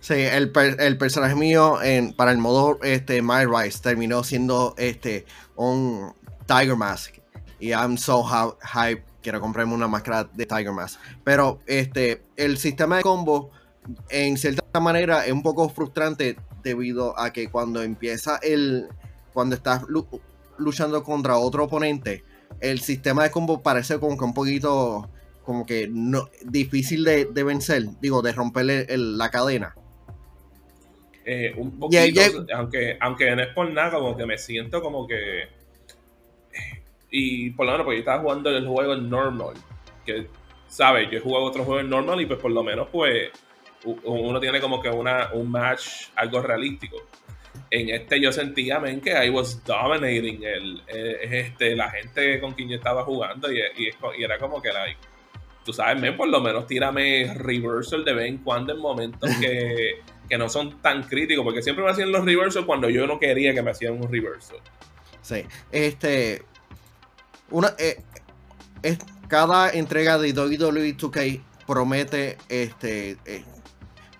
Sí, 0.00 0.14
el, 0.14 0.52
el 0.78 0.98
personaje 0.98 1.34
mío 1.34 1.82
en, 1.82 2.12
para 2.12 2.30
el 2.30 2.38
modo 2.38 2.78
este, 2.82 3.22
My 3.22 3.44
Rise 3.44 3.80
terminó 3.82 4.22
siendo 4.24 4.74
este, 4.78 5.26
un 5.56 6.14
Tiger 6.46 6.76
Mask. 6.76 7.16
Y 7.58 7.70
I'm 7.70 7.96
so 7.96 8.24
hype. 8.24 9.04
Quiero 9.22 9.40
comprarme 9.40 9.74
una 9.74 9.88
máscara 9.88 10.24
de 10.24 10.46
Tiger 10.46 10.72
Mask. 10.72 11.00
Pero 11.24 11.58
este, 11.66 12.22
el 12.36 12.58
sistema 12.58 12.98
de 12.98 13.02
combo, 13.02 13.50
en 14.08 14.36
cierta 14.36 14.78
manera, 14.78 15.26
es 15.26 15.32
un 15.32 15.42
poco 15.42 15.68
frustrante 15.68 16.36
debido 16.62 17.18
a 17.18 17.32
que 17.32 17.50
cuando 17.50 17.82
empieza 17.82 18.38
el. 18.42 18.88
Cuando 19.32 19.56
estás 19.56 19.82
lu- 19.88 20.06
luchando 20.58 21.02
contra 21.02 21.36
otro 21.36 21.64
oponente, 21.64 22.24
el 22.60 22.80
sistema 22.80 23.24
de 23.24 23.30
combo 23.30 23.62
parece 23.62 23.98
como 23.98 24.16
que 24.16 24.24
un 24.24 24.34
poquito. 24.34 25.10
Como 25.46 25.64
que 25.64 25.88
no, 25.88 26.28
difícil 26.44 27.04
de, 27.04 27.24
de 27.26 27.44
vencer, 27.44 27.84
digo, 28.00 28.20
de 28.20 28.32
romperle 28.32 28.84
el- 28.88 29.16
la 29.16 29.30
cadena. 29.30 29.74
Eh, 31.24 31.54
un 31.56 31.78
poquito, 31.78 32.44
aunque, 32.54 32.98
aunque 33.00 33.34
no 33.34 33.42
es 33.42 33.48
por 33.54 33.70
nada, 33.70 33.92
como 33.92 34.16
que 34.16 34.26
me 34.26 34.36
siento 34.38 34.82
como 34.82 35.06
que. 35.06 35.48
Y 37.10 37.50
por 37.50 37.64
lo 37.66 37.72
menos, 37.72 37.84
porque 37.84 37.98
yo 37.98 38.00
estaba 38.00 38.22
jugando 38.22 38.50
el 38.50 38.66
juego 38.66 38.94
en 38.94 39.08
normal. 39.08 39.54
Que, 40.04 40.26
¿sabes? 40.68 41.08
Yo 41.10 41.18
he 41.18 41.20
jugado 41.20 41.44
otros 41.46 41.64
juegos 41.64 41.84
en 41.84 41.90
normal 41.90 42.20
y 42.20 42.26
pues 42.26 42.40
por 42.40 42.50
lo 42.50 42.62
menos, 42.62 42.88
pues, 42.90 43.30
uno 44.04 44.40
tiene 44.40 44.60
como 44.60 44.82
que 44.82 44.88
una, 44.90 45.32
un 45.32 45.50
match 45.50 46.08
algo 46.16 46.42
realístico. 46.42 46.96
En 47.70 47.88
este 47.88 48.20
yo 48.20 48.32
sentía, 48.32 48.78
men, 48.80 49.00
que 49.00 49.10
I 49.24 49.30
was 49.30 49.64
dominating 49.64 50.42
el, 50.42 50.82
este, 50.88 51.74
la 51.74 51.90
gente 51.90 52.40
con 52.40 52.52
quien 52.52 52.68
yo 52.68 52.76
estaba 52.76 53.04
jugando 53.04 53.50
y, 53.50 53.58
y, 53.58 54.22
era 54.22 54.38
como 54.38 54.60
que, 54.60 54.72
like, 54.72 55.00
tú 55.66 55.72
sabes, 55.72 56.00
men, 56.00 56.16
por 56.16 56.28
lo 56.28 56.40
menos 56.40 56.66
tírame 56.66 57.34
reversal 57.34 58.04
de 58.04 58.14
vez 58.14 58.28
en 58.28 58.38
cuando 58.38 58.72
en 58.72 58.78
momentos 58.78 59.28
que, 59.40 60.00
que 60.30 60.38
no 60.38 60.48
son 60.48 60.80
tan 60.80 61.02
críticos, 61.02 61.44
porque 61.44 61.60
siempre 61.60 61.84
me 61.84 61.90
hacían 61.90 62.12
los 62.12 62.24
reversals 62.24 62.64
cuando 62.64 62.88
yo 62.88 63.06
no 63.06 63.18
quería 63.18 63.52
que 63.52 63.62
me 63.62 63.72
hacían 63.72 63.94
un 63.94 64.10
reversal. 64.10 64.58
Sí, 65.20 65.44
este, 65.72 66.44
una, 67.50 67.74
eh, 67.78 68.00
es, 68.82 68.98
cada 69.26 69.70
entrega 69.70 70.18
de 70.18 70.32
WWE 70.32 70.96
2K 70.96 71.42
promete 71.66 72.38
este, 72.48 73.18
eh, 73.24 73.44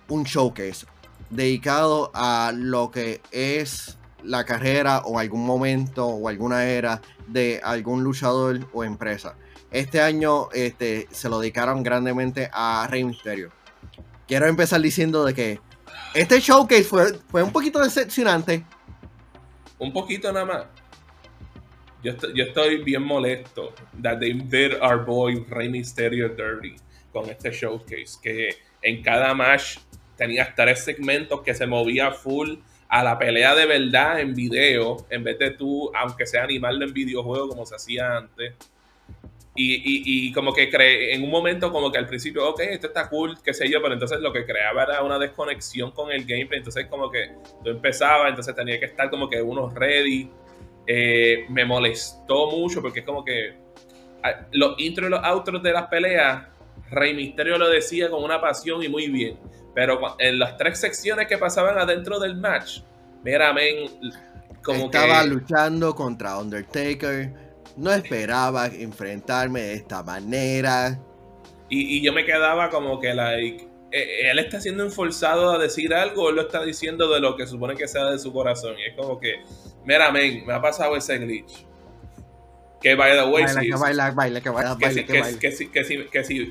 un 0.08 0.24
showcase 0.24 0.84
dedicado 1.30 2.10
a 2.12 2.52
lo 2.52 2.90
que 2.90 3.20
es 3.30 3.96
la 4.24 4.44
carrera 4.44 5.02
o 5.04 5.20
algún 5.20 5.46
momento 5.46 6.06
o 6.06 6.28
alguna 6.28 6.64
era 6.64 7.00
de 7.28 7.60
algún 7.62 8.02
luchador 8.02 8.66
o 8.72 8.82
empresa. 8.82 9.36
Este 9.76 10.00
año 10.00 10.48
este, 10.54 11.06
se 11.10 11.28
lo 11.28 11.38
dedicaron 11.38 11.82
grandemente 11.82 12.48
a 12.50 12.88
Rey 12.90 13.04
Mysterio. 13.04 13.50
Quiero 14.26 14.46
empezar 14.46 14.80
diciendo 14.80 15.22
de 15.22 15.34
que 15.34 15.60
este 16.14 16.40
showcase 16.40 16.84
fue, 16.84 17.12
fue 17.28 17.42
un 17.42 17.52
poquito 17.52 17.80
decepcionante. 17.80 18.64
Un 19.78 19.92
poquito 19.92 20.32
nada 20.32 20.46
más. 20.46 20.64
Yo 22.02 22.12
estoy, 22.42 22.82
bien 22.84 23.02
molesto 23.02 23.74
that 24.02 24.18
they 24.18 24.32
did 24.32 24.80
our 24.80 25.04
boy 25.04 25.44
Rey 25.50 25.68
Mysterio 25.68 26.30
dirty 26.30 26.76
con 27.12 27.28
este 27.28 27.50
showcase. 27.50 28.18
Que 28.22 28.56
en 28.80 29.02
cada 29.02 29.34
match 29.34 29.76
tenía 30.16 30.54
tres 30.56 30.84
segmentos 30.84 31.42
que 31.42 31.52
se 31.52 31.66
movía 31.66 32.12
full 32.12 32.54
a 32.88 33.04
la 33.04 33.18
pelea 33.18 33.54
de 33.54 33.66
verdad 33.66 34.20
en 34.20 34.34
video, 34.34 35.06
en 35.10 35.22
vez 35.22 35.38
de 35.38 35.50
tú, 35.50 35.90
aunque 35.94 36.24
sea 36.24 36.44
animarlo 36.44 36.86
en 36.86 36.94
videojuego 36.94 37.50
como 37.50 37.66
se 37.66 37.76
hacía 37.76 38.16
antes. 38.16 38.54
Y, 39.58 40.32
como 40.32 40.52
que 40.52 40.68
cree, 40.68 41.14
en 41.14 41.24
un 41.24 41.30
momento 41.30 41.72
como 41.72 41.90
que 41.90 41.98
al 41.98 42.06
principio, 42.06 42.48
ok, 42.50 42.60
esto 42.60 42.88
está 42.88 43.08
cool, 43.08 43.38
qué 43.42 43.54
sé 43.54 43.68
yo, 43.70 43.80
pero 43.80 43.94
entonces 43.94 44.20
lo 44.20 44.32
que 44.32 44.44
creaba 44.44 44.84
era 44.84 45.02
una 45.02 45.18
desconexión 45.18 45.92
con 45.92 46.10
el 46.12 46.26
gameplay, 46.26 46.58
entonces 46.58 46.86
como 46.86 47.10
que 47.10 47.32
tú 47.64 47.70
empezabas, 47.70 48.28
entonces 48.28 48.54
tenía 48.54 48.78
que 48.78 48.86
estar 48.86 49.08
como 49.08 49.28
que 49.28 49.40
uno 49.40 49.70
ready, 49.70 50.30
eh, 50.86 51.46
me 51.48 51.64
molestó 51.64 52.50
mucho 52.50 52.82
porque 52.82 53.00
es 53.00 53.06
como 53.06 53.24
que 53.24 53.54
ah, 54.22 54.46
los 54.52 54.78
intros 54.78 55.08
y 55.08 55.10
los 55.10 55.20
outros 55.24 55.62
de 55.62 55.72
las 55.72 55.86
peleas, 55.86 56.46
Rey 56.90 57.14
Misterio 57.14 57.58
lo 57.58 57.68
decía 57.68 58.10
con 58.10 58.22
una 58.22 58.40
pasión 58.40 58.82
y 58.82 58.88
muy 58.88 59.08
bien. 59.08 59.38
Pero 59.74 60.00
en 60.18 60.38
las 60.38 60.56
tres 60.56 60.80
secciones 60.80 61.26
que 61.26 61.36
pasaban 61.36 61.76
adentro 61.78 62.18
del 62.18 62.36
match, 62.36 62.80
mira, 63.22 63.52
men, 63.52 63.90
como 64.62 64.86
Estaba 64.86 65.22
luchando 65.24 65.94
contra 65.94 66.38
Undertaker. 66.38 67.45
No 67.76 67.92
esperaba 67.92 68.66
enfrentarme 68.66 69.60
de 69.60 69.74
esta 69.74 70.02
manera. 70.02 70.98
Y, 71.68 72.02
yo 72.02 72.12
me 72.12 72.24
quedaba 72.24 72.70
como 72.70 73.00
que, 73.00 73.12
like, 73.12 73.68
eh, 73.90 74.30
él 74.30 74.38
está 74.38 74.60
siendo 74.60 74.84
enforzado 74.84 75.50
a 75.50 75.58
decir 75.58 75.92
algo, 75.92 76.24
o 76.24 76.30
él 76.30 76.36
lo 76.36 76.42
está 76.42 76.62
diciendo 76.64 77.12
de 77.12 77.20
lo 77.20 77.36
que 77.36 77.46
supone 77.46 77.74
que 77.74 77.86
sea 77.86 78.06
de 78.06 78.18
su 78.18 78.32
corazón. 78.32 78.76
Y 78.78 78.90
es 78.90 78.96
como 78.96 79.18
que, 79.18 79.42
mira, 79.84 80.10
men, 80.10 80.46
me 80.46 80.54
ha 80.54 80.60
pasado 80.60 80.96
ese 80.96 81.18
glitch. 81.18 81.66
Que 82.80 82.94
by 82.94 83.12
the 83.12 83.24
way, 83.24 83.44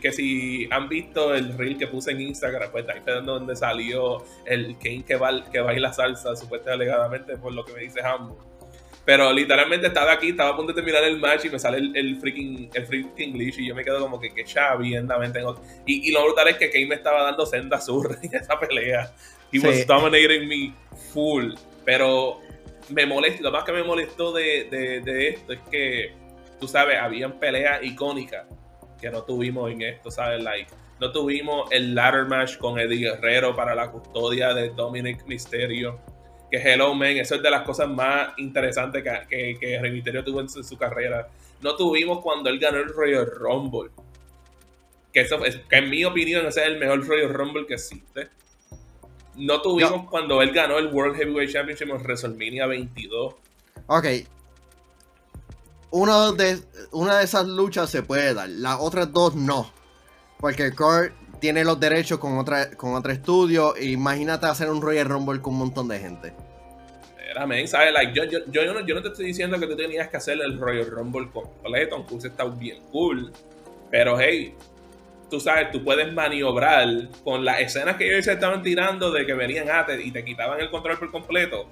que 0.01 0.11
si, 0.11 0.67
han 0.71 0.89
visto 0.89 1.35
el 1.35 1.55
reel 1.55 1.77
que 1.77 1.87
puse 1.87 2.11
en 2.11 2.21
Instagram, 2.21 2.71
pues 2.71 2.89
ahí 2.89 2.99
fue 3.03 3.21
donde 3.21 3.55
salió 3.55 4.25
el 4.45 4.75
Kane 4.79 5.05
que, 5.05 5.19
que 5.51 5.61
baila 5.61 5.93
salsa, 5.93 6.35
supuestamente 6.35 6.71
alegadamente, 6.71 7.37
por 7.37 7.53
lo 7.53 7.63
que 7.63 7.73
me 7.73 7.81
dice 7.81 8.01
Hambo. 8.01 8.54
Pero 9.05 9.31
literalmente 9.31 9.87
estaba 9.87 10.13
aquí, 10.13 10.29
estaba 10.29 10.49
a 10.49 10.55
punto 10.55 10.73
de 10.73 10.81
terminar 10.81 11.03
el 11.03 11.19
match 11.19 11.45
y 11.45 11.49
me 11.49 11.59
sale 11.59 11.77
el, 11.77 12.17
freaking, 12.19 12.71
el 12.73 12.87
freaking 12.87 13.33
glitch 13.33 13.59
y 13.59 13.67
yo 13.67 13.75
me 13.75 13.83
quedo 13.83 13.99
como 13.99 14.19
que, 14.19 14.33
que 14.33 14.43
chavienda, 14.43 15.15
tengo. 15.31 15.61
Y, 15.85 16.09
y 16.09 16.11
lo 16.11 16.23
brutal 16.23 16.47
es 16.47 16.57
que 16.57 16.71
Kane 16.71 16.87
me 16.87 16.95
estaba 16.95 17.21
dando 17.23 17.45
senda 17.45 17.79
sur 17.79 18.17
en 18.23 18.35
esa 18.35 18.59
pelea. 18.59 19.13
He 19.51 19.59
was 19.59 19.85
dominating 19.85 20.47
me 20.47 20.73
full. 21.13 21.53
Pero 21.85 22.39
me 22.89 23.05
molesta, 23.05 23.43
lo 23.43 23.51
más 23.51 23.63
que 23.63 23.73
me 23.73 23.83
molestó 23.83 24.33
de, 24.33 24.67
de, 25.03 25.27
esto 25.29 25.53
es 25.53 25.59
que, 25.69 26.13
tú 26.59 26.67
sabes, 26.67 26.97
habían 26.99 27.39
peleas 27.39 27.83
icónicas 27.83 28.47
que 28.99 29.11
no 29.11 29.23
tuvimos 29.23 29.71
en 29.71 29.83
esto, 29.83 30.09
¿sabes? 30.09 30.43
Like, 30.43 30.71
no 30.99 31.11
tuvimos 31.11 31.71
el 31.71 31.93
ladder 31.93 32.25
match 32.25 32.57
con 32.57 32.79
Eddie 32.79 33.11
Guerrero 33.11 33.55
para 33.55 33.75
la 33.75 33.91
custodia 33.91 34.53
de 34.53 34.69
Dominic 34.69 35.25
Mysterio 35.27 35.99
que 36.49 36.57
Hello 36.57 36.93
Man, 36.93 37.17
eso 37.17 37.35
es 37.35 37.43
de 37.43 37.49
las 37.49 37.63
cosas 37.63 37.89
más 37.89 38.29
interesantes 38.37 39.03
que, 39.03 39.57
que, 39.59 39.79
Rey 39.79 39.91
Mysterio 39.91 40.23
tuvo 40.23 40.41
en 40.41 40.49
su, 40.49 40.77
carrera. 40.77 41.27
No 41.61 41.75
tuvimos 41.75 42.21
cuando 42.21 42.49
él 42.49 42.59
ganó 42.59 42.77
el 42.77 42.89
Royal 42.89 43.25
Rumble. 43.25 43.91
Que, 45.11 45.21
eso 45.21 45.43
es, 45.45 45.57
que 45.69 45.77
en 45.77 45.89
mi 45.89 46.03
opinión 46.05 46.45
ese 46.45 46.61
es 46.61 46.67
el 46.67 46.77
mejor 46.77 47.05
Royal 47.07 47.33
Rumble 47.33 47.65
que 47.65 47.75
existe. 47.75 48.29
No 49.35 49.61
tuvimos 49.61 50.09
cuando 50.09 50.41
él 50.41 50.51
ganó 50.51 50.77
el 50.77 50.87
World 50.87 51.17
Heavyweight 51.17 51.51
Championship 51.51 51.89
en 51.89 51.97
WrestleMania 51.97 52.67
22. 52.67 53.35
Ok. 53.87 54.05
Una 55.91 56.31
de, 56.31 56.59
una 56.91 57.19
de 57.19 57.23
esas 57.23 57.47
luchas 57.47 57.89
se 57.89 58.03
puede 58.03 58.33
dar, 58.33 58.49
las 58.49 58.77
otras 58.79 59.11
dos 59.11 59.35
no. 59.35 59.71
Porque 60.39 60.71
Kurt 60.71 61.13
tiene 61.39 61.63
los 61.63 61.79
derechos 61.79 62.19
con 62.19 62.37
otra 62.37 62.71
con 62.71 62.93
otro 62.93 63.11
estudio. 63.11 63.73
Imagínate 63.79 64.45
hacer 64.47 64.69
un 64.69 64.81
Royal 64.81 65.05
Rumble 65.05 65.41
con 65.41 65.53
un 65.53 65.59
montón 65.59 65.87
de 65.87 65.99
gente. 65.99 66.33
Era, 67.29 67.45
¿sabes? 67.67 67.91
Like, 67.91 68.13
yo, 68.13 68.23
yo, 68.25 68.39
yo, 68.47 68.73
no, 68.73 68.85
yo, 68.85 68.95
no, 68.95 69.01
te 69.01 69.09
estoy 69.09 69.25
diciendo 69.25 69.59
que 69.59 69.67
tú 69.67 69.75
tenías 69.75 70.07
que 70.09 70.17
hacer 70.17 70.39
el 70.39 70.57
Royal 70.57 70.89
Rumble 70.89 71.29
completo, 71.31 71.95
aunque 71.95 72.27
está 72.27 72.45
bien 72.45 72.79
cool. 72.91 73.31
Pero 73.91 74.19
hey, 74.19 74.53
tú 75.29 75.39
sabes, 75.39 75.71
tú 75.71 75.83
puedes 75.83 76.11
maniobrar 76.13 76.87
con 77.23 77.43
las 77.43 77.59
escenas 77.59 77.97
que 77.97 78.07
ellos 78.07 78.27
estaban 78.27 78.61
tirando 78.63 79.11
de 79.11 79.25
que 79.25 79.33
venían 79.33 79.69
a 79.69 79.85
y 80.01 80.11
te 80.11 80.23
quitaban 80.23 80.61
el 80.61 80.69
control 80.69 80.97
por 80.97 81.11
completo. 81.11 81.67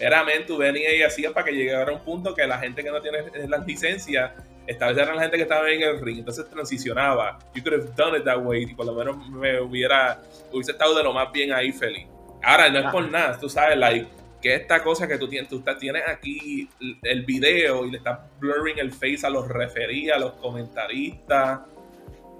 Era, 0.00 0.24
tú 0.46 0.56
venías 0.56 0.92
y 0.94 1.02
hacías 1.02 1.32
para 1.32 1.46
que 1.46 1.52
llegara 1.52 1.92
un 1.92 2.00
punto 2.00 2.34
que 2.34 2.46
la 2.46 2.58
gente 2.58 2.82
que 2.82 2.90
no 2.90 3.00
tiene 3.00 3.18
las 3.46 3.64
licencias 3.64 4.32
esta 4.66 4.88
vez 4.88 4.98
era 4.98 5.14
la 5.14 5.22
gente 5.22 5.36
que 5.36 5.42
estaba 5.42 5.70
en 5.70 5.82
el 5.82 6.00
ring, 6.00 6.18
entonces 6.18 6.48
transicionaba. 6.48 7.38
You 7.54 7.62
could 7.62 7.74
have 7.74 7.90
done 7.96 8.16
it 8.18 8.24
that 8.24 8.38
way, 8.38 8.62
y 8.62 8.74
por 8.74 8.86
lo 8.86 8.94
menos 8.94 9.28
me 9.28 9.60
hubiera, 9.60 10.22
hubiese 10.52 10.72
estado 10.72 10.96
de 10.96 11.02
lo 11.02 11.12
más 11.12 11.30
bien 11.32 11.52
ahí 11.52 11.72
feliz. 11.72 12.06
Ahora, 12.42 12.68
no 12.70 12.78
es 12.80 12.86
por 12.86 13.10
nada, 13.10 13.38
tú 13.38 13.48
sabes, 13.48 13.76
like, 13.76 14.06
que 14.40 14.54
esta 14.54 14.82
cosa 14.82 15.08
que 15.08 15.16
tú 15.16 15.28
tienes, 15.28 15.48
tú 15.48 15.62
tienes 15.78 16.02
aquí 16.06 16.68
el 17.02 17.24
video 17.24 17.86
y 17.86 17.92
le 17.92 17.96
estás 17.96 18.18
blurring 18.38 18.78
el 18.78 18.92
face 18.92 19.20
a 19.24 19.30
los 19.30 19.48
referíes, 19.48 20.12
a 20.12 20.18
los 20.18 20.32
comentaristas. 20.34 21.60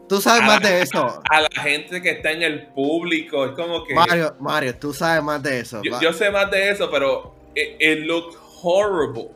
Tú 0.07 0.21
sabes 0.21 0.43
más 0.43 0.61
de 0.61 0.83
eso. 0.83 1.23
A 1.31 1.41
la 1.41 1.63
gente 1.63 2.03
que 2.03 2.11
está 2.11 2.31
en 2.33 2.43
el 2.43 2.67
público. 2.67 3.47
Es 3.47 3.53
como 3.53 3.85
que. 3.85 3.95
Mario, 3.95 4.37
Mario, 4.39 4.77
tú 4.77 4.93
sabes 4.93 5.25
más 5.25 5.43
de 5.43 5.61
eso. 5.61 5.81
Yo, 5.83 6.13
sé 6.13 6.31
más 6.31 6.51
de 6.51 6.69
eso, 6.69 6.91
pero 6.91 7.35
it, 7.55 7.81
it 7.81 8.05
looked 8.05 8.37
horrible 8.63 9.31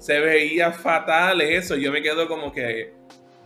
se 0.00 0.18
veía 0.18 0.72
fatal 0.72 1.40
eso. 1.42 1.76
Yo 1.76 1.92
me 1.92 2.02
quedo 2.02 2.26
como 2.26 2.50
que, 2.50 2.94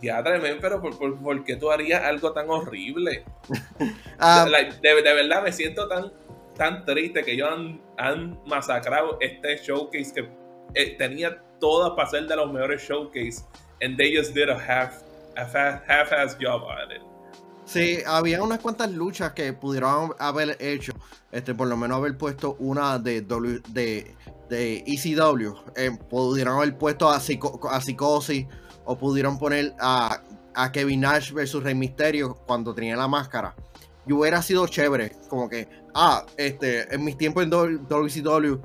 ya 0.01 0.23
tremendo, 0.23 0.57
pero 0.61 0.81
¿por, 0.81 1.43
qué 1.43 1.57
tú 1.57 1.69
harías 1.69 2.03
algo 2.03 2.33
tan 2.33 2.49
horrible? 2.49 3.23
Ah. 4.17 4.47
de, 4.81 4.93
verdad 4.93 5.43
me 5.43 5.51
siento 5.51 5.89
tan, 5.89 6.09
tan 6.55 6.85
triste 6.85 7.21
que 7.21 7.33
ellos 7.33 7.49
han, 7.97 8.39
masacrado 8.45 9.17
este 9.19 9.57
showcase 9.57 10.13
que 10.13 10.29
eh, 10.73 10.95
tenía 10.97 11.41
todas 11.59 11.91
para 11.97 12.09
ser 12.09 12.25
de 12.25 12.35
los 12.37 12.51
mejores 12.51 12.81
showcase. 12.81 13.43
And 13.81 13.97
they 13.97 14.15
just 14.15 14.33
did 14.33 14.49
a 14.49 14.57
half, 14.57 15.03
a 15.35 15.43
half-ass 15.85 16.37
job 16.39 16.63
at 16.69 16.95
it. 16.95 17.01
Sí, 17.65 17.97
había 18.05 18.43
unas 18.43 18.59
cuantas 18.59 18.91
luchas 18.91 19.33
que 19.33 19.51
pudieron 19.53 20.13
haber 20.19 20.55
hecho, 20.59 20.93
este, 21.31 21.55
por 21.55 21.67
lo 21.67 21.75
menos 21.75 21.97
haber 21.97 22.17
puesto 22.17 22.55
una 22.59 22.99
de, 22.99 23.21
de 23.21 24.15
de 24.49 24.83
ECW, 24.85 25.53
eh, 25.75 25.91
pudieron 26.09 26.57
haber 26.57 26.77
puesto 26.77 27.09
a, 27.09 27.19
Psicosis 27.19 28.45
o 28.85 28.97
pudieron 28.97 29.37
poner 29.37 29.73
a, 29.79 30.21
Kevin 30.71 31.01
Nash 31.01 31.33
versus 31.33 31.61
Rey 31.63 31.75
Mysterio 31.75 32.35
cuando 32.45 32.73
tenía 32.73 32.95
la 32.95 33.07
máscara. 33.07 33.53
Y 34.07 34.13
hubiera 34.13 34.41
sido 34.41 34.67
chévere, 34.67 35.11
como 35.27 35.49
que, 35.49 35.67
ah, 35.93 36.25
este, 36.37 36.93
en 36.93 37.03
mis 37.03 37.17
tiempos 37.17 37.43
en 37.43 37.49
WCW, 37.49 38.61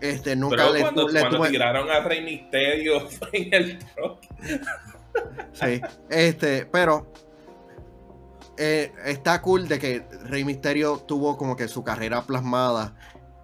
este, 0.00 0.36
nunca 0.36 0.68
le, 0.70 0.80
cuando, 0.80 1.06
tiraron 1.48 1.88
a 1.88 2.00
Rey 2.00 2.22
Mysterio 2.22 3.08
en 3.32 3.54
el 3.54 3.78
sí, 5.52 5.80
este, 6.10 6.66
pero 6.66 7.12
eh, 8.64 8.92
está 9.06 9.42
cool 9.42 9.66
de 9.66 9.80
que 9.80 10.04
Rey 10.24 10.44
Mysterio 10.44 10.98
tuvo 10.98 11.36
como 11.36 11.56
que 11.56 11.66
su 11.66 11.82
carrera 11.82 12.22
plasmada 12.22 12.94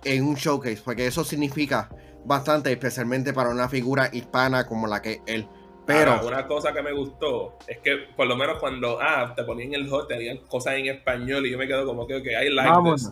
en 0.05 0.25
un 0.25 0.37
showcase, 0.37 0.81
porque 0.85 1.09
eso 1.09 1.25
significa 1.25 1.89
bastante, 2.25 2.71
especialmente 2.71 3.33
para 3.33 3.51
una 3.51 3.69
figura 3.69 4.11
hispana 4.13 4.65
como 4.65 4.87
la 4.87 5.03
que 5.03 5.21
él. 5.27 5.49
Pero 5.87 6.25
una 6.25 6.47
cosa 6.47 6.73
que 6.73 6.83
me 6.83 6.93
gustó 6.93 7.59
es 7.67 7.79
que 7.79 7.97
por 8.15 8.29
lo 8.29 8.37
menos 8.37 8.59
cuando 8.61 9.01
ah, 9.01 9.33
te 9.35 9.43
ponían 9.43 9.75
el 9.75 9.89
hot 9.89 10.07
tenían 10.07 10.37
cosas 10.47 10.75
en 10.75 10.87
español 10.87 11.47
y 11.47 11.51
yo 11.51 11.59
me 11.59 11.67
quedo 11.67 11.85
como 11.85 12.07
que 12.07 12.15
okay, 12.15 12.47
I 12.47 12.51
like 12.51 12.71
this. 12.85 13.11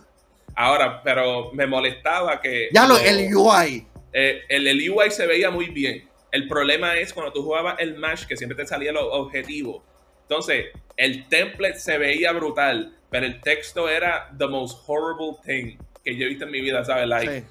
Ahora, 0.55 1.01
pero 1.03 1.51
me 1.51 1.67
molestaba 1.67 2.39
que 2.39 2.69
ya 2.71 2.87
lo, 2.87 2.97
el 2.97 3.35
UI 3.35 3.85
eh, 4.13 4.43
el, 4.47 4.65
el 4.67 4.89
UI 4.89 5.11
se 5.11 5.27
veía 5.27 5.51
muy 5.51 5.67
bien. 5.69 6.07
El 6.31 6.47
problema 6.47 6.95
es 6.97 7.13
cuando 7.13 7.33
tú 7.33 7.43
jugabas 7.43 7.75
el 7.79 7.97
match 7.97 8.25
que 8.25 8.37
siempre 8.37 8.55
te 8.55 8.65
salía 8.65 8.91
los 8.93 9.03
objetivos. 9.11 9.81
Entonces, 10.21 10.67
el 10.97 11.27
template 11.29 11.79
se 11.79 11.97
veía 11.97 12.31
brutal, 12.33 12.95
pero 13.09 13.25
el 13.25 13.39
texto 13.41 13.87
era 13.87 14.31
the 14.37 14.47
most 14.47 14.83
horrible 14.87 15.37
thing 15.45 15.77
que 16.03 16.15
yo 16.15 16.25
he 16.25 16.29
visto 16.29 16.45
en 16.45 16.51
mi 16.51 16.61
vida, 16.61 16.83
¿sabes? 16.83 17.07
Like, 17.07 17.45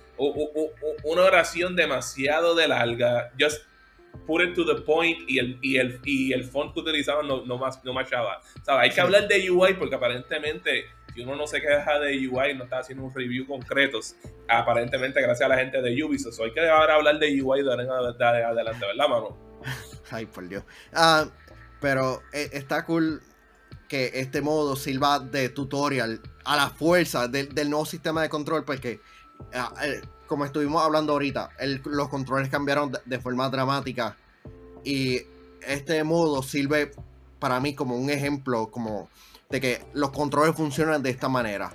una 1.05 1.23
oración 1.23 1.77
demasiado 1.77 2.55
de 2.55 2.69
larga. 2.69 3.31
Just 3.39 3.63
put 4.27 4.43
it 4.43 4.55
to 4.55 4.65
the 4.65 4.81
point 4.83 5.19
y 5.29 5.39
el, 5.39 5.59
y 5.63 5.77
el, 5.77 6.01
y 6.05 6.33
el 6.33 6.45
font 6.45 6.73
que 6.73 6.81
utilizaban 6.81 7.29
no, 7.29 7.45
no, 7.45 7.61
no 7.85 7.93
machaba. 7.93 8.41
Hay 8.67 8.91
que 8.91 9.01
hablar 9.01 9.29
de 9.29 9.51
UI 9.51 9.75
porque 9.75 9.95
aparentemente 9.95 10.87
si 11.15 11.23
uno 11.23 11.35
no 11.35 11.47
se 11.47 11.63
queja 11.63 11.99
de 11.99 12.29
UI, 12.29 12.55
no 12.55 12.65
está 12.65 12.81
haciendo 12.81 13.05
un 13.05 13.15
review 13.15 13.47
concretos, 13.47 14.17
aparentemente 14.49 15.23
gracias 15.23 15.47
a 15.47 15.49
la 15.49 15.57
gente 15.57 15.81
de 15.81 16.05
Ubisoft. 16.05 16.39
hay 16.41 16.53
que 16.53 16.69
ahora 16.69 16.97
hablar 16.97 17.19
de 17.19 17.41
UI 17.41 17.63
de, 17.63 17.73
adelante, 17.73 18.87
¿verdad, 18.87 19.09
mano? 19.09 19.39
Ay, 20.11 20.27
por 20.27 20.47
Dios. 20.47 20.63
Ah, 20.93 21.27
pero 21.81 22.23
eh, 22.35 22.51
está 22.53 22.85
cool 22.85 23.23
que 23.89 24.13
este 24.15 24.41
modo 24.41 24.77
sirva 24.77 25.19
de 25.19 25.49
tutorial 25.49 26.21
a 26.45 26.57
la 26.57 26.71
fuerza 26.71 27.29
del, 27.29 27.49
nuevo 27.71 27.87
sistema 27.87 28.23
de 28.23 28.29
control, 28.29 28.65
porque 28.65 29.01
ah, 29.55 29.73
eh, 29.83 30.01
como 30.27 30.45
estuvimos 30.45 30.83
hablando 30.83 31.13
ahorita, 31.13 31.51
los 31.85 32.09
controles 32.09 32.49
cambiaron 32.49 32.93
de, 33.05 33.21
forma 33.21 33.49
dramática 33.49 34.17
y 34.85 35.23
este 35.61 36.03
modo 36.05 36.43
sirve 36.43 36.93
para 37.39 37.61
mí 37.61 37.75
como 37.75 37.97
un 37.97 38.11
ejemplo 38.11 38.71
como 38.71 39.09
de 39.51 39.61
que 39.61 39.87
los 39.95 40.11
controles 40.11 40.55
funcionan 40.57 41.03
de 41.03 41.11
esta 41.11 41.29
manera. 41.29 41.73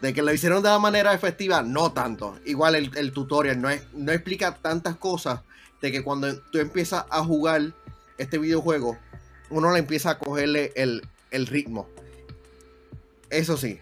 De 0.00 0.12
que 0.12 0.22
lo 0.22 0.32
hicieron 0.32 0.62
de 0.62 0.68
la 0.68 0.78
manera 0.78 1.14
efectiva, 1.14 1.62
no 1.62 1.92
tanto. 1.92 2.38
Igual 2.44 2.74
el, 2.74 3.12
tutorial 3.12 3.60
no, 3.60 3.70
es, 3.70 3.82
no 3.94 4.12
explica 4.12 4.54
tantas 4.54 4.96
cosas 4.96 5.40
de 5.80 5.90
que 5.90 6.02
cuando 6.04 6.38
tú 6.42 6.58
empiezas 6.58 7.06
a 7.10 7.24
jugar 7.24 7.72
este 8.18 8.38
videojuego, 8.38 8.98
uno 9.50 9.72
le 9.72 9.78
empieza 9.78 10.10
a 10.10 10.18
cogerle 10.18 10.72
el, 10.74 11.02
el 11.30 11.46
ritmo. 11.46 11.88
Eso 13.30 13.56
sí, 13.56 13.80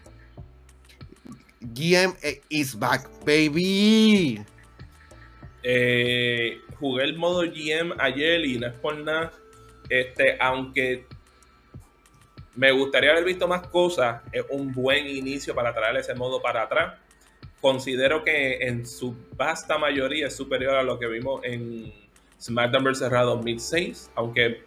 GM 1.73 2.15
is 2.49 2.77
back, 2.77 3.09
baby. 3.25 4.43
Eh, 5.63 6.59
jugué 6.79 7.03
el 7.03 7.17
modo 7.17 7.41
GM 7.41 7.95
ayer 7.99 8.45
y 8.45 8.57
no 8.59 8.67
es 8.67 8.73
por 8.73 8.97
nada. 8.97 9.31
Este, 9.89 10.37
aunque 10.39 11.05
me 12.55 12.71
gustaría 12.71 13.11
haber 13.11 13.25
visto 13.25 13.47
más 13.47 13.67
cosas, 13.67 14.21
es 14.31 14.45
un 14.49 14.71
buen 14.73 15.07
inicio 15.07 15.53
para 15.53 15.73
traer 15.73 15.97
ese 15.97 16.15
modo 16.15 16.41
para 16.41 16.63
atrás. 16.63 16.99
Considero 17.61 18.23
que 18.23 18.67
en 18.67 18.85
su 18.85 19.15
vasta 19.35 19.77
mayoría 19.77 20.27
es 20.27 20.35
superior 20.35 20.75
a 20.75 20.83
lo 20.83 20.99
que 20.99 21.07
vimos 21.07 21.41
en 21.43 21.93
SmackDown 22.39 22.83
vs. 22.83 23.09
Raw 23.09 23.25
2006, 23.25 24.11
aunque 24.15 24.63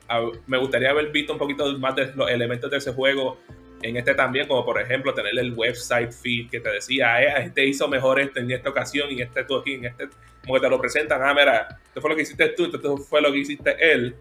me 0.46 0.58
gustaría 0.58 0.90
haber 0.90 1.10
visto 1.10 1.32
un 1.32 1.38
poquito 1.38 1.78
más 1.78 1.94
de 1.96 2.12
los 2.14 2.30
elementos 2.30 2.70
de 2.70 2.78
ese 2.78 2.92
juego 2.92 3.38
en 3.82 3.96
este 3.96 4.14
también, 4.14 4.48
como 4.48 4.64
por 4.64 4.80
ejemplo 4.80 5.14
tener 5.14 5.38
el 5.38 5.52
website 5.54 6.12
feed 6.12 6.50
que 6.50 6.60
te 6.60 6.70
decía, 6.70 7.22
eh, 7.22 7.44
este 7.46 7.66
hizo 7.66 7.88
mejor 7.88 8.20
este 8.20 8.40
en 8.40 8.50
esta 8.50 8.70
ocasión 8.70 9.10
y 9.10 9.22
este 9.22 9.44
tú 9.44 9.56
aquí, 9.56 9.74
en 9.74 9.86
este, 9.86 10.08
como 10.42 10.54
que 10.54 10.60
te 10.60 10.68
lo 10.68 10.80
presentan, 10.80 11.22
ah, 11.22 11.34
mira, 11.34 11.68
esto 11.84 12.00
fue 12.00 12.10
lo 12.10 12.16
que 12.16 12.22
hiciste 12.22 12.48
tú, 12.50 12.64
esto 12.64 12.96
fue 12.96 13.20
lo 13.20 13.30
que 13.32 13.38
hiciste 13.38 13.76
él, 13.92 14.16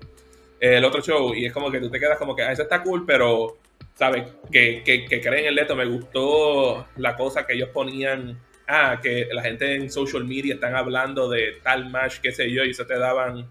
el 0.59 0.85
otro 0.85 1.01
show, 1.01 1.33
y 1.33 1.45
es 1.45 1.53
como 1.53 1.71
que 1.71 1.79
tú 1.79 1.89
te 1.89 1.99
quedas 1.99 2.17
como 2.17 2.35
que, 2.35 2.43
ah, 2.43 2.51
eso 2.51 2.63
está 2.63 2.83
cool, 2.83 3.05
pero, 3.05 3.57
¿sabes? 3.95 4.25
Que, 4.51 4.83
que, 4.83 5.05
que 5.05 5.21
creen 5.21 5.45
el 5.45 5.57
esto, 5.57 5.75
me 5.75 5.85
gustó 5.85 6.85
la 6.97 7.15
cosa 7.15 7.45
que 7.47 7.53
ellos 7.53 7.69
ponían, 7.69 8.39
ah, 8.67 8.99
que 9.01 9.27
la 9.31 9.41
gente 9.41 9.75
en 9.75 9.89
social 9.89 10.25
media 10.25 10.55
están 10.55 10.75
hablando 10.75 11.29
de 11.29 11.59
tal 11.63 11.89
match, 11.89 12.19
qué 12.21 12.31
sé 12.31 12.51
yo, 12.51 12.63
y 12.63 12.71
eso 12.71 12.85
te 12.85 12.97
daban 12.97 13.47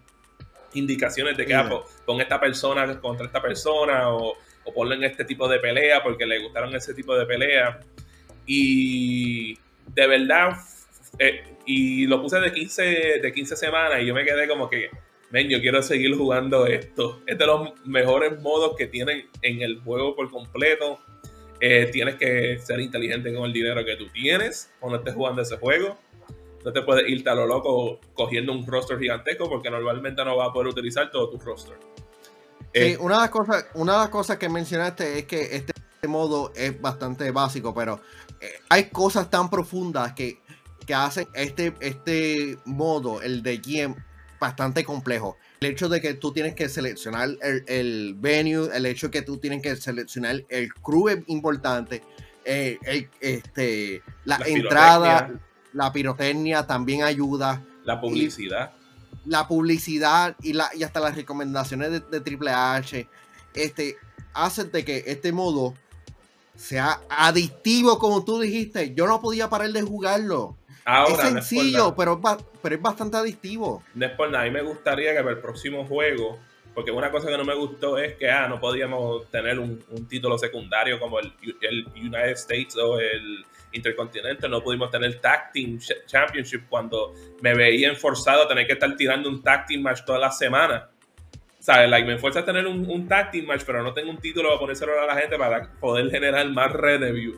indicaciones 0.75 1.37
de 1.37 1.47
que, 1.47 1.55
ah, 1.55 1.69
con 2.05 2.21
esta 2.21 2.39
persona 2.39 3.01
contra 3.01 3.27
esta 3.27 3.41
persona, 3.41 4.11
o 4.11 4.37
o 4.67 4.75
ponlo 4.75 4.95
en 4.95 5.05
este 5.05 5.25
tipo 5.25 5.49
de 5.49 5.59
pelea 5.59 6.03
porque 6.03 6.27
le 6.27 6.41
gustaron 6.41 6.75
ese 6.75 6.93
tipo 6.93 7.17
de 7.17 7.25
pelea. 7.25 7.81
Y 8.47 9.55
de 9.95 10.07
verdad, 10.07 10.57
eh, 11.19 11.43
y 11.65 12.07
lo 12.07 12.21
puse 12.21 12.39
de 12.41 12.53
15, 12.53 12.83
de 13.23 13.33
15 13.33 13.57
semanas 13.57 14.03
y 14.03 14.07
yo 14.07 14.15
me 14.15 14.25
quedé 14.25 14.47
como 14.47 14.69
que, 14.69 14.91
ven, 15.31 15.49
yo 15.49 15.61
quiero 15.61 15.83
seguir 15.83 16.15
jugando 16.15 16.67
esto. 16.67 17.23
Es 17.27 17.39
de 17.39 17.47
los 17.47 17.73
mejores 17.87 18.41
modos 18.43 18.77
que 18.77 18.89
tienen 18.89 19.29
en 19.41 19.63
el 19.63 19.81
juego 19.81 20.15
por 20.15 20.31
completo. 20.31 20.99
Eh, 21.61 21.89
tienes 21.93 22.17
que 22.17 22.59
ser 22.59 22.81
inteligente 22.81 23.35
con 23.35 23.45
el 23.45 23.53
dinero 23.53 23.85
que 23.85 23.97
tú 23.97 24.09
tienes 24.09 24.71
cuando 24.79 24.99
estés 24.99 25.15
jugando 25.15 25.43
ese 25.43 25.57
juego. 25.57 25.99
No 26.65 26.73
te 26.73 26.83
puedes 26.83 27.09
irte 27.09 27.31
a 27.31 27.35
lo 27.35 27.47
loco 27.47 28.01
cogiendo 28.15 28.53
un 28.53 28.67
roster 28.67 28.99
gigantesco 28.99 29.49
porque 29.49 29.71
normalmente 29.71 30.25
no 30.25 30.37
vas 30.37 30.51
a 30.51 30.53
poder 30.53 30.69
utilizar 30.69 31.11
todo 31.11 31.31
tu 31.31 31.39
roster. 31.39 31.77
Sí, 32.75 32.81
eh, 32.83 32.97
una 32.99 33.15
de, 33.15 33.21
las 33.23 33.31
cosas, 33.31 33.67
una 33.75 33.93
de 33.93 33.99
las 34.01 34.09
cosas 34.09 34.37
que 34.37 34.49
mencionaste 34.49 35.21
es 35.21 35.25
que 35.25 35.57
este 35.57 35.73
modo 36.07 36.53
es 36.55 36.81
bastante 36.81 37.31
básico, 37.31 37.75
pero 37.75 38.01
eh, 38.41 38.61
hay 38.69 38.91
cosas 38.91 39.31
tan 39.31 39.49
profundas 39.49 40.13
que, 40.13 40.41
hacen 40.95 41.27
este, 41.35 41.75
este 41.81 42.59
modo, 42.65 43.21
el 43.21 43.43
de 43.43 43.57
GM, 43.59 43.97
bastante 44.39 44.85
complejo. 44.85 45.37
El 45.61 45.73
hecho 45.73 45.89
de 45.89 46.01
que 46.01 46.15
tú 46.15 46.33
tienes 46.33 46.55
que 46.55 46.69
seleccionar 46.69 47.31
el, 47.41 48.15
venue, 48.15 48.69
el 48.75 48.87
hecho 48.87 49.09
de 49.09 49.11
que 49.11 49.23
tú 49.23 49.39
tienes 49.39 49.63
que 49.63 49.75
seleccionar 49.77 50.45
el 50.49 50.73
crew 50.75 51.09
es 51.09 51.19
importante, 51.27 52.03
eh, 52.45 52.79
este, 53.21 54.03
la, 54.25 54.39
entrada, 54.47 55.31
la 55.73 55.93
pirotecnia 55.93 56.67
también 56.67 57.03
ayuda. 57.03 57.63
La 57.85 58.01
publicidad 58.01 58.73
la 59.27 59.49
publicidad 59.49 60.37
y, 60.43 60.53
la, 60.53 60.71
y 60.75 60.83
hasta 60.85 61.01
las 61.01 61.15
recomendaciones 61.15 62.03
de, 62.11 62.21
Triple 62.21 62.53
H 62.53 63.09
este, 63.55 63.97
hacen 64.33 64.71
de 64.71 64.85
que 64.85 65.05
este 65.07 65.33
modo 65.33 65.75
sea 66.55 67.01
adictivo, 67.11 67.99
como 67.99 68.25
tú 68.25 68.41
dijiste. 68.41 68.95
Yo 68.95 69.07
no 69.07 69.21
podía 69.21 69.51
parar 69.51 69.71
de 69.73 69.83
jugarlo. 69.83 70.57
Es 70.87 71.17
sencillo, 71.21 71.95
pero, 71.97 72.21
es 72.25 72.45
pero 72.63 72.75
es 72.77 72.83
bastante 72.83 73.17
adictivo. 73.17 73.83
No 73.95 74.07
es 74.07 74.13
por 74.13 74.31
nada. 74.31 74.45
A 74.45 74.47
mí 74.47 74.53
me 74.53 74.63
gustaría 74.63 75.13
que 75.13 75.21
para 75.21 75.31
el 75.33 75.41
próximo 75.41 75.85
juego, 75.85 76.39
porque 76.75 76.91
una 76.91 77.11
cosa 77.11 77.29
que 77.29 77.37
no 77.37 77.45
me 77.45 77.55
gustó 77.55 77.99
es 77.99 78.15
que 78.17 78.31
ah, 78.31 78.47
no 78.49 78.61
podíamos 78.61 79.29
tener 79.31 79.59
un, 79.59 79.83
título 80.09 80.39
secundario 80.39 81.01
como 81.01 81.19
el, 81.19 81.33
el 81.61 81.87
United 81.97 82.33
States 82.33 82.77
o 82.77 83.01
el 83.01 83.45
Intercontinental, 83.73 84.51
no 84.51 84.63
pudimos 84.63 84.91
tener 84.91 85.21
Tag 85.21 85.53
Team 85.53 85.79
Championship 86.07 86.69
cuando 86.69 87.15
me 87.41 87.55
veía 87.55 87.95
forzado 87.95 88.45
a 88.45 88.49
tener 88.49 88.67
que 88.67 88.75
estar 88.75 88.95
tirando 88.97 89.29
un 89.29 89.43
Tag 89.43 89.67
Team 89.67 89.83
Match 89.83 90.05
toda 90.05 90.19
la 90.19 90.31
semana. 90.31 90.89
¿Sabes? 91.59 91.91
Like, 91.91 92.07
me 92.07 92.17
fuerza 92.17 92.41
a 92.41 92.45
tener 92.45 92.67
un, 92.67 92.89
un 92.89 93.09
Tag 93.09 93.33
Team 93.33 93.47
Match, 93.47 93.63
pero 93.67 93.83
no 93.83 93.93
tengo 93.93 94.11
un 94.11 94.19
título 94.19 94.51
para 94.51 94.61
ponérselo 94.61 95.01
a 95.01 95.07
la 95.07 95.17
gente 95.17 95.37
para 95.37 95.73
poder 95.81 96.11
generar 96.11 96.49
más 96.51 96.73
revenue. 96.73 97.35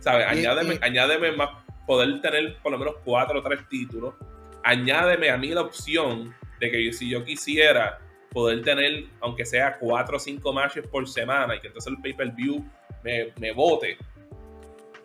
¿Sabes? 0.00 0.26
Añádeme, 0.26 0.78
añádeme 0.82 1.32
más, 1.32 1.50
poder 1.90 2.20
tener 2.20 2.56
por 2.62 2.70
lo 2.70 2.78
menos 2.78 2.94
cuatro 3.04 3.40
o 3.40 3.42
tres 3.42 3.68
títulos. 3.68 4.14
Añádeme 4.62 5.28
a 5.28 5.36
mí 5.36 5.48
la 5.48 5.62
opción 5.62 6.32
de 6.60 6.70
que 6.70 6.92
si 6.92 7.10
yo 7.10 7.24
quisiera 7.24 7.98
poder 8.30 8.62
tener, 8.62 9.06
aunque 9.20 9.44
sea 9.44 9.76
cuatro 9.76 10.16
o 10.16 10.20
cinco 10.20 10.52
matches 10.52 10.86
por 10.86 11.08
semana 11.08 11.56
y 11.56 11.60
que 11.60 11.66
entonces 11.66 11.92
el 11.92 12.00
pay-per-view 12.00 12.64
me, 13.02 13.32
me 13.40 13.50
vote 13.50 13.98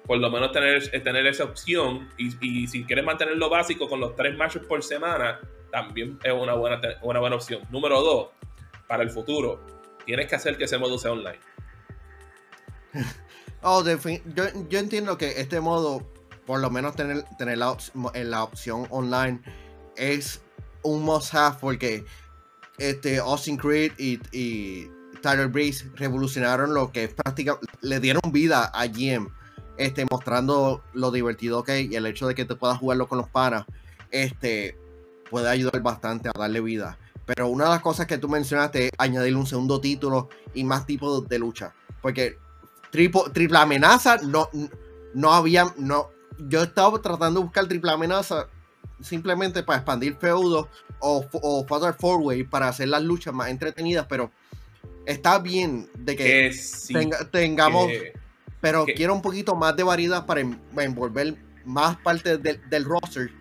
por 0.06 0.20
lo 0.20 0.30
menos 0.30 0.52
tener, 0.52 0.88
tener 1.02 1.26
esa 1.26 1.46
opción. 1.46 2.08
Y, 2.20 2.68
si 2.68 2.84
quieres 2.84 3.04
mantener 3.04 3.36
lo 3.36 3.50
básico 3.50 3.90
con 3.90 4.00
los 4.00 4.16
tres 4.16 4.38
matches 4.38 4.62
por 4.62 4.84
semana, 4.84 5.40
también 5.72 6.20
es 6.24 6.34
una 6.34 6.54
buena, 6.54 6.80
una 7.02 7.20
buena 7.20 7.36
opción. 7.38 7.64
Número 7.72 8.00
dos, 8.00 8.30
para 8.88 9.02
el 9.02 9.10
futuro, 9.10 9.60
tienes 10.06 10.28
que 10.28 10.36
hacer 10.36 10.56
que 10.56 10.66
ese 10.66 10.78
modo 10.78 11.00
sea 11.00 11.14
online. 11.14 11.40
Oh, 13.68 13.84
yo, 13.84 14.44
yo, 14.70 14.78
entiendo 14.78 15.18
que 15.18 15.42
este 15.42 15.60
modo, 15.60 16.06
por 16.46 16.60
lo 16.60 16.70
menos 16.70 16.96
tener, 16.96 17.24
tener 17.38 17.58
la, 17.58 17.76
la 18.14 18.44
opción 18.44 18.88
online, 18.90 19.42
es 19.96 20.42
un 20.84 21.04
must 21.04 21.34
have 21.34 21.58
porque 21.60 22.06
este, 22.78 23.18
Austin 23.20 23.58
Creed 23.58 23.94
y, 23.98 24.20
y 24.32 24.90
Tyler 25.22 25.48
Breeze 25.48 25.90
revolucionaron 25.96 26.74
lo 26.74 26.92
que 26.92 27.06
es 27.06 27.14
prácticamente, 27.14 27.68
le 27.82 28.00
dieron 28.00 28.32
vida 28.32 28.66
a 28.66 28.88
GM 28.88 29.30
este, 29.78 30.06
mostrando 30.10 30.84
lo 30.94 31.12
divertido 31.12 31.64
que 31.64 31.80
es 31.80 31.92
y 31.92 31.96
el 31.96 32.06
hecho 32.06 32.28
de 32.28 32.36
que 32.36 32.46
te 32.46 32.56
puedas 32.56 32.78
jugarlo 32.78 33.08
con 33.08 33.18
los 33.18 33.30
panas, 33.30 33.66
este, 34.12 34.78
puede 35.30 35.50
ayudar 35.50 35.82
bastante 35.82 36.30
a 36.30 36.38
darle 36.38 36.62
vida. 36.62 36.98
Pero 37.26 37.48
una 37.48 37.66
de 37.66 37.72
las 37.72 37.82
cosas 37.82 38.06
que 38.06 38.18
tú 38.18 38.30
mencionaste 38.30 38.86
es 38.86 38.92
añadir 38.98 39.36
un 39.36 39.48
segundo 39.48 39.82
título 39.82 40.30
y 40.54 40.64
más 40.64 40.86
tipos 40.86 41.28
de 41.28 41.40
lucha. 41.40 41.74
Porque 42.02 42.38
triple, 42.92 43.24
triple 43.34 43.58
amenaza 43.58 44.18
no, 44.18 44.50
no 45.14 45.34
había, 45.34 45.74
no, 45.78 46.10
yo 46.38 46.62
he 46.62 46.64
estado 46.64 47.00
tratando 47.00 47.40
de 47.40 47.46
buscar 47.46 47.68
triple 47.68 47.92
amenaza 47.92 48.48
simplemente 49.02 49.64
para 49.64 49.80
expandir 49.80 50.16
feudo 50.16 50.70
o, 51.00 51.26
o 51.32 51.66
Father 51.68 51.94
Four 51.94 52.22
Way 52.22 52.44
para 52.46 52.70
hacer 52.70 52.88
las 52.88 53.04
luchas 53.04 53.34
más 53.34 53.50
entretenidas, 53.50 54.06
pero 54.08 54.32
está 55.06 55.40
bien 55.40 55.90
de 55.98 56.16
que, 56.16 56.52
tengamos, 57.32 57.92
pero 58.62 58.86
quiero 58.86 59.14
un 59.14 59.22
poquito 59.22 59.56
más 59.56 59.76
de 59.76 59.84
variedad 59.84 60.26
para 60.26 60.42
envolver 60.42 61.36
más 61.66 61.98
parte 61.98 62.38
del, 62.38 62.86
roster. 62.86 63.32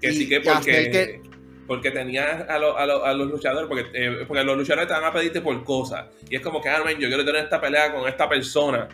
Que 0.00 0.12
sí 0.12 0.28
que 0.28 0.40
porque, 0.40 1.22
porque 1.66 1.90
tenías 1.90 2.48
a, 2.48 2.54
a, 2.54 3.14
los 3.14 3.30
luchadores, 3.30 3.68
porque, 3.68 3.90
eh, 3.92 4.24
porque 4.26 4.42
los 4.44 4.56
luchadores 4.56 4.88
te 4.88 4.94
van 4.94 5.04
a 5.04 5.12
pedirte 5.12 5.40
por 5.40 5.62
cosas. 5.64 6.06
Y 6.28 6.36
es 6.36 6.42
como 6.42 6.60
que, 6.60 6.68
ah, 6.68 6.82
yo 6.98 7.08
quiero 7.08 7.24
tener 7.24 7.44
esta 7.44 7.60
pelea 7.60 7.92
con 7.92 8.08
esta 8.08 8.28
persona, 8.28 8.88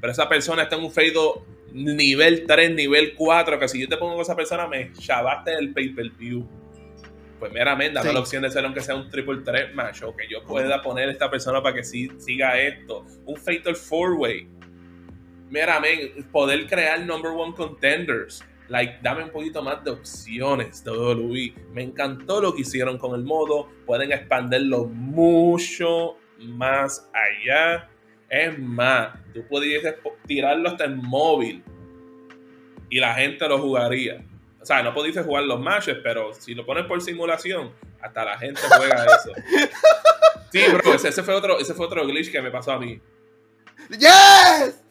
pero 0.00 0.12
esa 0.12 0.28
persona 0.28 0.62
está 0.62 0.76
en 0.76 0.84
un 0.84 0.92
feudo 0.92 1.44
nivel 1.72 2.46
3, 2.46 2.74
nivel 2.74 3.14
4, 3.14 3.58
que 3.58 3.68
si 3.68 3.80
yo 3.80 3.88
te 3.88 3.96
pongo 3.96 4.14
con 4.14 4.22
esa 4.22 4.36
persona 4.36 4.66
me 4.66 4.92
chavaste 4.92 5.54
el 5.54 5.72
pay-per-view. 5.72 6.46
Pues 7.38 7.52
meramente, 7.52 7.94
dame 7.94 8.14
la 8.14 8.20
opción 8.20 8.42
de 8.42 8.50
ser 8.50 8.64
aunque 8.64 8.80
sea 8.80 8.94
un 8.94 9.10
triple 9.10 9.42
3 9.44 9.74
match, 9.74 10.02
o 10.02 10.16
que 10.16 10.26
yo 10.26 10.42
pueda 10.42 10.80
poner 10.80 11.08
a 11.08 11.12
esta 11.12 11.30
persona 11.30 11.62
para 11.62 11.74
que 11.74 11.84
sí, 11.84 12.10
siga 12.18 12.58
esto. 12.58 13.04
Un 13.26 13.36
Fatal 13.36 13.74
4-Way. 13.74 14.48
Meramente, 15.50 16.22
poder 16.32 16.66
crear 16.66 17.04
number 17.04 17.32
one 17.32 17.54
contenders. 17.54 18.42
Like, 18.68 18.98
dame 19.02 19.24
un 19.24 19.30
poquito 19.30 19.62
más 19.62 19.84
de 19.84 19.92
opciones 19.92 20.82
de 20.82 20.90
WWE. 20.90 21.54
Me 21.72 21.82
encantó 21.82 22.40
lo 22.40 22.54
que 22.54 22.62
hicieron 22.62 22.98
con 22.98 23.14
el 23.14 23.24
modo. 23.24 23.68
Pueden 23.84 24.12
expandirlo 24.12 24.86
mucho 24.86 26.16
más 26.38 27.08
allá 27.12 27.88
es 28.28 28.58
más, 28.58 29.14
tú 29.32 29.46
podrías 29.48 29.94
tirarlo 30.26 30.68
hasta 30.68 30.84
en 30.84 30.96
móvil 30.96 31.62
y 32.90 33.00
la 33.00 33.14
gente 33.14 33.48
lo 33.48 33.58
jugaría. 33.58 34.24
O 34.60 34.66
sea, 34.66 34.82
no 34.82 34.92
podías 34.92 35.24
jugar 35.24 35.44
los 35.44 35.60
matches, 35.60 35.98
pero 36.02 36.34
si 36.34 36.54
lo 36.54 36.66
pones 36.66 36.86
por 36.86 37.00
simulación, 37.00 37.72
hasta 38.00 38.24
la 38.24 38.38
gente 38.38 38.60
juega 38.76 39.04
eso. 39.04 39.32
Sí, 40.50 40.64
bro, 40.72 40.94
ese, 40.94 41.22
fue 41.22 41.34
otro, 41.34 41.58
ese 41.58 41.74
fue 41.74 41.86
otro 41.86 42.06
glitch 42.06 42.32
que 42.32 42.42
me 42.42 42.50
pasó 42.50 42.72
a 42.72 42.78
mí. 42.78 43.00
¡Yes! 43.90 44.82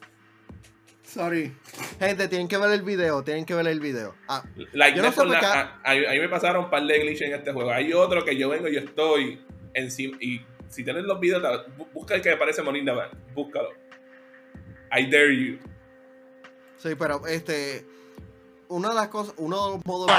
Sorry. 1.03 1.55
Gente, 1.99 2.27
tienen 2.27 2.47
que 2.47 2.57
ver 2.57 2.71
el 2.71 2.83
video, 2.83 3.23
tienen 3.23 3.45
que 3.45 3.53
ver 3.53 3.67
el 3.67 3.79
video. 3.79 4.15
Ah, 4.27 4.43
yo 4.55 5.01
no 5.01 5.11
sé 5.11 5.21
a, 5.21 5.79
a, 5.83 5.93
mí 5.93 6.19
me 6.19 6.29
pasaron 6.29 6.65
un 6.65 6.69
par 6.69 6.83
de 6.83 6.99
glitches 6.99 7.29
en 7.29 7.36
este 7.36 7.51
juego. 7.51 7.71
Hay 7.71 7.93
otro 7.93 8.23
que 8.23 8.36
yo 8.36 8.49
vengo 8.49 8.67
y 8.67 8.77
estoy 8.77 9.41
encima 9.73 10.17
y 10.19 10.41
si 10.76 10.84
tienes 10.84 11.05
los 11.05 11.19
videos, 11.21 11.41
busca 11.93 12.15
el 12.15 12.21
que 12.21 12.32
me 12.32 12.38
parece 12.38 12.61
Moninda 12.61 12.93
Man. 12.93 13.09
Búscalo. 13.34 13.69
I 14.91 15.09
dare 15.09 15.34
you. 15.34 15.57
Sí, 16.78 16.89
pero 16.99 17.26
este. 17.28 17.86
Una 18.67 18.89
de 18.89 18.95
las 18.95 19.07
cosas, 19.07 19.36
uno 19.38 19.63
de 19.63 19.76
los 19.76 19.86
modos 19.86 20.11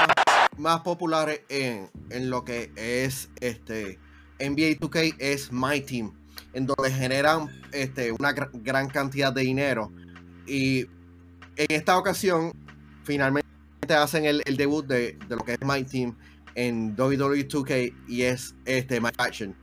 más, 0.57 0.79
populares 0.79 1.41
en, 1.49 1.89
lo 2.29 2.43
que 2.45 2.71
es 2.75 3.29
este 3.41 3.99
NBA 4.39 4.79
2K 4.79 5.15
es 5.19 5.51
My 5.51 5.81
Team, 5.81 6.13
en 6.53 6.65
donde 6.65 6.89
generan 6.89 7.49
este, 7.73 8.13
una 8.13 8.31
gran 8.31 8.87
cantidad 8.87 9.33
de 9.33 9.41
dinero. 9.41 9.91
Y 10.47 10.87
en 11.57 11.67
esta 11.67 11.97
ocasión, 11.97 12.53
finalmente 13.03 13.45
hacen 13.89 14.23
el, 14.23 14.41
debut 14.55 14.87
de, 14.87 15.19
lo 15.27 15.39
que 15.39 15.53
es 15.53 15.59
My 15.61 15.83
Team 15.83 16.17
en 16.55 16.95
WWE 16.97 17.47
2K 17.47 17.93
y 18.07 18.21
es 18.21 18.55
este 18.65 19.01
My 19.01 19.09
Action 19.17 19.53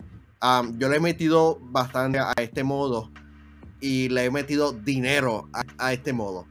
yo 0.77 0.89
le 0.89 0.97
he 0.97 1.01
metido 1.01 1.59
bastante 1.61 2.19
a 2.19 2.33
este 2.37 2.65
modo 2.65 3.11
y 3.81 4.09
le 4.09 4.25
he 4.27 4.31
metido 4.31 4.73
dinero 4.73 5.49
a, 5.79 5.93
este 5.93 6.13
modo. 6.13 6.47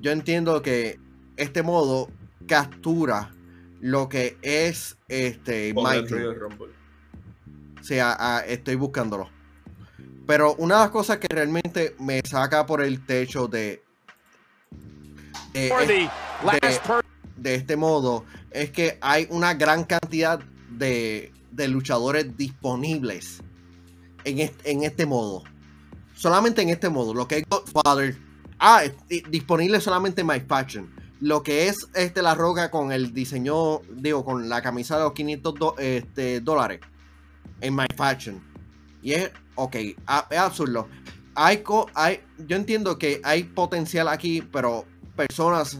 yo 0.00 0.10
entiendo 0.10 0.62
que 0.62 0.98
este 1.36 1.62
modo 1.62 2.08
captura 2.46 3.32
lo 3.80 4.08
que 4.08 4.38
es 4.42 4.96
este 5.08 5.74
Mighty. 5.74 6.14
O 7.80 7.84
sea, 7.84 8.44
estoy 8.46 8.76
buscándolo. 8.76 9.28
Pero 10.26 10.54
una 10.54 10.76
de 10.76 10.80
las 10.82 10.90
cosas 10.90 11.18
que 11.18 11.26
realmente 11.28 11.96
me 11.98 12.20
saca 12.24 12.64
por 12.64 12.80
el 12.80 13.04
techo 13.04 13.48
de, 13.48 13.82
de, 15.52 16.08
de 17.36 17.54
este 17.54 17.76
modo 17.76 18.24
es 18.52 18.70
que 18.70 18.98
hay 19.00 19.26
una 19.30 19.54
gran 19.54 19.82
cantidad 19.84 20.38
de 20.70 21.32
de 21.52 21.68
luchadores 21.68 22.36
disponibles 22.36 23.42
en 24.24 24.40
este, 24.40 24.70
en 24.70 24.82
este 24.82 25.06
modo. 25.06 25.44
Solamente 26.14 26.62
en 26.62 26.70
este 26.70 26.88
modo. 26.88 27.14
Lo 27.14 27.28
que 27.28 27.38
es 27.38 27.44
Godfather. 27.48 28.16
Ah, 28.58 28.82
disponible 29.30 29.80
solamente 29.80 30.22
en 30.22 30.26
My 30.26 30.40
Fashion. 30.40 30.90
Lo 31.20 31.42
que 31.42 31.68
es 31.68 31.86
este 31.94 32.22
La 32.22 32.34
Roca 32.34 32.70
con 32.70 32.92
el 32.92 33.12
diseño, 33.12 33.80
digo, 33.90 34.24
con 34.24 34.48
la 34.48 34.60
camisa 34.60 34.96
de 34.96 35.04
los 35.04 35.12
500 35.12 35.54
este, 35.78 36.40
dólares 36.40 36.80
en 37.60 37.74
My 37.74 37.86
Fashion. 37.96 38.42
Y 39.02 39.12
es, 39.12 39.30
ok, 39.54 39.74
es 39.76 40.38
absurdo. 40.38 40.88
Hay, 41.34 41.62
hay, 41.94 42.20
yo 42.46 42.56
entiendo 42.56 42.98
que 42.98 43.20
hay 43.24 43.44
potencial 43.44 44.08
aquí, 44.08 44.42
pero 44.42 44.84
personas 45.16 45.78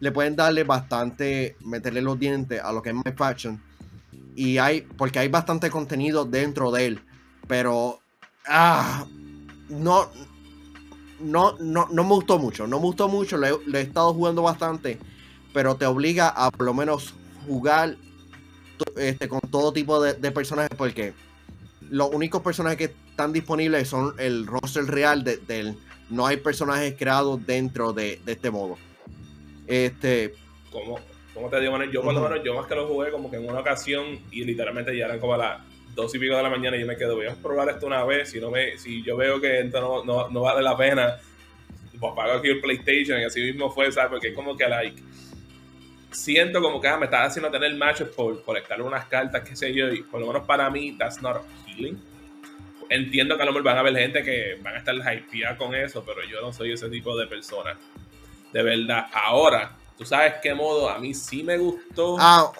le 0.00 0.12
pueden 0.12 0.36
darle 0.36 0.64
bastante, 0.64 1.56
meterle 1.60 2.02
los 2.02 2.18
dientes 2.18 2.60
a 2.60 2.72
lo 2.72 2.82
que 2.82 2.90
es 2.90 2.94
My 2.94 3.12
Fashion 3.16 3.60
y 4.36 4.58
hay, 4.58 4.82
porque 4.82 5.18
hay 5.18 5.28
bastante 5.28 5.70
contenido 5.70 6.24
dentro 6.24 6.70
de 6.70 6.86
él, 6.86 7.00
pero 7.46 8.00
ah, 8.46 9.06
no, 9.68 10.10
no, 11.20 11.56
no, 11.58 11.88
no 11.90 12.04
me 12.04 12.10
gustó 12.10 12.38
mucho, 12.38 12.66
no 12.66 12.78
me 12.78 12.86
gustó 12.86 13.08
mucho, 13.08 13.36
le, 13.36 13.50
he 13.72 13.80
estado 13.80 14.12
jugando 14.14 14.42
bastante, 14.42 14.98
pero 15.52 15.76
te 15.76 15.86
obliga 15.86 16.28
a 16.28 16.50
por 16.50 16.66
lo 16.66 16.74
menos 16.74 17.14
jugar 17.46 17.96
este, 18.96 19.28
con 19.28 19.40
todo 19.40 19.72
tipo 19.72 20.02
de, 20.02 20.14
personajes 20.32 20.76
porque 20.76 21.14
los 21.90 22.10
únicos 22.12 22.42
personajes 22.42 22.78
que 22.78 22.94
están 23.10 23.32
disponibles 23.32 23.88
son 23.88 24.14
el 24.18 24.46
roster 24.46 24.86
real 24.86 25.22
de, 25.22 25.40
él. 25.48 25.78
No 26.10 26.26
hay 26.26 26.38
personajes 26.38 26.96
creados 26.98 27.44
dentro 27.46 27.92
de, 27.92 28.20
este 28.26 28.50
modo. 28.50 28.76
Este. 29.66 30.34
¿Cómo? 30.72 30.98
¿Cómo 31.34 31.50
te 31.50 31.60
digo? 31.60 31.82
Yo, 31.84 32.02
por 32.02 32.14
lo 32.14 32.20
menos, 32.20 32.44
yo 32.44 32.54
más 32.54 32.66
que 32.66 32.76
lo 32.76 32.86
jugué 32.86 33.10
como 33.10 33.28
que 33.28 33.36
en 33.36 33.48
una 33.48 33.58
ocasión 33.58 34.20
y 34.30 34.44
literalmente 34.44 34.96
ya 34.96 35.06
eran 35.06 35.18
como 35.18 35.34
a 35.34 35.38
las 35.38 35.60
dos 35.94 36.14
y 36.14 36.18
pico 36.18 36.36
de 36.36 36.42
la 36.42 36.48
mañana 36.48 36.76
y 36.76 36.80
yo 36.80 36.86
me 36.86 36.96
quedo, 36.96 37.16
voy 37.16 37.26
a 37.26 37.34
probar 37.34 37.68
esto 37.68 37.86
una 37.86 38.04
vez. 38.04 38.30
Si 38.30 38.40
no 38.40 38.50
me, 38.50 38.78
si 38.78 39.02
yo 39.02 39.16
veo 39.16 39.40
que 39.40 39.60
esto 39.60 40.04
no, 40.04 40.28
no, 40.28 40.40
vale 40.40 40.62
la 40.62 40.76
pena, 40.76 41.16
pues 41.98 42.12
apago 42.12 42.34
aquí 42.34 42.48
el 42.48 42.60
PlayStation 42.60 43.20
y 43.20 43.24
así 43.24 43.40
mismo 43.40 43.68
fue, 43.70 43.90
¿sabes? 43.90 44.10
Porque 44.10 44.28
es 44.28 44.34
como 44.34 44.56
que, 44.56 44.68
like, 44.68 45.02
siento 46.12 46.62
como 46.62 46.80
que 46.80 46.86
ah, 46.86 46.96
me 46.96 47.06
está 47.06 47.24
haciendo 47.24 47.50
tener 47.50 47.74
matches 47.74 48.08
por 48.08 48.42
colectar 48.44 48.80
unas 48.80 49.06
cartas, 49.06 49.42
qué 49.48 49.56
sé 49.56 49.74
yo, 49.74 49.88
y 49.92 50.02
por 50.02 50.20
lo 50.20 50.28
menos 50.28 50.46
para 50.46 50.70
mí, 50.70 50.96
that's 50.96 51.20
not 51.20 51.42
healing. 51.66 52.00
Entiendo 52.88 53.36
que 53.36 53.42
a 53.42 53.46
lo 53.46 53.52
mejor 53.52 53.64
van 53.64 53.76
a 53.78 53.80
haber 53.80 53.96
gente 53.96 54.22
que 54.22 54.56
van 54.62 54.74
a 54.74 54.78
estar 54.78 54.94
hypeada 54.94 55.56
con 55.56 55.74
eso, 55.74 56.04
pero 56.04 56.22
yo 56.24 56.40
no 56.40 56.52
soy 56.52 56.72
ese 56.72 56.88
tipo 56.88 57.16
de 57.16 57.26
persona. 57.26 57.76
De 58.52 58.62
verdad. 58.62 59.06
Ahora, 59.12 59.76
¿Tú 59.96 60.04
sabes 60.04 60.34
qué 60.42 60.54
modo 60.54 60.88
a 60.88 60.98
mí 60.98 61.14
sí 61.14 61.42
me 61.42 61.56
gustó? 61.56 62.16
Ah, 62.18 62.50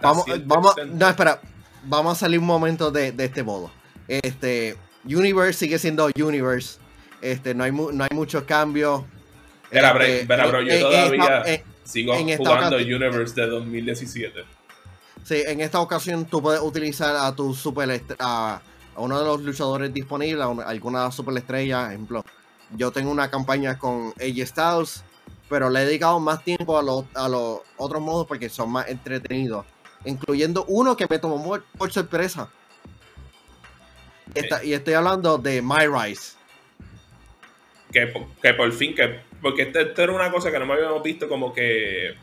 vamos, 0.00 0.24
vamos, 0.44 0.74
no, 0.86 1.08
espera, 1.08 1.40
vamos 1.84 2.16
a 2.16 2.20
salir 2.20 2.38
un 2.38 2.46
momento 2.46 2.90
de, 2.90 3.14
este 3.18 3.42
modo. 3.42 3.70
Este, 4.06 4.76
Universe 5.04 5.58
sigue 5.58 5.78
siendo 5.78 6.08
Universe. 6.16 6.78
Este, 7.20 7.54
no 7.54 7.64
hay, 7.64 7.72
no 7.72 8.04
hay 8.04 8.10
muchos 8.12 8.44
cambios. 8.44 9.02
Era, 9.70 9.90
este, 10.04 10.24
bro, 10.24 10.62
yo 10.62 10.80
todavía 10.80 11.62
sigo 11.84 12.14
jugando 12.36 12.76
Universe 12.76 13.34
de 13.34 13.46
2017. 13.46 14.44
Sí, 15.24 15.42
en 15.46 15.60
esta 15.62 15.80
ocasión 15.80 16.26
tú 16.26 16.42
puedes 16.42 16.60
utilizar 16.60 17.16
a 17.16 17.34
tu 17.34 17.54
super 17.54 18.02
a, 18.18 18.60
uno 18.96 19.18
de 19.18 19.24
los 19.24 19.40
luchadores 19.40 19.92
disponibles, 19.92 20.44
a 20.44 20.68
alguna 20.68 21.10
superestrella, 21.10 21.88
ejemplo. 21.88 22.24
Yo 22.76 22.92
tengo 22.92 23.10
una 23.10 23.30
campaña 23.30 23.78
con 23.78 24.12
AJ 24.20 24.46
Styles, 24.46 25.04
pero 25.48 25.70
le 25.70 25.82
he 25.82 25.84
dedicado 25.86 26.18
más 26.20 26.42
tiempo 26.42 26.78
a 26.78 26.82
los, 26.82 27.04
a 27.14 27.28
los 27.28 27.60
otros 27.76 28.02
modos 28.02 28.26
porque 28.26 28.48
son 28.48 28.70
más 28.70 28.88
entretenidos, 28.88 29.66
incluyendo 30.04 30.64
uno 30.68 30.96
que 30.96 31.06
me 31.08 31.18
tomó 31.18 31.60
por, 31.76 31.92
sorpresa. 31.92 32.50
y 34.62 34.72
estoy 34.72 34.94
hablando 34.94 35.38
de 35.38 35.62
My 35.62 35.86
Rise. 35.86 36.36
Que, 37.92 38.12
que 38.42 38.54
por 38.54 38.72
fin, 38.72 38.94
que 38.94 39.20
porque 39.44 39.62
esto, 39.62 40.02
era 40.02 40.10
una 40.10 40.32
cosa 40.32 40.50
que 40.50 40.58
no 40.58 40.64
me 40.64 40.72
habíamos 40.72 41.02
visto 41.02 41.28
como 41.28 41.52
que 41.52 42.14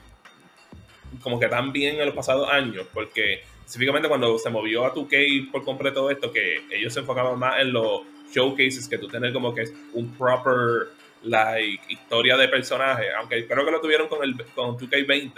como 1.22 1.40
que 1.40 1.48
tan 1.48 1.72
bien 1.72 2.00
en 2.00 2.06
los 2.08 2.16
pasados 2.16 2.50
años, 2.50 2.88
porque 2.94 3.44
específicamente 3.60 4.08
cuando 4.08 4.40
se 4.40 4.50
movió 4.50 4.86
a 4.86 4.94
2K 4.94 5.52
por 5.52 5.64
completo 5.64 6.10
esto, 6.10 6.32
que 6.32 6.66
ellos 6.72 6.92
se 6.94 7.02
enfocaban 7.02 7.38
más 7.38 7.62
en 7.62 7.74
los 7.74 8.02
showcases, 8.34 8.88
que 8.88 8.98
tú 8.98 9.08
tener 9.08 9.32
como 9.34 9.54
que 9.54 9.66
un 9.94 10.10
proper 10.14 10.90
la 11.24 11.60
historia 11.60 12.38
de 12.38 12.48
personajes, 12.48 13.08
aunque 13.18 13.48
creo 13.48 13.66
que 13.66 13.72
lo 13.72 13.82
tuvieron 13.82 14.08
con 14.08 14.24
el 14.24 14.36
con 14.56 14.78
2K20, 14.78 15.34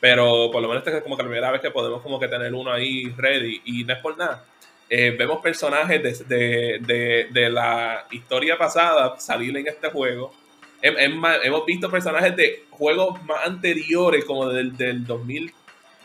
pero 0.00 0.50
por 0.50 0.62
lo 0.62 0.68
menos 0.68 0.84
esta 0.86 0.98
es 0.98 1.02
como 1.02 1.16
que 1.16 1.22
la 1.22 1.28
primera 1.28 1.50
vez 1.50 1.60
que 1.60 1.70
podemos 1.70 2.02
como 2.02 2.18
que 2.18 2.28
tener 2.28 2.52
uno 2.54 2.72
ahí 2.72 3.12
ready 3.16 3.62
y 3.64 3.84
no 3.84 3.94
es 3.94 4.00
por 4.00 4.16
nada. 4.16 4.44
Eh, 4.88 5.16
vemos 5.18 5.40
personajes 5.42 6.00
de, 6.28 6.78
de, 6.80 7.26
de, 7.30 7.50
la 7.50 8.06
historia 8.12 8.56
pasada 8.56 9.18
salir 9.18 9.56
en 9.56 9.66
este 9.66 9.88
juego. 9.88 10.32
hemos 10.80 11.66
visto 11.66 11.90
personajes 11.90 12.36
de 12.36 12.66
juegos 12.70 13.20
más 13.24 13.46
anteriores, 13.46 14.24
como 14.24 14.48
del, 14.48 14.76
del 14.76 15.04
2000, 15.04 15.52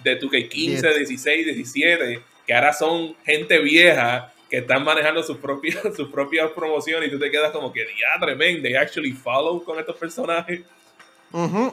de 0.03 0.19
2K15, 0.19 0.95
16, 0.95 1.45
17, 1.45 2.21
que 2.47 2.53
ahora 2.53 2.73
son 2.73 3.15
gente 3.23 3.59
vieja 3.59 4.30
que 4.51 4.57
están 4.57 4.83
manejando 4.83 5.23
sus 5.23 5.37
propias, 5.37 5.79
sus 5.95 6.09
propias 6.09 6.51
promociones 6.51 7.07
y 7.07 7.11
tú 7.11 7.17
te 7.17 7.31
quedas 7.31 7.51
como 7.51 7.71
que, 7.71 7.85
ya, 7.85 8.19
tremendo, 8.19 8.61
they 8.61 8.75
actually 8.75 9.13
follow 9.13 9.63
con 9.63 9.79
estos 9.79 9.95
personajes. 9.95 10.61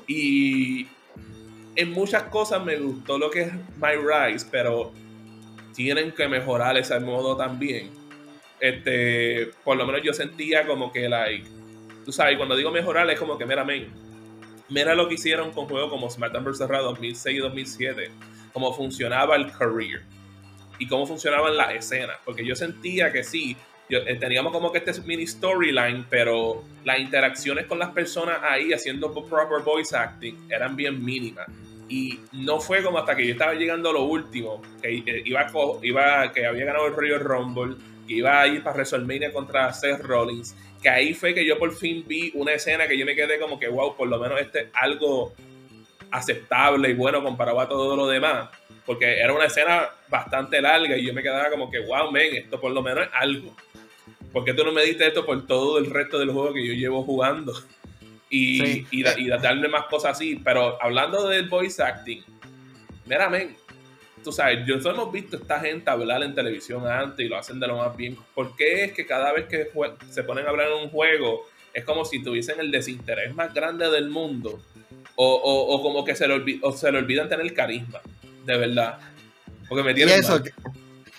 Y 0.07 0.87
en 1.75 1.91
muchas 1.91 2.23
cosas 2.25 2.65
me 2.65 2.77
gustó 2.77 3.19
lo 3.19 3.31
que 3.31 3.41
es 3.43 3.53
My 3.53 3.97
Rise, 3.97 4.47
pero 4.49 4.93
tienen 5.75 6.13
que 6.13 6.29
mejorar 6.29 6.79
ese 6.79 7.01
modo 7.01 7.37
también. 7.37 7.91
Este, 8.61 9.51
por 9.65 9.77
lo 9.77 9.85
menos 9.85 10.03
yo 10.05 10.13
sentía 10.13 10.65
como 10.65 10.93
que, 10.93 11.09
like, 11.09 11.49
tú 12.05 12.13
sabes, 12.13 12.37
cuando 12.37 12.55
digo 12.55 12.71
mejorar 12.71 13.11
es 13.11 13.19
como 13.19 13.37
que, 13.37 13.45
mira, 13.45 13.65
men, 13.65 13.89
mira 14.69 14.95
lo 14.95 15.09
que 15.09 15.15
hicieron 15.15 15.51
con 15.51 15.67
juegos 15.67 15.91
como 15.91 16.09
SmackDown 16.09 16.45
vs. 16.45 16.69
Raw 16.69 16.85
2006 16.85 17.39
y 17.39 17.41
2007, 17.41 18.11
cómo 18.53 18.73
funcionaba 18.73 19.35
el 19.35 19.51
career 19.51 20.03
y 20.79 20.87
cómo 20.87 21.07
funcionaban 21.07 21.57
las 21.57 21.75
escenas. 21.75 22.17
Porque 22.25 22.45
yo 22.45 22.55
sentía 22.55 23.13
que 23.13 23.25
sí, 23.25 23.57
eh, 23.89 24.17
teníamos 24.17 24.53
como 24.53 24.71
que 24.71 24.79
este 24.79 25.01
mini 25.03 25.27
storyline, 25.27 26.07
pero 26.11 26.63
las 26.85 26.99
interacciones 26.99 27.67
con 27.67 27.79
las 27.79 27.91
personas 27.91 28.39
ahí 28.43 28.73
haciendo 28.73 29.13
proper 29.13 29.63
voice 29.65 29.97
acting 29.97 30.49
eran 30.51 30.77
bien 30.77 31.03
mínimas. 31.05 31.47
Y 31.89 32.21
no 32.33 32.61
fue 32.61 32.83
como 32.83 32.99
hasta 32.99 33.17
que 33.17 33.27
yo 33.27 33.33
estaba 33.33 33.55
llegando 33.55 33.91
a 33.91 33.93
lo 33.95 34.05
último, 34.05 34.61
que 34.83 34.99
eh, 34.99 35.23
iba, 35.25 35.47
iba 35.83 36.33
que 36.33 36.47
había 36.47 36.67
ganado 36.67 36.87
el 36.87 36.95
Royal 36.95 37.21
Rumble, 37.21 37.77
que 38.07 38.15
iba 38.15 38.41
a 38.41 38.47
ir 38.47 38.63
para 38.63 38.77
WrestleMania 38.77 39.33
contra 39.33 39.73
Seth 39.73 40.03
Rollins, 40.03 40.55
que 40.83 40.91
ahí 40.91 41.15
fue 41.15 41.35
que 41.35 41.47
yo 41.47 41.59
por 41.59 41.75
fin 41.75 42.05
vi 42.07 42.31
una 42.35 42.53
escena 42.53 42.87
que 42.87 42.99
yo 42.99 43.07
me 43.07 43.15
quedé 43.15 43.39
como 43.39 43.59
que, 43.59 43.69
wow, 43.69 43.97
por 43.97 44.09
lo 44.09 44.19
menos 44.19 44.39
este 44.41 44.61
es 44.61 44.67
algo 44.75 45.33
aceptable 46.11 46.91
y 46.91 46.95
bueno 46.95 47.23
comparado 47.23 47.61
a 47.61 47.69
todo 47.69 47.97
lo 47.97 48.07
demás 48.07 48.49
porque 48.89 49.21
era 49.21 49.35
una 49.35 49.45
escena 49.45 49.87
bastante 50.09 50.63
larga 50.63 50.97
y 50.97 51.05
yo 51.05 51.13
me 51.13 51.23
quedaba 51.23 51.51
como 51.51 51.71
que, 51.71 51.79
wow, 51.81 52.11
men, 52.11 52.35
esto 52.37 52.59
por 52.59 52.73
lo 52.73 52.81
menos 52.81 53.05
es 53.05 53.11
algo. 53.13 53.55
¿Por 54.33 54.47
qué 54.47 54.55
tú 54.55 54.65
no 54.65 54.73
me 54.73 54.83
diste 54.83 55.07
esto 55.07 55.27
por 55.27 55.47
todo 55.47 55.77
el 55.77 55.91
resto 55.91 56.19
del 56.19 56.31
juego 56.31 56.55
que 56.55 56.67
yo 56.67 56.73
llevo 56.73 57.03
jugando? 57.03 57.53
Y, 58.31 58.87
y, 58.91 59.29
darle 59.29 59.69
más 59.69 59.85
cosas 59.89 60.13
así. 60.13 60.41
Pero 60.43 60.83
hablando 60.83 61.29
del 61.29 61.51
voice 61.51 61.83
acting, 61.83 62.23
mira, 63.05 63.29
men, 63.29 63.55
tú 64.25 64.33
sabes, 64.33 64.67
yo 64.67 64.81
solo 64.81 65.03
hemos 65.03 65.13
visto 65.13 65.37
a 65.37 65.41
esta 65.41 65.61
gente 65.61 65.91
hablar 65.91 66.23
en 66.23 66.35
televisión 66.35 66.87
antes 66.87 67.27
y 67.27 67.29
lo 67.29 67.37
hacen 67.37 67.61
de 67.61 67.67
lo 67.67 67.77
más 67.77 67.95
bien. 67.95 68.17
¿Por 68.35 68.57
qué 68.57 68.85
es 68.85 68.93
que 68.95 69.05
cada 69.05 69.35
vez 69.35 69.49
que 69.49 69.69
se 70.09 70.23
ponen 70.23 70.47
a 70.47 70.49
hablar 70.49 70.69
en 70.69 70.85
un 70.85 70.89
juego 70.89 71.47
es 71.75 71.85
como 71.85 72.07
si 72.07 72.23
tuviesen 72.23 72.59
el 72.59 72.71
desinterés 72.71 73.35
más 73.35 73.53
grande 73.53 73.91
del 73.91 74.09
mundo? 74.09 74.63
O, 75.17 75.75
o, 75.75 75.83
como 75.83 76.05
que 76.05 76.15
se 76.15 76.29
le, 76.29 76.61
o 76.63 76.73
se 76.73 76.93
le 76.93 76.99
olvidan 76.99 77.29
tener 77.29 77.53
carisma 77.53 78.01
de 78.45 78.57
verdad. 78.57 78.99
Porque 79.69 79.85
me 79.85 79.95
tienen 79.95 80.17
y 80.17 80.21
eso, 80.21 80.43
que, 80.43 80.51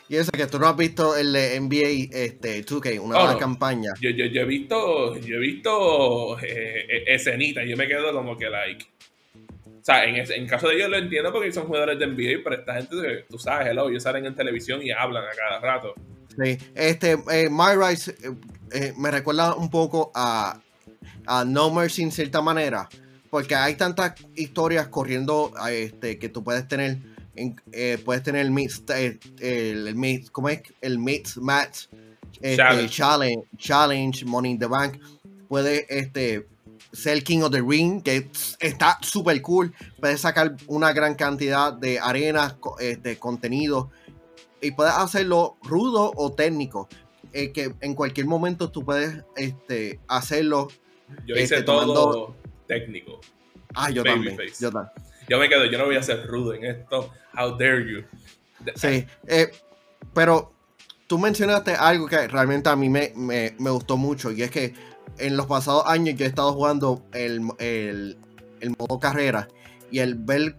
y 0.09 0.15
eso 0.15 0.31
que 0.31 0.47
tú 0.47 0.57
no 0.57 0.67
has 0.67 0.75
visto 0.75 1.15
el 1.15 1.31
NBA 1.33 2.17
este, 2.17 2.65
2K, 2.65 2.99
una 2.99 3.33
oh, 3.33 3.37
campaña. 3.37 3.91
Yo, 4.01 4.09
yo, 4.09 4.25
yo, 4.25 4.41
he 4.41 4.45
visto, 4.45 5.17
yo 5.17 5.35
he 5.35 5.39
visto 5.39 6.39
eh, 6.39 6.85
eh, 6.89 7.03
escenitas 7.07 7.65
y 7.65 7.69
yo 7.69 7.77
me 7.77 7.87
quedo 7.87 8.11
como 8.11 8.35
que 8.37 8.49
like. 8.49 8.85
O 9.35 9.83
sea, 9.83 10.03
en, 10.03 10.15
en 10.15 10.47
caso 10.47 10.67
de 10.67 10.75
ellos 10.75 10.89
lo 10.89 10.97
entiendo 10.97 11.31
porque 11.31 11.51
son 11.51 11.67
jugadores 11.67 11.99
de 11.99 12.07
NBA, 12.07 12.43
pero 12.43 12.55
esta 12.55 12.73
gente, 12.75 13.25
tú 13.29 13.37
sabes, 13.37 13.67
hello, 13.67 13.89
ellos 13.89 14.03
salen 14.03 14.25
en 14.25 14.35
televisión 14.35 14.81
y 14.81 14.91
hablan 14.91 15.23
a 15.25 15.31
cada 15.31 15.59
rato. 15.59 15.93
Sí, 16.41 16.57
este, 16.75 17.17
eh, 17.31 17.49
My 17.49 17.75
Rise 17.75 18.15
eh, 18.71 18.93
me 18.97 19.11
recuerda 19.11 19.55
un 19.55 19.69
poco 19.69 20.11
a, 20.15 20.59
a 21.25 21.45
No 21.45 21.71
Mercy 21.71 22.03
en 22.03 22.11
cierta 22.11 22.41
manera, 22.41 22.89
porque 23.29 23.55
hay 23.55 23.75
tantas 23.75 24.13
historias 24.35 24.87
corriendo 24.87 25.53
este, 25.69 26.17
que 26.17 26.29
tú 26.29 26.43
puedes 26.43 26.67
tener 26.67 26.97
eh, 27.71 27.97
puedes 28.03 28.23
tener 28.23 28.41
el 28.41 28.51
mix, 28.51 28.83
eh, 28.89 29.17
el, 29.39 29.87
el, 29.87 30.31
¿cómo 30.31 30.49
es? 30.49 30.61
El 30.81 30.99
mix 30.99 31.37
match, 31.37 31.85
este, 32.41 32.89
challenge. 32.89 33.47
challenge, 33.57 34.25
Money 34.25 34.51
in 34.51 34.59
the 34.59 34.65
Bank. 34.65 34.99
Puede 35.47 35.85
este, 35.89 36.47
ser 36.91 37.23
King 37.23 37.41
of 37.41 37.51
the 37.51 37.61
Ring, 37.61 38.01
que 38.01 38.29
está 38.59 38.97
súper 39.01 39.41
cool. 39.41 39.73
Puedes 39.99 40.21
sacar 40.21 40.55
una 40.67 40.91
gran 40.91 41.15
cantidad 41.15 41.73
de 41.73 41.99
arenas, 41.99 42.55
este, 42.79 43.17
contenido. 43.17 43.89
Y 44.61 44.71
puedes 44.71 44.93
hacerlo 44.93 45.57
rudo 45.63 46.11
o 46.15 46.33
técnico. 46.33 46.89
Eh, 47.31 47.51
que 47.51 47.75
en 47.81 47.93
cualquier 47.93 48.25
momento 48.25 48.71
tú 48.71 48.83
puedes 48.83 49.23
este, 49.35 49.99
hacerlo. 50.07 50.67
Yo 51.25 51.35
hice 51.35 51.55
este, 51.55 51.63
todo 51.63 52.35
técnico. 52.69 53.19
Ah, 53.75 53.89
yo 53.89 54.03
también. 54.03 54.37
Yo 54.59 54.71
también 54.71 55.09
yo 55.29 55.37
me 55.37 55.47
quedo, 55.47 55.65
yo 55.65 55.77
no 55.77 55.85
voy 55.85 55.95
a 55.95 56.03
ser 56.03 56.25
rudo 56.25 56.53
en 56.55 56.65
esto. 56.65 57.11
How 57.37 57.55
dare 57.55 57.85
you? 57.89 58.03
Sí, 58.75 59.05
eh, 59.27 59.51
pero 60.13 60.51
tú 61.07 61.19
mencionaste 61.19 61.73
algo 61.73 62.07
que 62.07 62.27
realmente 62.27 62.67
a 62.69 62.75
mí 62.75 62.89
me, 62.89 63.13
gustó 63.59 63.95
mucho 63.95 64.31
y 64.31 64.41
es 64.41 64.51
que 64.51 64.73
en 65.19 65.37
los 65.37 65.45
pasados 65.45 65.83
años 65.85 66.17
yo 66.17 66.25
he 66.25 66.27
estado 66.27 66.51
jugando 66.53 67.05
el, 67.13 67.41
modo 67.41 68.99
carrera 68.99 69.47
y 69.91 69.99
el 69.99 70.15
ver 70.15 70.57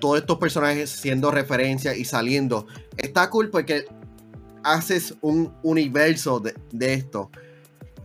todos 0.00 0.20
estos 0.20 0.38
personajes 0.38 0.90
siendo 0.90 1.30
referencia 1.30 1.94
y 1.94 2.04
saliendo 2.04 2.66
está 2.96 3.28
cool 3.30 3.50
porque 3.50 3.86
haces 4.62 5.14
un 5.20 5.54
universo 5.62 6.40
de, 6.40 6.94
esto 6.94 7.30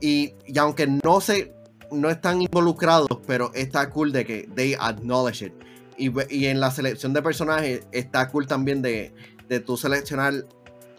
y, 0.01 0.33
y, 0.45 0.57
aunque 0.57 0.87
no 0.87 1.21
se 1.21 1.53
no 1.91 2.09
están 2.09 2.41
involucrados 2.41 3.07
pero 3.25 3.51
está 3.53 3.89
cool 3.89 4.11
de 4.11 4.25
que 4.25 4.49
they 4.55 4.75
acknowledge 4.79 5.45
it 5.45 5.53
y, 5.97 6.45
en 6.45 6.59
la 6.59 6.71
selección 6.71 7.13
de 7.13 7.21
personajes 7.21 7.87
está 7.91 8.29
cool 8.29 8.47
también 8.47 8.81
de, 8.81 9.13
de 9.49 9.59
tú 9.59 9.75
seleccionar 9.75 10.45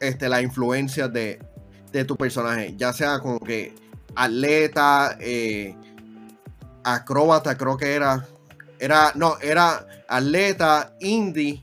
este, 0.01 0.29
la 0.29 0.43
influencia 0.43 1.09
de, 1.09 1.39
tu 2.07 2.17
personaje, 2.17 2.75
ya 2.77 2.93
sea 2.93 3.19
como 3.19 3.41
que 3.41 3.75
atleta, 4.15 5.17
eh, 5.21 5.75
acróbata, 6.85 7.57
creo 7.57 7.77
que 7.77 7.95
era. 7.95 8.27
Era, 8.79 9.13
no, 9.15 9.39
era 9.43 9.87
atleta, 10.09 10.95
indie 11.01 11.63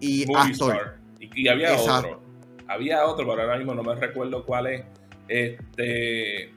y 0.00 0.24
actor. 0.34 0.96
Y, 1.20 1.48
había 1.48 1.76
otro. 1.76 2.22
Había 2.66 3.04
otro, 3.04 3.26
pero 3.28 3.42
ahora 3.42 3.58
mismo 3.58 3.74
no 3.74 3.82
me 3.82 3.94
recuerdo 3.94 4.44
cuál 4.46 4.68
es. 4.68 4.84
Este. 5.28 6.50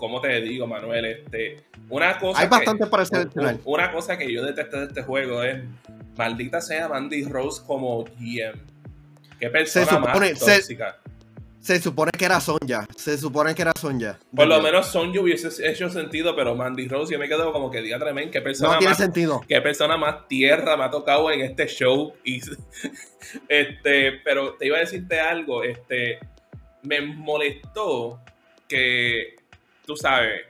¿Cómo 0.00 0.20
te 0.20 0.40
digo, 0.40 0.66
Manuel? 0.66 1.04
Este 1.04 1.58
una 1.90 2.18
cosa 2.18 2.40
Hay 2.40 2.48
bastante 2.48 2.86
para 2.86 3.04
seleccionar. 3.04 3.58
Una 3.64 3.92
cosa 3.92 4.16
que 4.16 4.32
yo 4.32 4.42
detesto 4.44 4.78
de 4.78 4.86
este 4.86 5.02
juego 5.02 5.42
es, 5.42 5.62
maldita 6.16 6.60
sea 6.62 6.88
Mandy 6.88 7.24
Rose 7.24 7.62
como 7.66 8.04
GM. 8.04 8.58
Qué 9.38 9.50
persona 9.50 9.84
se 9.84 9.94
supone, 9.94 10.30
más 10.30 10.40
tóxica. 10.40 10.98
Se, 11.60 11.80
supone 11.80 12.12
que 12.12 12.24
era 12.24 12.40
Sonja. 12.40 12.86
Se 12.96 13.18
supone 13.18 13.54
que 13.54 13.62
era 13.62 13.72
Sonja. 13.78 14.18
Por 14.34 14.46
lo 14.46 14.62
menos 14.62 14.86
Sonja 14.86 15.20
hubiese 15.20 15.48
hecho 15.68 15.90
sentido, 15.90 16.34
pero 16.34 16.54
Mandy 16.54 16.88
Rose 16.88 17.12
yo 17.12 17.18
me 17.18 17.28
quedo 17.28 17.52
como 17.52 17.70
que 17.70 17.82
diga 17.82 17.98
tremendo. 17.98 18.30
Qué 18.30 18.40
persona 18.40 18.72
no 18.72 18.78
tiene 18.78 18.90
más, 18.92 18.98
sentido. 18.98 19.40
Qué 19.46 19.60
persona 19.60 19.98
más 19.98 20.26
tierra 20.28 20.76
me 20.78 20.84
ha 20.84 20.90
tocado 20.90 21.30
en 21.30 21.42
este 21.42 21.66
show. 21.66 22.14
Y, 22.24 22.40
este, 23.48 24.12
pero 24.24 24.54
te 24.54 24.66
iba 24.66 24.78
a 24.78 24.80
decirte 24.80 25.20
algo. 25.20 25.62
Este, 25.62 26.18
me 26.82 27.02
molestó 27.02 28.20
que, 28.68 29.39
tú 29.90 29.96
sabes, 29.96 30.42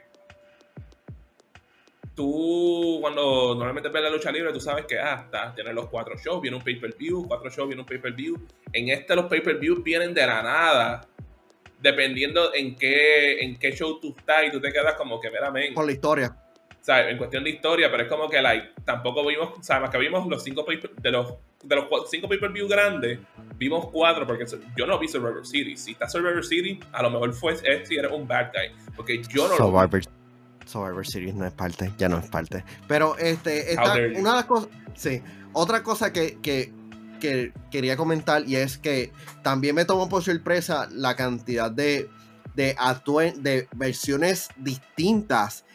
tú 2.15 2.99
cuando 3.01 3.55
normalmente 3.55 3.89
ves 3.89 4.03
la 4.03 4.11
lucha 4.11 4.31
libre, 4.31 4.53
tú 4.53 4.61
sabes 4.61 4.85
que 4.85 4.99
ah, 4.99 5.53
tienes 5.55 5.73
los 5.73 5.89
cuatro 5.89 6.15
shows, 6.19 6.43
viene 6.43 6.59
un 6.59 6.63
pay-per-view, 6.63 7.27
cuatro 7.27 7.49
shows, 7.49 7.67
viene 7.67 7.81
un 7.81 7.87
pay-per-view. 7.87 8.37
En 8.71 8.91
este 8.91 9.17
los 9.17 9.25
pay-per-view 9.25 9.83
vienen 9.83 10.13
de 10.13 10.27
la 10.27 10.43
nada, 10.43 11.09
dependiendo 11.81 12.53
en 12.53 12.77
qué, 12.77 13.41
en 13.41 13.59
qué 13.59 13.73
show 13.73 13.99
tú 13.99 14.15
estás 14.19 14.45
y 14.47 14.51
tú 14.51 14.61
te 14.61 14.71
quedas 14.71 14.93
como 14.97 15.19
que 15.19 15.31
meramente. 15.31 15.73
Por 15.73 15.87
la 15.87 15.93
historia. 15.93 16.37
¿Sabes? 16.81 17.13
En 17.13 17.19
cuestión 17.19 17.45
de 17.45 17.51
historia, 17.51 17.91
pero 17.91 18.05
es 18.05 18.09
como 18.09 18.29
que 18.29 18.41
like, 18.41 18.71
tampoco 18.85 19.27
vimos, 19.27 19.51
sabes, 19.61 19.91
que 19.91 19.99
vimos 19.99 20.27
los 20.27 20.43
cinco 20.43 20.65
de 20.65 21.11
los 21.11 21.35
de 21.63 21.77
los 21.77 21.87
cinco 22.11 22.29
pay-per-view 22.29 22.67
grandes, 22.67 23.19
vimos 23.57 23.89
cuatro, 23.93 24.27
porque 24.27 24.47
yo 24.77 24.87
no 24.87 24.99
vi 24.99 25.09
Survivor 25.09 25.47
City. 25.47 25.77
Si 25.77 25.93
está 25.93 26.09
Survivor 26.09 26.45
City, 26.45 26.81
a 26.93 27.03
lo 27.03 27.11
mejor 27.11 27.35
fue 27.35 27.53
este 27.53 27.95
y 27.95 27.99
era 27.99 28.09
un 28.09 28.27
bad 28.27 28.51
guy. 28.53 28.95
Porque 28.97 29.23
yo 29.25 29.47
no 29.49 29.57
Survivor. 29.57 29.91
lo 29.93 30.21
Survivor 30.67 31.07
Series 31.07 31.35
no 31.35 31.47
es 31.47 31.53
parte, 31.53 31.91
ya 31.99 32.09
no 32.09 32.19
es 32.19 32.29
parte. 32.29 32.65
Pero 32.87 33.17
este, 33.19 33.77
una 34.17 34.31
de 34.31 34.37
las 34.37 34.45
cosas, 34.45 34.69
sí, 34.95 35.21
otra 35.53 35.83
cosa 35.83 36.13
que, 36.13 36.39
quería 37.71 37.97
comentar 37.97 38.49
y 38.49 38.57
es 38.57 38.79
que 38.79 39.13
también 39.43 39.75
me 39.75 39.85
tomó 39.85 40.09
por 40.09 40.23
sorpresa 40.23 40.89
la 40.91 41.17
cantidad 41.17 41.71
de, 41.71 42.09
de, 42.55 42.75
de 43.37 43.69
versiones 43.75 44.49
distintas, 44.57 45.67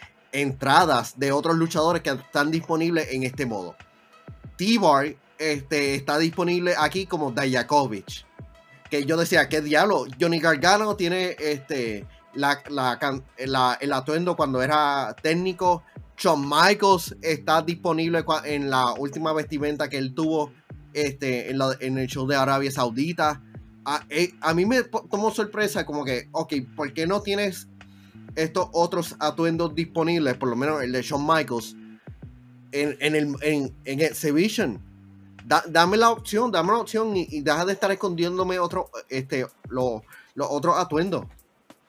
entradas 0.42 1.18
de 1.18 1.32
otros 1.32 1.56
luchadores 1.56 2.02
que 2.02 2.12
están 2.12 2.52
disponibles 2.52 3.12
en 3.12 3.24
este 3.24 3.46
modo. 3.46 3.76
T-Bar 4.58 5.16
este, 5.38 5.96
está 5.96 6.18
disponible 6.18 6.76
aquí 6.78 7.06
como 7.06 7.32
Dayakovich. 7.32 8.26
Que 8.90 9.06
yo 9.06 9.18
decía, 9.18 9.50
¿qué 9.50 9.62
diablo? 9.62 10.06
Johnny 10.20 10.40
Gargano 10.40 10.96
tiene 10.96 11.36
este 11.40 12.08
la, 12.34 12.62
la, 12.70 13.78
el 13.80 13.94
atuendo 13.94 14.36
cuando 14.36 14.62
era 14.62 15.16
técnico 15.22 15.84
Shawn 16.18 16.48
Michaels 16.48 17.16
está 17.22 17.62
disponible 17.62 18.24
en 18.46 18.70
la 18.70 18.94
última 18.94 19.34
vestimenta 19.34 19.90
que 19.90 19.98
él 19.98 20.14
tuvo 20.14 20.52
este, 20.94 21.52
en, 21.52 21.98
el 21.98 22.08
show 22.08 22.26
de 22.26 22.36
Arabia 22.36 22.72
Saudita. 22.72 23.42
A, 23.84 24.06
eh, 24.10 24.34
a, 24.42 24.54
mí 24.54 24.66
me 24.66 24.84
tomó 24.84 25.32
sorpresa 25.32 25.86
como 25.86 26.06
que, 26.06 26.30
ok, 26.32 26.54
¿por 26.76 26.94
qué 26.94 27.06
no 27.06 27.22
tienes 27.22 27.68
estos 28.36 28.68
otros 28.74 29.16
atuendos 29.20 29.74
disponibles, 29.76 30.38
por 30.38 30.50
lo 30.50 30.56
menos 30.56 30.84
el 30.84 30.92
de 30.92 31.02
Shawn 31.02 31.26
Michaels, 31.26 31.76
en, 32.72 32.98
en 33.00 33.16
el 33.16 33.36
en, 33.42 33.76
en 33.86 34.02
Exhibition? 34.02 34.82
dame 35.68 35.98
la 35.98 36.10
opción, 36.10 36.52
dame 36.52 36.72
la 36.72 36.80
opción 36.80 37.16
y, 37.16 37.42
deja 37.42 37.66
de 37.66 37.74
estar 37.74 37.92
escondiéndome 37.92 38.58
otro, 38.60 38.90
este, 39.10 39.46
los 39.70 40.02
otros 40.38 40.76
atuendos. 40.78 41.26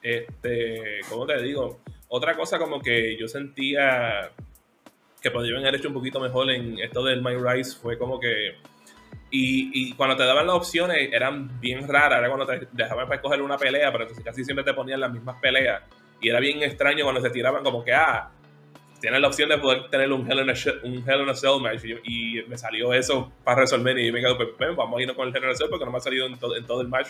Este, 0.02 1.00
¿cómo 1.08 1.26
te 1.26 1.42
digo? 1.42 1.80
Otra 2.08 2.36
cosa 2.36 2.58
como 2.58 2.80
que 2.80 3.16
yo 3.18 3.26
sentía 3.26 4.30
que 5.20 5.30
podrían 5.30 5.62
haber 5.62 5.76
hecho 5.76 5.88
un 5.88 5.94
poquito 5.94 6.20
mejor 6.20 6.50
en 6.50 6.78
esto 6.78 7.02
del 7.02 7.22
My 7.22 7.34
Rise 7.34 7.76
fue 7.76 7.98
como 7.98 8.20
que. 8.20 8.54
Y, 9.38 9.92
cuando 9.94 10.16
te 10.16 10.22
daban 10.22 10.46
las 10.46 10.56
opciones 10.56 11.10
eran 11.12 11.60
bien 11.60 11.86
raras. 11.88 12.20
Era 12.20 12.28
cuando 12.28 12.46
te 12.46 12.68
dejaban 12.72 13.06
para 13.06 13.16
escoger 13.16 13.42
una 13.42 13.58
pelea, 13.58 13.92
pero 13.92 14.06
casi 14.24 14.44
siempre 14.44 14.64
te 14.64 14.72
ponían 14.72 15.00
las 15.00 15.12
mismas 15.12 15.36
peleas. 15.40 15.82
Y 16.20 16.28
era 16.28 16.40
bien 16.40 16.62
extraño 16.62 17.04
cuando 17.04 17.20
se 17.20 17.30
tiraban 17.30 17.62
como 17.62 17.84
que, 17.84 17.92
ah, 17.92 18.30
tienes 19.00 19.20
la 19.20 19.28
opción 19.28 19.48
de 19.48 19.58
poder 19.58 19.88
tener 19.90 20.10
un 20.12 20.30
Hell 20.30 20.40
in 20.40 20.50
a, 20.50 20.54
un 20.84 21.08
Hell 21.08 21.20
in 21.22 21.28
a 21.28 21.34
Cell 21.34 21.60
match. 21.60 21.82
Y, 22.04 22.42
me 22.48 22.56
salió 22.56 22.92
eso 22.92 23.32
para 23.44 23.60
resolver. 23.60 23.98
Y 23.98 24.10
me 24.12 24.20
quedo, 24.20 24.36
pues, 24.36 24.76
vamos 24.76 24.98
a 24.98 25.02
irnos 25.02 25.16
con 25.16 25.28
el 25.28 25.36
Hell 25.36 25.44
in 25.44 25.50
a 25.50 25.54
Cell 25.54 25.68
porque 25.70 25.84
no 25.84 25.90
me 25.90 25.98
ha 25.98 26.00
salido 26.00 26.26
en, 26.26 26.32
en 26.32 26.66
todo 26.66 26.80
el 26.80 26.88
match, 26.88 27.08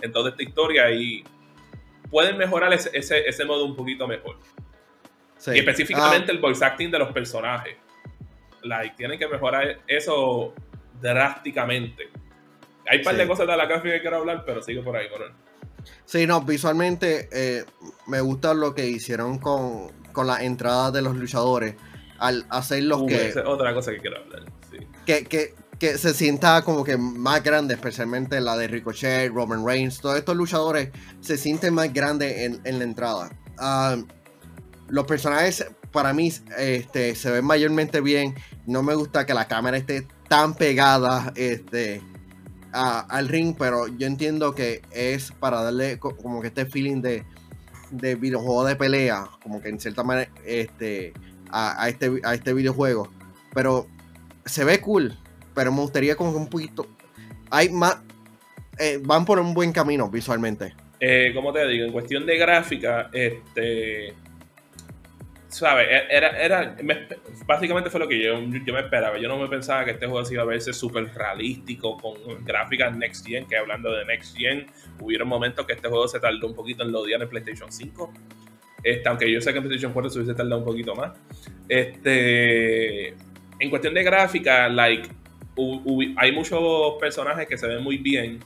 en 0.00 0.12
toda 0.12 0.30
esta 0.30 0.42
historia. 0.42 0.90
Y 0.90 1.24
pueden 2.10 2.36
mejorar 2.36 2.72
ese, 2.72 2.90
ese, 2.92 3.44
modo 3.44 3.64
un 3.64 3.76
poquito 3.76 4.06
mejor. 4.06 4.38
Y 5.46 5.58
específicamente 5.58 6.30
ah. 6.30 6.34
el 6.34 6.40
voice 6.40 6.64
acting 6.64 6.90
de 6.90 6.98
los 6.98 7.12
personajes. 7.12 7.76
Like, 8.62 8.96
tienen 8.96 9.18
que 9.18 9.28
mejorar 9.28 9.80
eso 9.86 10.54
drásticamente. 11.00 12.08
Hay 12.88 12.98
un 12.98 13.04
par 13.04 13.16
de 13.16 13.26
cosas 13.26 13.46
de 13.46 13.56
la 13.56 13.66
gráfica 13.66 13.94
que 13.94 14.00
quiero 14.00 14.16
hablar, 14.16 14.44
pero 14.44 14.62
sigo 14.62 14.82
por 14.82 14.96
ahí, 14.96 15.08
Coronel. 15.08 15.45
Sí, 16.06 16.26
no, 16.26 16.40
visualmente 16.40 17.28
eh, 17.32 17.64
me 18.06 18.20
gusta 18.20 18.54
lo 18.54 18.74
que 18.74 18.86
hicieron 18.86 19.38
con, 19.38 19.92
con 20.12 20.26
la 20.26 20.42
entrada 20.42 20.90
de 20.90 21.02
los 21.02 21.16
luchadores. 21.16 21.74
Al 22.18 22.46
hacer 22.48 22.84
los 22.84 23.04
que. 23.04 23.34
otra 23.44 23.74
cosa 23.74 23.92
que 23.92 23.98
quiero 23.98 24.16
hablar. 24.16 24.44
Que, 25.04 25.24
que, 25.24 25.54
que 25.78 25.98
se 25.98 26.14
sienta 26.14 26.62
como 26.62 26.84
que 26.84 26.96
más 26.96 27.42
grande, 27.42 27.74
especialmente 27.74 28.40
la 28.40 28.56
de 28.56 28.68
Ricochet, 28.68 29.30
Roman 29.32 29.66
Reigns, 29.66 30.00
todos 30.00 30.16
estos 30.16 30.36
luchadores 30.36 30.90
se 31.20 31.36
sienten 31.36 31.74
más 31.74 31.92
grandes 31.92 32.60
en, 32.64 32.78
la 32.78 32.84
entrada. 32.84 33.30
Ah, 33.58 33.96
los 34.88 35.04
personajes 35.04 35.66
para 35.92 36.12
mí 36.12 36.32
este, 36.56 37.14
se 37.14 37.30
ven 37.30 37.44
mayormente 37.44 38.00
bien. 38.00 38.34
No 38.66 38.82
me 38.82 38.94
gusta 38.94 39.26
que 39.26 39.34
la 39.34 39.48
cámara 39.48 39.76
esté 39.76 40.06
tan 40.28 40.54
pegada 40.54 41.32
este, 41.36 42.00
al 42.76 43.28
ring, 43.28 43.54
pero 43.58 43.88
yo 43.88 44.06
entiendo 44.06 44.54
que 44.54 44.82
es 44.92 45.32
para 45.32 45.62
darle 45.62 45.98
como 45.98 46.40
que 46.40 46.48
este 46.48 46.66
feeling 46.66 47.00
de, 47.00 47.24
de 47.90 48.14
videojuego 48.14 48.64
de 48.64 48.76
pelea, 48.76 49.28
como 49.42 49.60
que 49.60 49.68
en 49.68 49.80
cierta 49.80 50.02
manera 50.02 50.30
este, 50.44 51.12
a, 51.50 51.88
este, 51.88 52.20
a 52.24 52.34
este 52.34 52.52
videojuego. 52.52 53.08
Pero 53.54 53.86
se 54.44 54.64
ve 54.64 54.80
cool 54.80 55.16
pero 55.56 55.72
me 55.72 55.80
gustaría 55.80 56.14
como 56.14 56.36
un 56.36 56.48
poquito. 56.48 56.86
Hay 57.50 57.70
más. 57.70 57.98
Eh, 58.78 59.00
van 59.02 59.24
por 59.24 59.40
un 59.40 59.54
buen 59.54 59.72
camino 59.72 60.08
visualmente. 60.10 60.74
Eh, 61.00 61.32
como 61.34 61.50
te 61.52 61.66
digo, 61.66 61.86
en 61.86 61.92
cuestión 61.92 62.26
de 62.26 62.36
gráfica, 62.36 63.08
este. 63.12 64.12
¿Sabes? 65.56 65.86
E-, 65.88 66.14
era, 66.14 66.38
era, 66.38 66.76
básicamente 67.46 67.88
fue 67.88 68.00
lo 68.00 68.06
que 68.06 68.22
yo, 68.22 68.38
yo, 68.38 68.74
me 68.74 68.80
esperaba. 68.80 69.18
Yo 69.18 69.26
no 69.26 69.38
me 69.38 69.48
pensaba 69.48 69.86
que 69.86 69.92
este 69.92 70.06
juego 70.06 70.22
se 70.24 70.34
iba 70.34 70.42
a 70.42 70.46
verse 70.46 70.74
súper 70.74 71.06
realístico 71.14 71.96
con 71.96 72.44
gráficas 72.44 72.94
Next 72.94 73.26
Gen. 73.26 73.46
Que 73.46 73.56
hablando 73.56 73.90
de 73.90 74.04
Next 74.04 74.36
Gen, 74.36 74.66
hubieron 75.00 75.28
momentos 75.28 75.64
que 75.66 75.72
este 75.72 75.88
juego 75.88 76.06
se 76.08 76.20
tardó 76.20 76.46
un 76.46 76.54
poquito 76.54 76.82
en 76.82 76.92
lo 76.92 77.04
días 77.04 77.20
en 77.22 77.28
PlayStation 77.28 77.72
5. 77.72 78.12
Este, 78.82 79.08
aunque 79.08 79.32
yo 79.32 79.40
sé 79.40 79.52
que 79.52 79.58
en 79.58 79.64
PlayStation 79.64 79.92
4 79.94 80.10
se 80.10 80.18
hubiese 80.18 80.34
tardado 80.34 80.58
un 80.58 80.66
poquito 80.66 80.94
más. 80.94 81.12
Este, 81.68 83.08
en 83.08 83.70
cuestión 83.70 83.94
de 83.94 84.02
gráfica, 84.02 84.68
like, 84.68 85.08
hay 86.18 86.32
muchos 86.32 86.96
personajes 87.00 87.48
que 87.48 87.56
se 87.56 87.66
ven 87.66 87.82
muy 87.82 87.96
bien, 87.96 88.40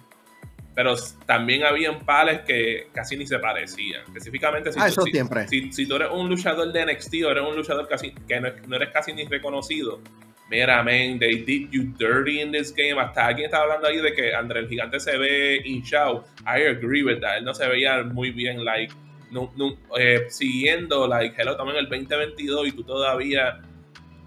pero 0.75 0.95
también 1.27 1.65
habían 1.65 2.01
pales 2.01 2.41
que 2.41 2.89
casi 2.93 3.17
ni 3.17 3.27
se 3.27 3.39
parecían. 3.39 4.03
Específicamente, 4.07 4.73
si, 4.73 4.79
ah, 4.81 4.89
tú, 4.95 5.03
siempre. 5.03 5.49
Si, 5.49 5.87
tú 5.87 5.97
eres 5.97 6.09
un 6.13 6.29
luchador 6.29 6.73
de 6.73 6.87
NXT 6.87 7.15
o 7.25 7.31
eres 7.31 7.45
un 7.45 7.57
luchador 7.57 7.89
casi, 7.89 8.13
que 8.13 8.41
no, 8.41 8.77
eres 8.77 8.91
casi 8.91 9.13
ni 9.13 9.25
reconocido, 9.25 10.01
mira, 10.49 10.83
man, 10.83 11.19
they 11.19 11.43
did 11.45 11.71
you 11.71 11.93
dirty 11.99 12.41
in 12.41 12.53
this 12.53 12.73
game. 12.75 13.01
Hasta 13.01 13.27
alguien 13.27 13.47
estaba 13.47 13.65
hablando 13.65 13.89
ahí 13.89 13.99
de 13.99 14.13
que 14.13 14.35
André 14.35 14.61
el 14.61 14.69
Gigante 14.69 15.01
se 15.01 15.17
ve 15.19 15.61
hinchado. 15.65 16.25
I 16.47 16.67
agree 16.69 17.03
with 17.03 17.21
that. 17.21 17.39
Él 17.39 17.45
no 17.45 17.55
se 17.55 17.67
veía 17.69 18.03
muy 18.05 18.31
bien, 18.31 18.65
like, 18.65 18.95
no, 19.31 19.53
eh, 19.99 20.27
siguiendo, 20.29 21.07
like, 21.07 21.35
hello, 21.41 21.57
también 21.57 21.79
el 21.79 21.89
2022 21.89 22.69
y 22.69 22.73
tú 22.73 22.85
todavía 22.85 23.61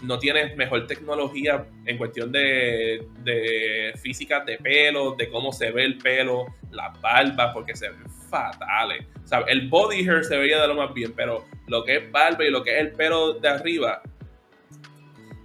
no 0.03 0.19
tienes 0.19 0.55
mejor 0.55 0.85
tecnología 0.85 1.65
en 1.85 1.97
cuestión 1.97 2.31
de, 2.31 3.07
de 3.23 3.93
física 4.01 4.41
de 4.41 4.57
pelo, 4.57 5.15
de 5.15 5.29
cómo 5.29 5.51
se 5.51 5.71
ve 5.71 5.85
el 5.85 5.97
pelo, 5.97 6.45
las 6.71 6.99
barbas, 7.01 7.51
porque 7.53 7.75
se 7.75 7.89
ven 7.89 8.09
fatales. 8.29 9.05
O 9.31 9.47
el 9.47 9.69
body 9.69 10.07
hair 10.07 10.23
se 10.23 10.37
veía 10.37 10.61
de 10.61 10.67
lo 10.67 10.75
más 10.75 10.93
bien, 10.93 11.13
pero 11.13 11.45
lo 11.67 11.83
que 11.83 11.97
es 11.97 12.11
barba 12.11 12.43
y 12.43 12.51
lo 12.51 12.63
que 12.63 12.75
es 12.75 12.81
el 12.81 12.91
pelo 12.91 13.33
de 13.33 13.47
arriba, 13.47 14.01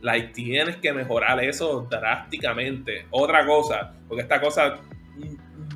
like, 0.02 0.32
tienes 0.32 0.76
que 0.76 0.92
mejorar 0.92 1.42
eso 1.42 1.86
drásticamente. 1.88 3.06
Otra 3.10 3.46
cosa, 3.46 3.94
porque 4.08 4.22
esta 4.22 4.40
cosa 4.40 4.76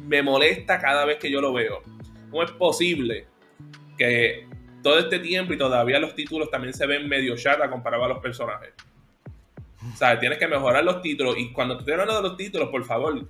me 0.04 0.22
molesta 0.22 0.78
cada 0.78 1.04
vez 1.04 1.18
que 1.18 1.30
yo 1.30 1.40
lo 1.40 1.52
veo. 1.52 1.82
¿Cómo 2.30 2.42
es 2.42 2.50
posible 2.52 3.26
que 3.96 4.46
todo 4.82 4.98
este 4.98 5.18
tiempo 5.18 5.52
y 5.52 5.58
todavía 5.58 5.98
los 5.98 6.14
títulos 6.14 6.50
también 6.50 6.74
se 6.74 6.86
ven 6.86 7.08
medio 7.08 7.36
chata 7.36 7.70
comparado 7.70 8.04
a 8.04 8.08
los 8.08 8.18
personajes. 8.18 8.72
O 9.92 9.96
sea, 9.96 10.18
tienes 10.18 10.38
que 10.38 10.46
mejorar 10.46 10.84
los 10.84 11.02
títulos. 11.02 11.36
Y 11.38 11.52
cuando 11.52 11.76
te 11.76 11.80
estoy 11.80 11.92
hablando 11.92 12.16
de 12.16 12.28
los 12.28 12.36
títulos, 12.36 12.68
por 12.68 12.84
favor, 12.84 13.26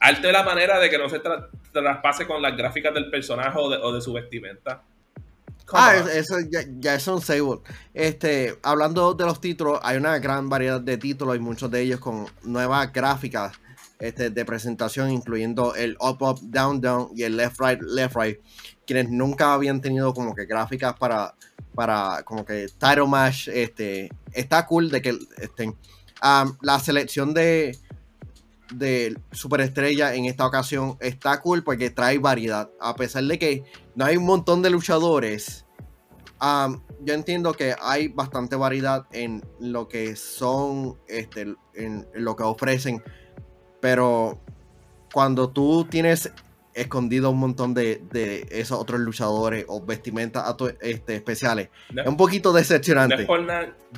arte 0.00 0.32
la 0.32 0.42
manera 0.42 0.78
de 0.78 0.90
que 0.90 0.98
no 0.98 1.08
se 1.08 1.20
traspase 1.72 2.26
con 2.26 2.42
las 2.42 2.56
gráficas 2.56 2.92
del 2.94 3.10
personaje 3.10 3.58
o 3.58 3.92
de, 3.92 4.00
su 4.00 4.12
vestimenta. 4.12 4.82
Ah, 5.72 5.94
eso 6.12 6.36
ya, 6.50 6.94
es 6.94 7.06
un 7.06 7.20
sable. 7.22 7.60
Este, 7.94 8.58
hablando 8.62 9.14
de 9.14 9.24
los 9.24 9.40
títulos, 9.40 9.80
hay 9.82 9.96
una 9.96 10.18
gran 10.18 10.48
variedad 10.48 10.80
de 10.80 10.98
títulos 10.98 11.36
y 11.36 11.38
muchos 11.38 11.70
de 11.70 11.80
ellos 11.80 12.00
con 12.00 12.26
nuevas 12.42 12.92
gráficas 12.92 13.58
este, 14.02 14.30
de 14.30 14.44
presentación, 14.44 15.12
incluyendo 15.12 15.76
el 15.76 15.96
up, 16.00 16.20
up, 16.22 16.40
down, 16.42 16.80
down 16.80 17.10
y 17.14 17.22
el 17.22 17.36
left, 17.36 17.60
right, 17.60 17.80
left, 17.80 18.16
right 18.16 18.36
quienes 18.84 19.10
nunca 19.10 19.54
habían 19.54 19.80
tenido 19.80 20.12
como 20.12 20.34
que 20.34 20.44
gráficas 20.44 20.94
para, 20.98 21.36
para 21.72 22.24
como 22.24 22.44
que 22.44 22.66
title 22.78 23.06
match, 23.06 23.46
este, 23.46 24.10
está 24.32 24.66
cool 24.66 24.90
de 24.90 25.02
que 25.02 25.16
estén. 25.38 25.76
la 26.20 26.80
selección 26.80 27.32
de, 27.32 27.78
de 28.74 29.16
superestrella 29.30 30.16
en 30.16 30.24
esta 30.24 30.46
ocasión 30.46 30.96
está 30.98 31.40
cool 31.40 31.62
porque 31.62 31.90
trae 31.90 32.18
variedad. 32.18 32.70
A 32.80 32.96
pesar 32.96 33.22
de 33.22 33.38
que 33.38 33.62
no 33.94 34.04
hay 34.04 34.16
un 34.16 34.26
montón 34.26 34.62
de 34.62 34.70
luchadores, 34.70 35.64
yo 36.40 37.14
entiendo 37.14 37.52
que 37.52 37.76
hay 37.80 38.08
bastante 38.08 38.56
variedad 38.56 39.06
en 39.12 39.44
lo 39.60 39.86
que 39.86 40.16
son, 40.16 40.98
este, 41.06 41.54
en 41.74 42.04
lo 42.14 42.34
que 42.34 42.42
ofrecen. 42.42 43.00
Pero 43.82 44.38
cuando 45.12 45.50
tú 45.50 45.84
tienes 45.90 46.32
escondido 46.72 47.30
un 47.30 47.38
montón 47.38 47.74
de, 47.74 48.00
esos 48.50 48.78
otros 48.78 49.00
luchadores 49.00 49.64
o 49.66 49.84
vestimentas 49.84 50.54
este, 50.80 51.16
especiales. 51.16 51.68
es 51.94 52.06
un 52.06 52.16
poquito 52.16 52.52
decepcionante. 52.52 53.26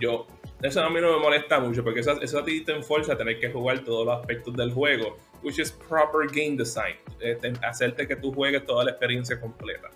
yo, 0.01 0.27
eso 0.63 0.83
a 0.83 0.89
mí 0.89 1.01
no 1.03 1.13
me 1.13 1.23
molesta 1.23 1.61
mucho 1.61 1.85
porque 1.85 2.01
eso, 2.01 2.19
eso 2.23 2.39
a 2.39 2.45
ti 2.45 2.65
te 2.65 2.73
enfuerza 2.73 3.13
a 3.13 3.19
tener 3.19 3.39
que 3.39 3.53
jugar 3.53 3.85
todos 3.85 4.07
los 4.07 4.21
aspectos 4.21 4.57
del 4.57 4.73
juego, 4.73 5.19
which 5.43 5.59
is 5.59 5.71
proper 5.71 6.27
game 6.33 6.57
design, 6.57 6.97
este, 7.21 7.53
hacerte 7.63 8.09
que 8.09 8.17
tú 8.17 8.33
juegues 8.33 8.65
toda 8.65 8.85
la 8.85 8.93
experiencia 8.93 9.39
completa. 9.39 9.91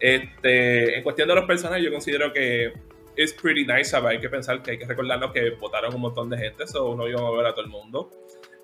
Este, 0.00 0.96
en 0.96 1.02
cuestión 1.02 1.28
de 1.28 1.34
los 1.34 1.44
personajes, 1.44 1.84
yo 1.84 1.92
considero 1.92 2.32
que 2.32 2.72
es 3.14 3.32
pretty 3.34 3.66
nice, 3.66 3.94
hay 3.96 4.18
que 4.18 4.28
pensar 4.28 4.62
que 4.62 4.72
hay 4.72 4.78
que 4.78 4.86
recordarnos 4.86 5.32
que 5.32 5.50
votaron 5.50 5.94
un 5.94 6.00
montón 6.00 6.28
de 6.30 6.38
gente, 6.38 6.64
eso 6.64 6.94
no 6.96 7.06
íbamos 7.06 7.32
a 7.32 7.36
ver 7.36 7.46
a 7.46 7.54
todo 7.54 7.64
el 7.64 7.70
mundo. 7.70 8.10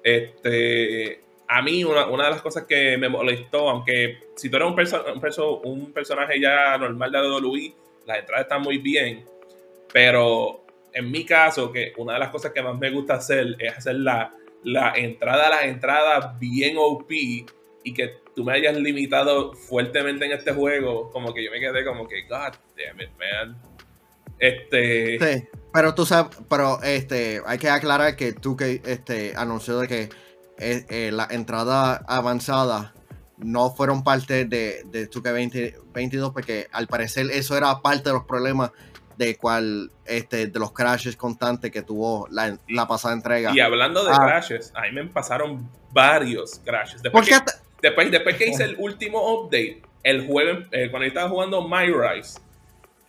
Este, 0.03 1.21
a 1.49 1.63
mí 1.63 1.85
una, 1.85 2.07
de 2.07 2.31
las 2.31 2.43
cosas 2.43 2.65
que 2.65 2.97
me 2.97 3.09
molestó, 3.09 3.69
aunque 3.69 4.19
si 4.37 4.49
tú 4.49 4.57
eres 4.57 4.93
un, 5.39 5.61
un, 5.65 5.93
personaje 5.93 6.41
ya 6.41 6.77
normal 6.79 7.13
de 7.13 7.19
WWE, 7.21 7.75
las 8.07 8.19
entradas 8.19 8.45
están 8.45 8.63
muy 8.63 8.79
bien, 8.79 9.25
pero 9.93 10.65
en 10.93 11.11
mi 11.11 11.25
caso, 11.25 11.73
que 11.73 11.93
una 11.97 12.15
de 12.15 12.19
las 12.19 12.31
cosas 12.31 12.53
que 12.53 12.63
más 12.63 12.79
me 12.79 12.91
gusta 12.91 13.15
hacer 13.15 13.57
es 13.59 13.77
hacer 13.77 13.97
la, 13.97 14.35
la 14.65 14.93
entrada 14.97 15.49
las 15.49 15.65
entradas 15.65 16.39
bien 16.39 16.77
OP 16.79 17.11
y 17.11 17.95
que 17.95 18.17
tú 18.35 18.45
me 18.45 18.53
hayas 18.53 18.77
limitado 18.77 19.53
fuertemente 19.55 20.25
en 20.25 20.33
este 20.33 20.53
juego, 20.53 21.11
como 21.11 21.35
que 21.35 21.45
yo 21.45 21.51
me 21.51 21.61
quedé 21.61 21.85
como 21.85 22.07
que, 22.07 22.23
God 22.23 22.55
damn 22.77 23.01
it, 23.01 23.11
man. 23.19 23.61
Este. 24.39 25.49
Pero 25.73 25.95
tú 25.95 26.07
sabes, 26.07 26.37
pero 26.49 26.83
este, 26.83 27.41
hay 27.47 27.59
que 27.59 27.71
aclarar 27.71 28.17
que 28.17 28.33
tú 28.33 28.57
que 28.57 28.83
este, 28.85 29.35
anunció 29.37 29.79
de 29.79 29.89
que 29.89 30.03
eh, 30.59 30.87
eh, 30.89 31.11
la 31.13 31.27
entrada 31.31 32.05
avanzada 32.07 32.95
no 33.39 33.71
fueron 33.71 34.05
parte 34.05 34.45
de, 34.45 34.83
de 34.85 35.11
2K22 35.11 36.33
porque 36.33 36.69
al 36.73 36.87
parecer 36.87 37.27
eso 37.31 37.57
era 37.57 37.81
parte 37.81 38.11
de 38.11 38.15
los 38.15 38.25
problemas 38.25 38.71
de 39.17 39.37
cual 39.37 39.91
este 40.05 40.47
de 40.47 40.59
los 40.59 40.73
crashes 40.73 41.17
constantes 41.17 41.71
que 41.71 41.83
tuvo 41.83 42.27
la, 42.31 42.59
la 42.69 42.87
pasada 42.87 43.15
entrega. 43.15 43.53
Y 43.55 43.61
hablando 43.61 44.05
de 44.05 44.13
ah. 44.13 44.19
crashes, 44.21 44.73
a 44.75 44.83
mí 44.83 44.93
me 44.93 45.07
pasaron 45.07 45.69
varios 45.91 46.61
crashes. 46.65 47.03
Después, 47.03 47.29
que, 47.29 47.37
después, 47.83 48.11
después, 48.11 48.37
que 48.37 48.49
hice 48.49 48.65
el 48.65 48.77
último 48.79 49.35
update, 49.35 49.83
el 50.03 50.27
juego, 50.27 50.61
eh, 50.73 50.91
cuando 50.91 51.07
estaba 51.07 51.29
jugando 51.29 51.67
My 51.67 51.87
Rise, 51.87 52.41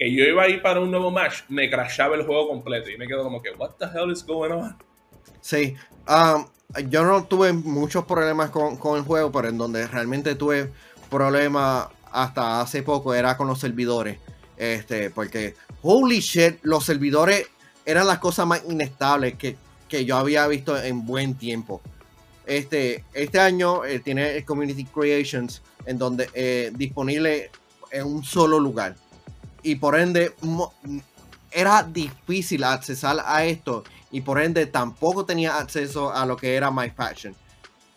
que 0.04 0.14
yo 0.14 0.26
iba 0.26 0.44
a 0.44 0.50
ir 0.50 0.62
para 0.62 0.82
un 0.82 0.92
nuevo 0.92 1.12
match, 1.12 1.44
me 1.48 1.70
crashaba 1.70 2.18
el 2.18 2.26
juego 2.26 2.50
completo 2.50 2.90
y 2.90 2.98
me 2.98 3.08
quedo 3.08 3.24
como 3.24 3.42
que, 3.42 3.52
what 3.52 3.72
the 3.80 3.86
hell 3.86 4.12
is 4.12 4.22
going 4.26 4.52
on? 4.52 4.76
Sí, 5.40 5.76
um, 6.10 6.46
yo 6.90 7.06
no 7.06 7.24
tuve 7.24 7.54
muchos 7.54 8.04
problemas 8.04 8.50
con, 8.50 8.76
con, 8.76 8.98
el 8.98 9.06
juego, 9.06 9.32
pero 9.32 9.48
en 9.48 9.58
donde 9.58 9.88
realmente 9.88 10.36
tuve 10.36 10.70
problemas 11.10 11.88
hasta 12.12 12.60
hace 12.60 12.84
poco 12.84 13.14
era 13.14 13.38
con 13.38 13.48
los 13.48 13.62
servidores. 13.62 14.18
Este, 14.58 15.10
porque, 15.10 15.56
holy 15.82 16.20
shit, 16.20 16.58
los 16.64 16.84
servidores 16.84 17.48
eran 17.86 18.06
las 18.06 18.20
cosas 18.20 18.46
más 18.46 18.62
inestables 18.68 19.36
que, 19.36 19.56
que 19.88 20.04
yo 20.04 20.18
había 20.18 20.46
visto 20.48 20.78
en 20.78 21.06
buen 21.06 21.36
tiempo. 21.36 21.82
Este, 22.46 23.06
este 23.14 23.40
año 23.40 23.86
eh, 23.86 24.00
tiene 24.00 24.36
el 24.36 24.44
Community 24.44 24.84
Creations 24.84 25.62
en 25.86 25.98
donde 25.98 26.30
eh, 26.34 26.74
disponible 26.76 27.52
en 27.90 28.06
un 28.06 28.22
solo 28.26 28.60
lugar. 28.60 28.96
Y 29.64 29.76
por 29.76 29.98
ende, 29.98 30.34
era 31.52 31.84
difícil 31.84 32.64
accesar 32.64 33.18
a 33.26 33.46
esto. 33.46 33.84
Y 34.12 34.22
por 34.22 34.42
ende, 34.42 34.66
tampoco 34.66 35.26
tenía 35.26 35.58
acceso 35.58 36.14
a 36.14 36.26
lo 36.26 36.38
que 36.38 36.56
era 36.56 36.70
My 36.70 36.90
Faction. 36.90 37.36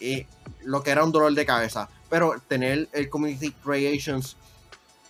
Y 0.01 0.27
lo 0.65 0.83
que 0.83 0.91
era 0.91 1.05
un 1.05 1.13
dolor 1.13 1.35
de 1.35 1.45
cabeza. 1.45 1.89
Pero 2.09 2.35
tener 2.49 2.89
el 2.93 3.09
Community 3.09 3.51
Creations 3.51 4.37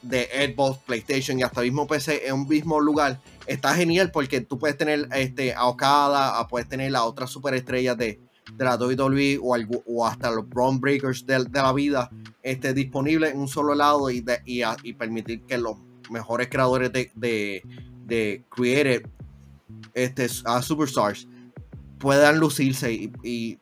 de 0.02 0.28
Xbox, 0.54 0.78
PlayStation 0.84 1.38
y 1.38 1.42
hasta 1.42 1.60
mismo 1.60 1.86
PC 1.86 2.28
en 2.28 2.34
un 2.34 2.48
mismo 2.48 2.80
lugar 2.80 3.18
está 3.46 3.74
genial 3.74 4.10
porque 4.12 4.40
tú 4.40 4.58
puedes 4.58 4.76
tener 4.76 5.08
este, 5.12 5.54
a 5.54 5.66
Okada, 5.66 6.46
puedes 6.48 6.68
tener 6.68 6.92
las 6.92 7.02
otras 7.02 7.30
superestrellas 7.30 7.96
de, 7.96 8.20
de 8.54 8.64
la 8.64 8.76
WWE 8.76 9.38
o, 9.42 9.56
o 9.86 10.06
hasta 10.06 10.30
los 10.30 10.48
Brown 10.48 10.80
Breakers 10.80 11.26
de, 11.26 11.46
la 11.52 11.72
vida 11.72 12.10
este, 12.42 12.72
disponibles 12.72 13.32
en 13.32 13.40
un 13.40 13.48
solo 13.48 13.74
lado 13.74 14.10
y, 14.10 14.24
y, 14.44 14.92
permitir 14.92 15.42
que 15.42 15.58
los 15.58 15.76
mejores 16.10 16.48
creadores 16.48 16.92
de, 16.92 17.10
de, 17.14 17.62
de 18.04 18.44
Creative 18.50 19.08
este, 19.94 20.26
a 20.44 20.62
Superstars 20.62 21.26
puedan 21.98 22.38
lucirse 22.38 23.10
y, 23.22 23.58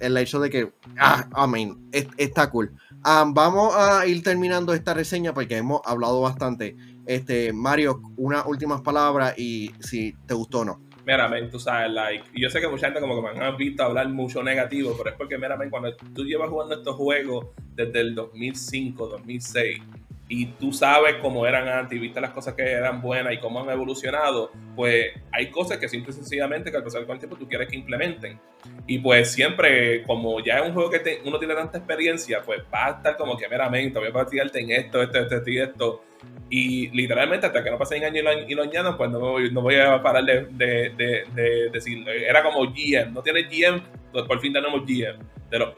el 0.00 0.16
hecho 0.16 0.40
de 0.40 0.50
que, 0.50 0.72
ah, 0.98 1.26
I 1.36 1.50
mean, 1.50 1.90
está 2.16 2.50
cool. 2.50 2.72
Ah, 3.04 3.24
vamos 3.26 3.74
a 3.74 4.06
ir 4.06 4.22
terminando 4.22 4.74
esta 4.74 4.94
reseña 4.94 5.32
porque 5.32 5.56
hemos 5.56 5.80
hablado 5.84 6.20
bastante. 6.20 6.76
Este, 7.06 7.52
Mario, 7.52 8.00
unas 8.16 8.46
últimas 8.46 8.82
palabras 8.82 9.38
y 9.38 9.72
si 9.80 10.14
te 10.26 10.34
gustó 10.34 10.60
o 10.60 10.64
no. 10.64 10.80
Meramente, 11.04 11.50
tú 11.50 11.58
sabes, 11.58 11.90
like, 11.90 12.24
yo 12.34 12.50
sé 12.50 12.60
que 12.60 12.68
mucha 12.68 12.86
gente 12.86 13.00
como 13.00 13.16
que 13.16 13.38
me 13.38 13.44
han 13.44 13.56
visto 13.56 13.82
hablar 13.82 14.08
mucho 14.08 14.42
negativo, 14.42 14.94
pero 14.96 15.10
es 15.10 15.16
porque 15.16 15.38
meramente 15.38 15.70
cuando 15.70 15.96
tú 16.14 16.24
llevas 16.24 16.50
jugando 16.50 16.74
estos 16.76 16.94
juegos 16.94 17.46
desde 17.74 18.00
el 18.00 18.14
2005, 18.14 19.06
2006, 19.08 19.82
y 20.30 20.46
tú 20.46 20.72
sabes 20.72 21.16
cómo 21.20 21.44
eran 21.44 21.66
antes 21.66 21.98
y 21.98 22.00
viste 22.00 22.20
las 22.20 22.30
cosas 22.30 22.54
que 22.54 22.62
eran 22.62 23.02
buenas 23.02 23.32
y 23.32 23.38
cómo 23.38 23.60
han 23.60 23.68
evolucionado, 23.68 24.52
pues 24.76 25.06
hay 25.32 25.50
cosas 25.50 25.78
que 25.78 25.88
simple 25.88 26.12
y 26.12 26.14
sencillamente 26.14 26.70
que 26.70 26.76
al 26.76 26.84
pasar 26.84 27.04
con 27.04 27.14
el 27.14 27.18
tiempo 27.18 27.36
tú 27.36 27.48
quieres 27.48 27.68
que 27.68 27.74
implementen. 27.74 28.38
Y 28.86 29.00
pues 29.00 29.32
siempre, 29.32 30.04
como 30.04 30.38
ya 30.38 30.60
es 30.60 30.68
un 30.68 30.72
juego 30.72 30.88
que 30.88 31.20
uno 31.24 31.36
tiene 31.40 31.56
tanta 31.56 31.78
experiencia, 31.78 32.42
pues 32.46 32.60
va 32.72 32.86
a 32.86 32.90
estar 32.90 33.16
como 33.16 33.36
que 33.36 33.48
meramente, 33.48 33.98
voy 33.98 34.06
a 34.06 34.12
practicarte 34.12 34.60
en 34.60 34.70
esto, 34.70 35.02
esto, 35.02 35.18
esto, 35.18 35.50
y 35.50 35.58
esto. 35.58 36.04
Y 36.48 36.90
literalmente 36.90 37.46
hasta 37.46 37.64
que 37.64 37.70
no 37.72 37.76
pasen 37.76 38.04
años 38.04 38.24
y 38.46 38.54
lo, 38.54 38.62
añadan, 38.62 38.96
pues 38.96 39.10
no, 39.10 39.18
voy, 39.18 39.50
no 39.50 39.62
voy 39.62 39.74
a 39.80 40.00
parar 40.00 40.24
de, 40.24 40.46
de, 40.52 41.24
de, 41.34 41.70
decir, 41.72 42.08
era 42.08 42.44
como 42.44 42.66
GM, 42.66 43.12
no 43.12 43.20
tiene 43.20 43.42
GM, 43.42 43.82
pues 44.12 44.24
por 44.26 44.40
fin 44.40 44.52
tenemos 44.52 44.82
GM. 44.86 45.18
Pero 45.50 45.74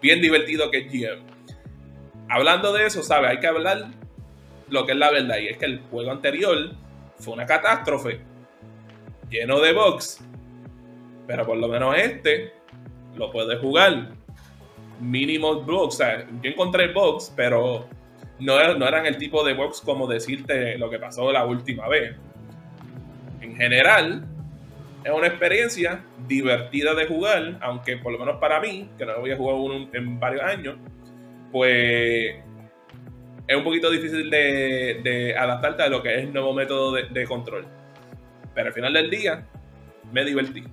bien 0.00 0.20
divertido 0.20 0.70
que 0.70 0.78
es 0.78 0.92
GM 0.92 1.35
hablando 2.28 2.72
de 2.72 2.86
eso, 2.86 3.02
¿sabes? 3.02 3.30
Hay 3.30 3.40
que 3.40 3.46
hablar 3.46 3.86
lo 4.68 4.86
que 4.86 4.92
es 4.92 4.98
la 4.98 5.10
verdad. 5.10 5.38
Y 5.38 5.48
es 5.48 5.56
que 5.56 5.66
el 5.66 5.80
juego 5.90 6.10
anterior 6.10 6.70
fue 7.18 7.34
una 7.34 7.46
catástrofe. 7.46 8.20
Lleno 9.30 9.60
de 9.60 9.72
bugs. 9.72 10.20
Pero 11.26 11.44
por 11.44 11.56
lo 11.56 11.68
menos 11.68 11.96
este 11.96 12.52
lo 13.16 13.30
puedes 13.30 13.58
jugar. 13.60 14.10
Mínimo 15.00 15.60
bugs. 15.62 15.94
O 15.94 15.98
sea, 15.98 16.26
yo 16.42 16.50
encontré 16.50 16.92
bugs, 16.92 17.32
pero 17.34 17.86
no, 18.38 18.74
no 18.74 18.86
eran 18.86 19.06
el 19.06 19.16
tipo 19.16 19.44
de 19.44 19.54
bugs 19.54 19.80
como 19.80 20.06
decirte 20.06 20.78
lo 20.78 20.90
que 20.90 20.98
pasó 20.98 21.32
la 21.32 21.44
última 21.44 21.88
vez. 21.88 22.16
En 23.40 23.56
general, 23.56 24.24
es 25.04 25.12
una 25.12 25.28
experiencia 25.28 26.04
divertida 26.26 26.94
de 26.94 27.06
jugar, 27.06 27.58
aunque 27.60 27.96
por 27.96 28.12
lo 28.12 28.18
menos 28.18 28.38
para 28.38 28.60
mí, 28.60 28.90
que 28.98 29.06
no 29.06 29.20
voy 29.20 29.30
a 29.30 29.36
jugar 29.36 29.54
uno 29.56 29.88
en 29.92 30.18
varios 30.18 30.42
años, 30.42 30.76
pues 31.52 32.36
es 33.46 33.56
un 33.56 33.64
poquito 33.64 33.90
difícil 33.90 34.28
de, 34.30 35.34
adaptarte 35.38 35.82
a 35.82 35.88
lo 35.88 36.02
que 36.02 36.14
es 36.14 36.24
el 36.24 36.32
nuevo 36.32 36.52
método 36.52 36.92
de, 36.92 37.24
control. 37.26 37.66
Pero 38.54 38.68
al 38.68 38.74
final 38.74 38.92
del 38.92 39.10
día, 39.10 39.46
me 40.12 40.24
divertí. 40.24 40.64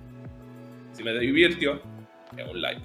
Si 0.92 1.02
me 1.02 1.12
divirtió, 1.18 1.80
es 2.36 2.48
un 2.48 2.60
like. 2.60 2.82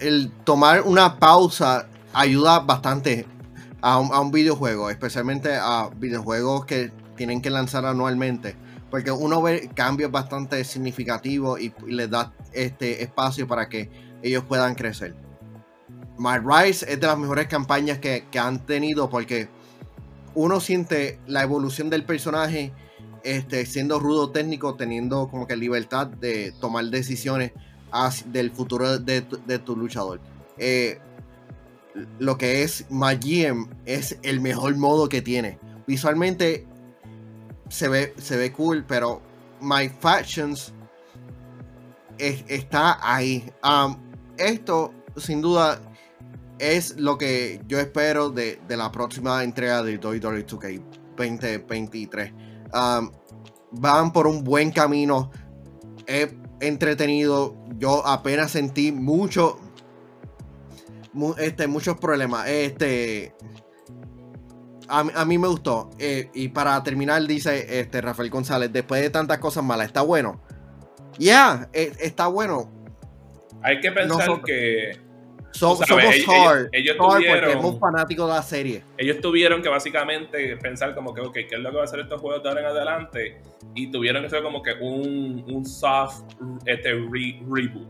el 0.00 0.30
tomar 0.44 0.82
una 0.82 1.18
pausa 1.18 1.88
ayuda 2.12 2.60
bastante 2.60 3.26
a 3.82 3.98
un, 3.98 4.30
videojuego, 4.30 4.90
especialmente 4.90 5.54
a 5.54 5.90
videojuegos 5.96 6.66
que 6.66 6.90
tienen 7.16 7.40
que 7.40 7.50
lanzar 7.50 7.86
anualmente. 7.86 8.56
Porque 8.90 9.10
uno 9.10 9.40
ve 9.40 9.70
cambios 9.74 10.10
bastante 10.10 10.64
significativos 10.64 11.60
y, 11.60 11.72
les 11.86 12.10
da 12.10 12.32
este 12.52 13.02
espacio 13.02 13.46
para 13.46 13.68
que 13.68 13.90
ellos 14.22 14.44
puedan 14.44 14.74
crecer. 14.74 15.14
My 16.18 16.38
Rise 16.38 16.84
es 16.92 17.00
de 17.00 17.06
las 17.06 17.18
mejores 17.18 17.46
campañas 17.46 17.98
que, 17.98 18.26
han 18.38 18.66
tenido 18.66 19.08
porque 19.08 19.48
uno 20.34 20.60
siente 20.60 21.18
la 21.26 21.42
evolución 21.42 21.88
del 21.88 22.04
personaje 22.04 22.72
este, 23.22 23.64
siendo 23.66 23.98
rudo 23.98 24.30
técnico, 24.30 24.74
teniendo 24.74 25.28
como 25.28 25.46
que 25.46 25.56
libertad 25.56 26.06
de 26.06 26.52
tomar 26.60 26.84
decisiones 26.86 27.52
del 28.26 28.50
futuro 28.50 28.98
de, 28.98 29.22
tu 29.22 29.76
luchador. 29.76 30.20
Eh, 30.58 30.98
lo 32.18 32.38
que 32.38 32.62
es 32.62 32.86
My 32.90 33.16
GM 33.16 33.68
es 33.84 34.18
el 34.22 34.40
mejor 34.40 34.76
modo 34.76 35.08
que 35.08 35.22
tiene. 35.22 35.58
Visualmente 35.86 36.66
se 37.70 37.88
ve, 37.88 38.14
se 38.18 38.36
ve 38.36 38.52
cool, 38.52 38.84
pero 38.84 39.22
My 39.60 39.88
Factions 39.88 40.74
está 42.18 42.98
ahí. 43.00 43.50
Um, 43.64 43.96
esto, 44.36 44.92
sin 45.16 45.40
duda, 45.40 45.80
es 46.58 46.98
lo 46.98 47.16
que 47.16 47.62
yo 47.66 47.78
espero 47.78 48.30
de, 48.30 48.60
la 48.68 48.92
próxima 48.92 49.42
entrega 49.44 49.82
de 49.82 49.96
WWE 49.96 50.46
2K 50.46 50.82
2023. 51.16 52.32
van 53.72 54.12
por 54.12 54.26
un 54.26 54.44
buen 54.44 54.72
camino. 54.72 55.30
He 56.06 56.36
entretenido. 56.60 57.56
Yo 57.78 58.06
apenas 58.06 58.50
sentí 58.50 58.92
mucho. 58.92 59.58
este, 61.38 61.66
muchos 61.66 61.96
problemas. 61.98 62.48
Este. 62.48 63.34
A, 64.90 65.24
mí 65.24 65.38
me 65.38 65.48
gustó. 65.48 65.90
Eh, 65.98 66.30
y 66.34 66.48
para 66.48 66.82
terminar, 66.82 67.26
dice 67.26 67.80
este 67.80 68.00
Rafael 68.00 68.28
González, 68.28 68.72
después 68.72 69.00
de 69.00 69.10
tantas 69.10 69.38
cosas 69.38 69.62
malas, 69.64 69.86
¿está 69.86 70.02
bueno? 70.02 70.40
Ya, 71.18 71.68
eh, 71.72 71.92
está 72.00 72.26
bueno 72.26 72.80
hay 73.62 73.80
que 73.80 73.92
pensar 73.92 74.42
que. 74.44 74.96
somos 75.52 75.80
hard, 75.82 76.68
ellos, 76.72 76.96
tuvieron, 76.96 77.78
fanáticos 77.78 78.28
de 78.28 78.34
la 78.34 78.42
serie. 78.42 78.84
Ellos 78.96 79.20
tuvieron 79.20 79.62
que 79.62 79.68
básicamente 79.68 80.56
pensar 80.56 80.94
como 80.94 81.14
que, 81.14 81.20
ok, 81.20 81.32
¿qué 81.32 81.48
es 81.52 81.58
lo 81.58 81.70
que 81.70 81.76
va 81.76 81.82
a 81.82 81.84
hacer 81.84 82.00
estos 82.00 82.20
juegos 82.20 82.42
de 82.42 82.48
ahora 82.48 82.60
en 82.62 82.66
adelante? 82.66 83.40
Y 83.74 83.90
tuvieron 83.90 84.22
que 84.22 84.30
ser 84.30 84.42
como 84.42 84.62
que 84.62 84.72
un, 84.80 85.44
un 85.48 85.64
soft 85.66 86.22
este, 86.64 86.92
reboot. 86.92 87.86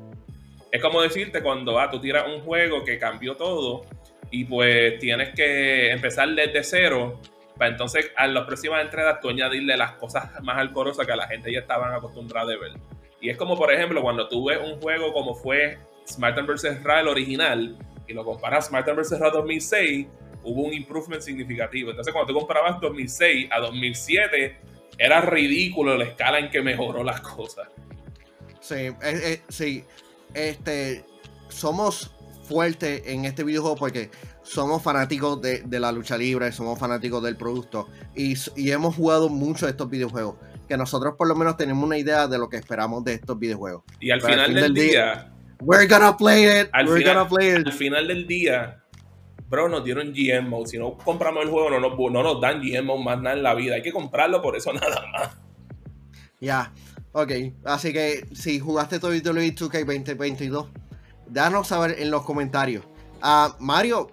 Es 0.72 0.80
como 0.80 1.02
decirte 1.02 1.42
cuando 1.42 1.78
ah, 1.78 1.90
tú 1.90 2.00
tiras 2.00 2.24
un 2.28 2.42
juego 2.42 2.84
que 2.84 2.98
cambió 2.98 3.36
todo 3.36 3.82
y 4.30 4.44
pues 4.44 4.98
tienes 4.98 5.34
que 5.34 5.90
empezar 5.90 6.28
desde 6.30 6.62
cero 6.62 7.20
para 7.60 7.72
entonces 7.72 8.10
a 8.16 8.26
las 8.26 8.46
próximas 8.46 8.82
entregas 8.82 9.20
tú 9.20 9.28
añadirle 9.28 9.76
las 9.76 9.92
cosas 9.92 10.30
más 10.42 10.56
alcorosas 10.56 11.06
que 11.06 11.12
a 11.12 11.16
la 11.16 11.28
gente 11.28 11.52
ya 11.52 11.60
estaban 11.60 11.92
acostumbrada 11.92 12.46
de 12.46 12.56
ver. 12.56 12.72
Y 13.20 13.28
es 13.28 13.36
como, 13.36 13.54
por 13.54 13.70
ejemplo, 13.70 14.00
cuando 14.00 14.26
tú 14.28 14.46
ves 14.46 14.58
un 14.64 14.80
juego 14.80 15.12
como 15.12 15.34
fue 15.34 15.78
Smartphone 16.08 16.46
vs. 16.46 16.82
Ra, 16.82 17.00
el 17.00 17.08
original, 17.08 17.76
y 18.08 18.14
lo 18.14 18.24
comparas 18.24 18.68
Smartphone 18.68 18.96
vs. 18.96 19.20
Ra 19.20 19.30
2006, 19.30 20.06
hubo 20.42 20.62
un 20.62 20.72
improvement 20.72 21.20
significativo. 21.20 21.90
Entonces, 21.90 22.14
cuando 22.14 22.32
tú 22.32 22.38
comprabas 22.38 22.80
2006 22.80 23.48
a 23.50 23.60
2007, 23.60 24.56
era 24.96 25.20
ridículo 25.20 25.98
la 25.98 26.04
escala 26.04 26.38
en 26.38 26.50
que 26.50 26.62
mejoró 26.62 27.04
las 27.04 27.20
cosas. 27.20 27.68
Sí, 28.60 28.88
sí. 29.48 29.84
Este, 30.32 31.04
somos 31.48 32.14
fuertes 32.50 33.02
en 33.06 33.24
este 33.26 33.44
videojuego 33.44 33.76
porque 33.76 34.10
somos 34.42 34.82
fanáticos 34.82 35.40
de, 35.40 35.62
la 35.78 35.92
lucha 35.92 36.18
libre, 36.18 36.50
somos 36.50 36.76
fanáticos 36.80 37.22
del 37.22 37.36
producto 37.36 37.88
y, 38.16 38.34
hemos 38.70 38.96
jugado 38.96 39.28
mucho 39.28 39.68
estos 39.68 39.88
videojuegos. 39.88 40.34
Que 40.68 40.76
nosotros 40.76 41.14
por 41.16 41.28
lo 41.28 41.36
menos 41.36 41.56
tenemos 41.56 41.84
una 41.84 41.96
idea 41.96 42.26
de 42.26 42.38
lo 42.38 42.48
que 42.48 42.56
esperamos 42.56 43.04
de 43.04 43.14
estos 43.14 43.38
videojuegos. 43.38 43.84
Y 44.00 44.10
al 44.10 44.20
final 44.20 44.52
del, 44.52 44.74
día, 44.74 45.32
we're 45.60 45.86
gonna 45.86 46.16
play 46.16 46.44
it. 46.62 46.68
Al 46.72 46.88
final, 46.88 47.28
Al 47.66 47.72
final 47.72 48.08
del 48.08 48.26
día, 48.26 48.82
bro, 49.48 49.68
nos 49.68 49.84
dieron 49.84 50.12
GM 50.12 50.48
mode. 50.48 50.66
Si 50.66 50.78
no 50.78 50.96
compramos 50.96 51.44
el 51.44 51.50
juego, 51.50 51.70
no 51.70 51.78
nos, 51.78 51.96
no 51.96 52.22
nos 52.22 52.40
dan 52.40 52.60
GM 52.60 52.84
mode 52.84 53.04
más 53.04 53.20
nada 53.20 53.36
en 53.36 53.42
la 53.44 53.54
vida. 53.54 53.76
Hay 53.76 53.82
que 53.82 53.92
comprarlo 53.92 54.42
por 54.42 54.56
eso 54.56 54.72
nada 54.74 55.04
más. 55.12 55.38
Ya, 56.40 56.72
ok. 57.12 57.32
Así 57.64 57.92
que 57.92 58.26
si 58.32 58.58
jugaste 58.58 58.98
WWE 58.98 59.54
2K 59.54 59.84
2022, 59.84 60.68
danos 61.30 61.68
saber 61.68 61.96
en 61.98 62.10
los 62.10 62.22
comentarios. 62.22 62.84
a 63.22 63.56
Mario, 63.58 64.10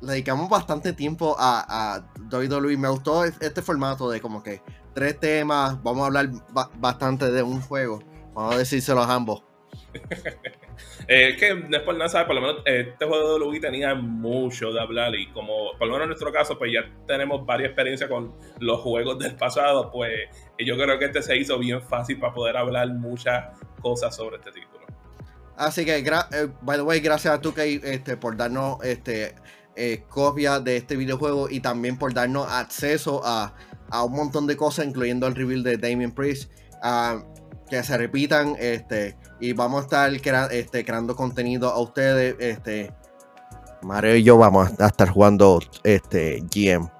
le 0.00 0.12
dedicamos 0.12 0.48
bastante 0.48 0.92
tiempo 0.92 1.36
a, 1.38 1.96
a 1.96 2.10
WWE. 2.30 2.76
Me 2.76 2.88
gustó 2.88 3.24
este 3.24 3.62
formato 3.62 4.10
de 4.10 4.20
como 4.20 4.42
que 4.42 4.62
tres 4.94 5.18
temas. 5.18 5.82
Vamos 5.82 6.02
a 6.02 6.06
hablar 6.06 6.30
bastante 6.76 7.30
de 7.30 7.42
un 7.42 7.60
juego. 7.60 8.00
Vamos 8.34 8.54
a 8.54 8.58
decírselo 8.58 9.02
a 9.02 9.14
ambos. 9.14 9.42
Eh, 11.10 11.36
que 11.38 11.80
por 11.80 11.96
nada, 11.96 12.10
¿sabes? 12.10 12.26
Por 12.26 12.36
lo 12.36 12.42
menos 12.42 12.62
eh, 12.66 12.90
este 12.92 13.06
juego 13.06 13.38
de 13.38 13.44
WWE 13.44 13.60
tenía 13.60 13.94
mucho 13.94 14.72
de 14.72 14.80
hablar 14.80 15.14
y 15.14 15.26
como, 15.28 15.72
por 15.78 15.86
lo 15.88 15.94
menos 15.94 16.02
en 16.02 16.08
nuestro 16.08 16.30
caso, 16.30 16.58
pues 16.58 16.70
ya 16.70 16.82
tenemos 17.06 17.46
varias 17.46 17.70
experiencias 17.70 18.10
con 18.10 18.34
los 18.60 18.80
juegos 18.80 19.18
del 19.18 19.34
pasado, 19.34 19.90
pues 19.90 20.28
yo 20.58 20.76
creo 20.76 20.98
que 20.98 21.06
este 21.06 21.22
se 21.22 21.36
hizo 21.38 21.58
bien 21.58 21.80
fácil 21.80 22.18
para 22.18 22.34
poder 22.34 22.58
hablar 22.58 22.88
muchas 22.90 23.58
cosas 23.80 24.14
sobre 24.14 24.36
este 24.36 24.52
título. 24.52 24.67
Así 25.58 25.84
que, 25.84 25.98
eh, 25.98 26.48
by 26.62 26.78
the 26.78 26.82
way, 26.82 27.00
gracias 27.00 27.34
a 27.34 27.40
tú 27.40 27.52
que 27.52 27.80
este, 27.82 28.16
por 28.16 28.36
darnos 28.36 28.78
este, 28.82 29.34
copia 30.08 30.60
de 30.60 30.78
este 30.78 30.96
videojuego 30.96 31.50
y 31.50 31.60
también 31.60 31.98
por 31.98 32.14
darnos 32.14 32.50
acceso 32.50 33.20
a, 33.24 33.54
a 33.90 34.04
un 34.04 34.12
montón 34.12 34.46
de 34.46 34.56
cosas, 34.56 34.86
incluyendo 34.86 35.26
el 35.26 35.34
reveal 35.34 35.62
de 35.62 35.76
Damien 35.76 36.12
Priest. 36.12 36.50
Ah, 36.82 37.22
que 37.68 37.82
se 37.82 37.96
repitan 37.96 38.56
este 38.58 39.16
y 39.40 39.52
vamos 39.52 39.80
a 39.80 39.84
estar 39.84 40.52
este, 40.52 40.84
creando 40.84 41.14
contenido 41.14 41.70
a 41.70 41.78
ustedes 41.80 42.36
este 42.38 42.92
Mario 43.82 44.16
y 44.16 44.22
yo 44.22 44.36
vamos 44.36 44.70
a 44.80 44.86
estar 44.86 45.10
jugando 45.10 45.60
este 45.84 46.42
GM 46.50 46.90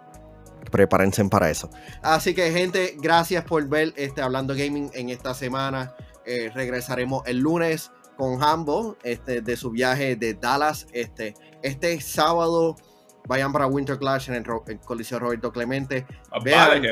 prepárense 0.71 1.25
para 1.25 1.49
eso. 1.49 1.71
Así 2.03 2.35
que 2.35 2.53
gente 2.53 2.95
gracias 3.01 3.45
por 3.45 3.67
ver 3.69 3.95
este 3.97 4.21
hablando 4.21 4.55
gaming 4.55 4.91
en 4.93 5.09
esta 5.09 5.33
semana. 5.33 5.95
Eh, 6.27 6.51
regresaremos 6.55 7.23
el 7.27 7.39
lunes 7.39 7.91
con 8.19 8.43
Hambo 8.43 8.99
este 9.03 9.41
de 9.41 9.57
su 9.57 9.71
viaje 9.71 10.17
de 10.17 10.35
Dallas 10.35 10.87
este 10.93 11.35
este 11.63 11.99
sábado 12.03 12.77
vayan 13.27 13.53
para 13.53 13.67
Winter 13.67 13.99
Clash 13.99 14.29
en 14.29 14.35
el, 14.35 14.81
Coliseo 14.81 15.19
Roberto 15.19 15.51
Clemente 15.53 16.07
vean 16.45 16.83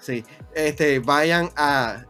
sí 0.00 0.24
este 0.54 1.00
vayan 1.00 1.50
a 1.56 2.04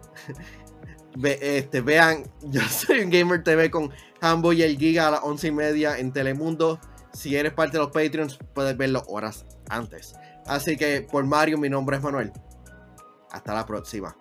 este, 1.24 1.80
vean, 1.80 2.24
yo 2.42 2.60
soy 2.62 3.00
un 3.00 3.10
Gamer 3.10 3.42
TV 3.42 3.70
con 3.70 3.90
Hambo 4.20 4.52
y 4.52 4.62
el 4.62 4.78
Giga 4.78 5.08
a 5.08 5.10
las 5.12 5.20
once 5.22 5.48
y 5.48 5.52
media 5.52 5.98
en 5.98 6.12
Telemundo. 6.12 6.78
Si 7.12 7.34
eres 7.34 7.52
parte 7.52 7.78
de 7.78 7.84
los 7.84 7.92
Patreons, 7.92 8.38
puedes 8.54 8.76
verlo 8.76 9.02
horas 9.08 9.46
antes. 9.68 10.14
Así 10.46 10.76
que 10.76 11.02
por 11.02 11.24
Mario, 11.24 11.58
mi 11.58 11.68
nombre 11.68 11.96
es 11.96 12.02
Manuel. 12.02 12.32
Hasta 13.30 13.54
la 13.54 13.66
próxima. 13.66 14.16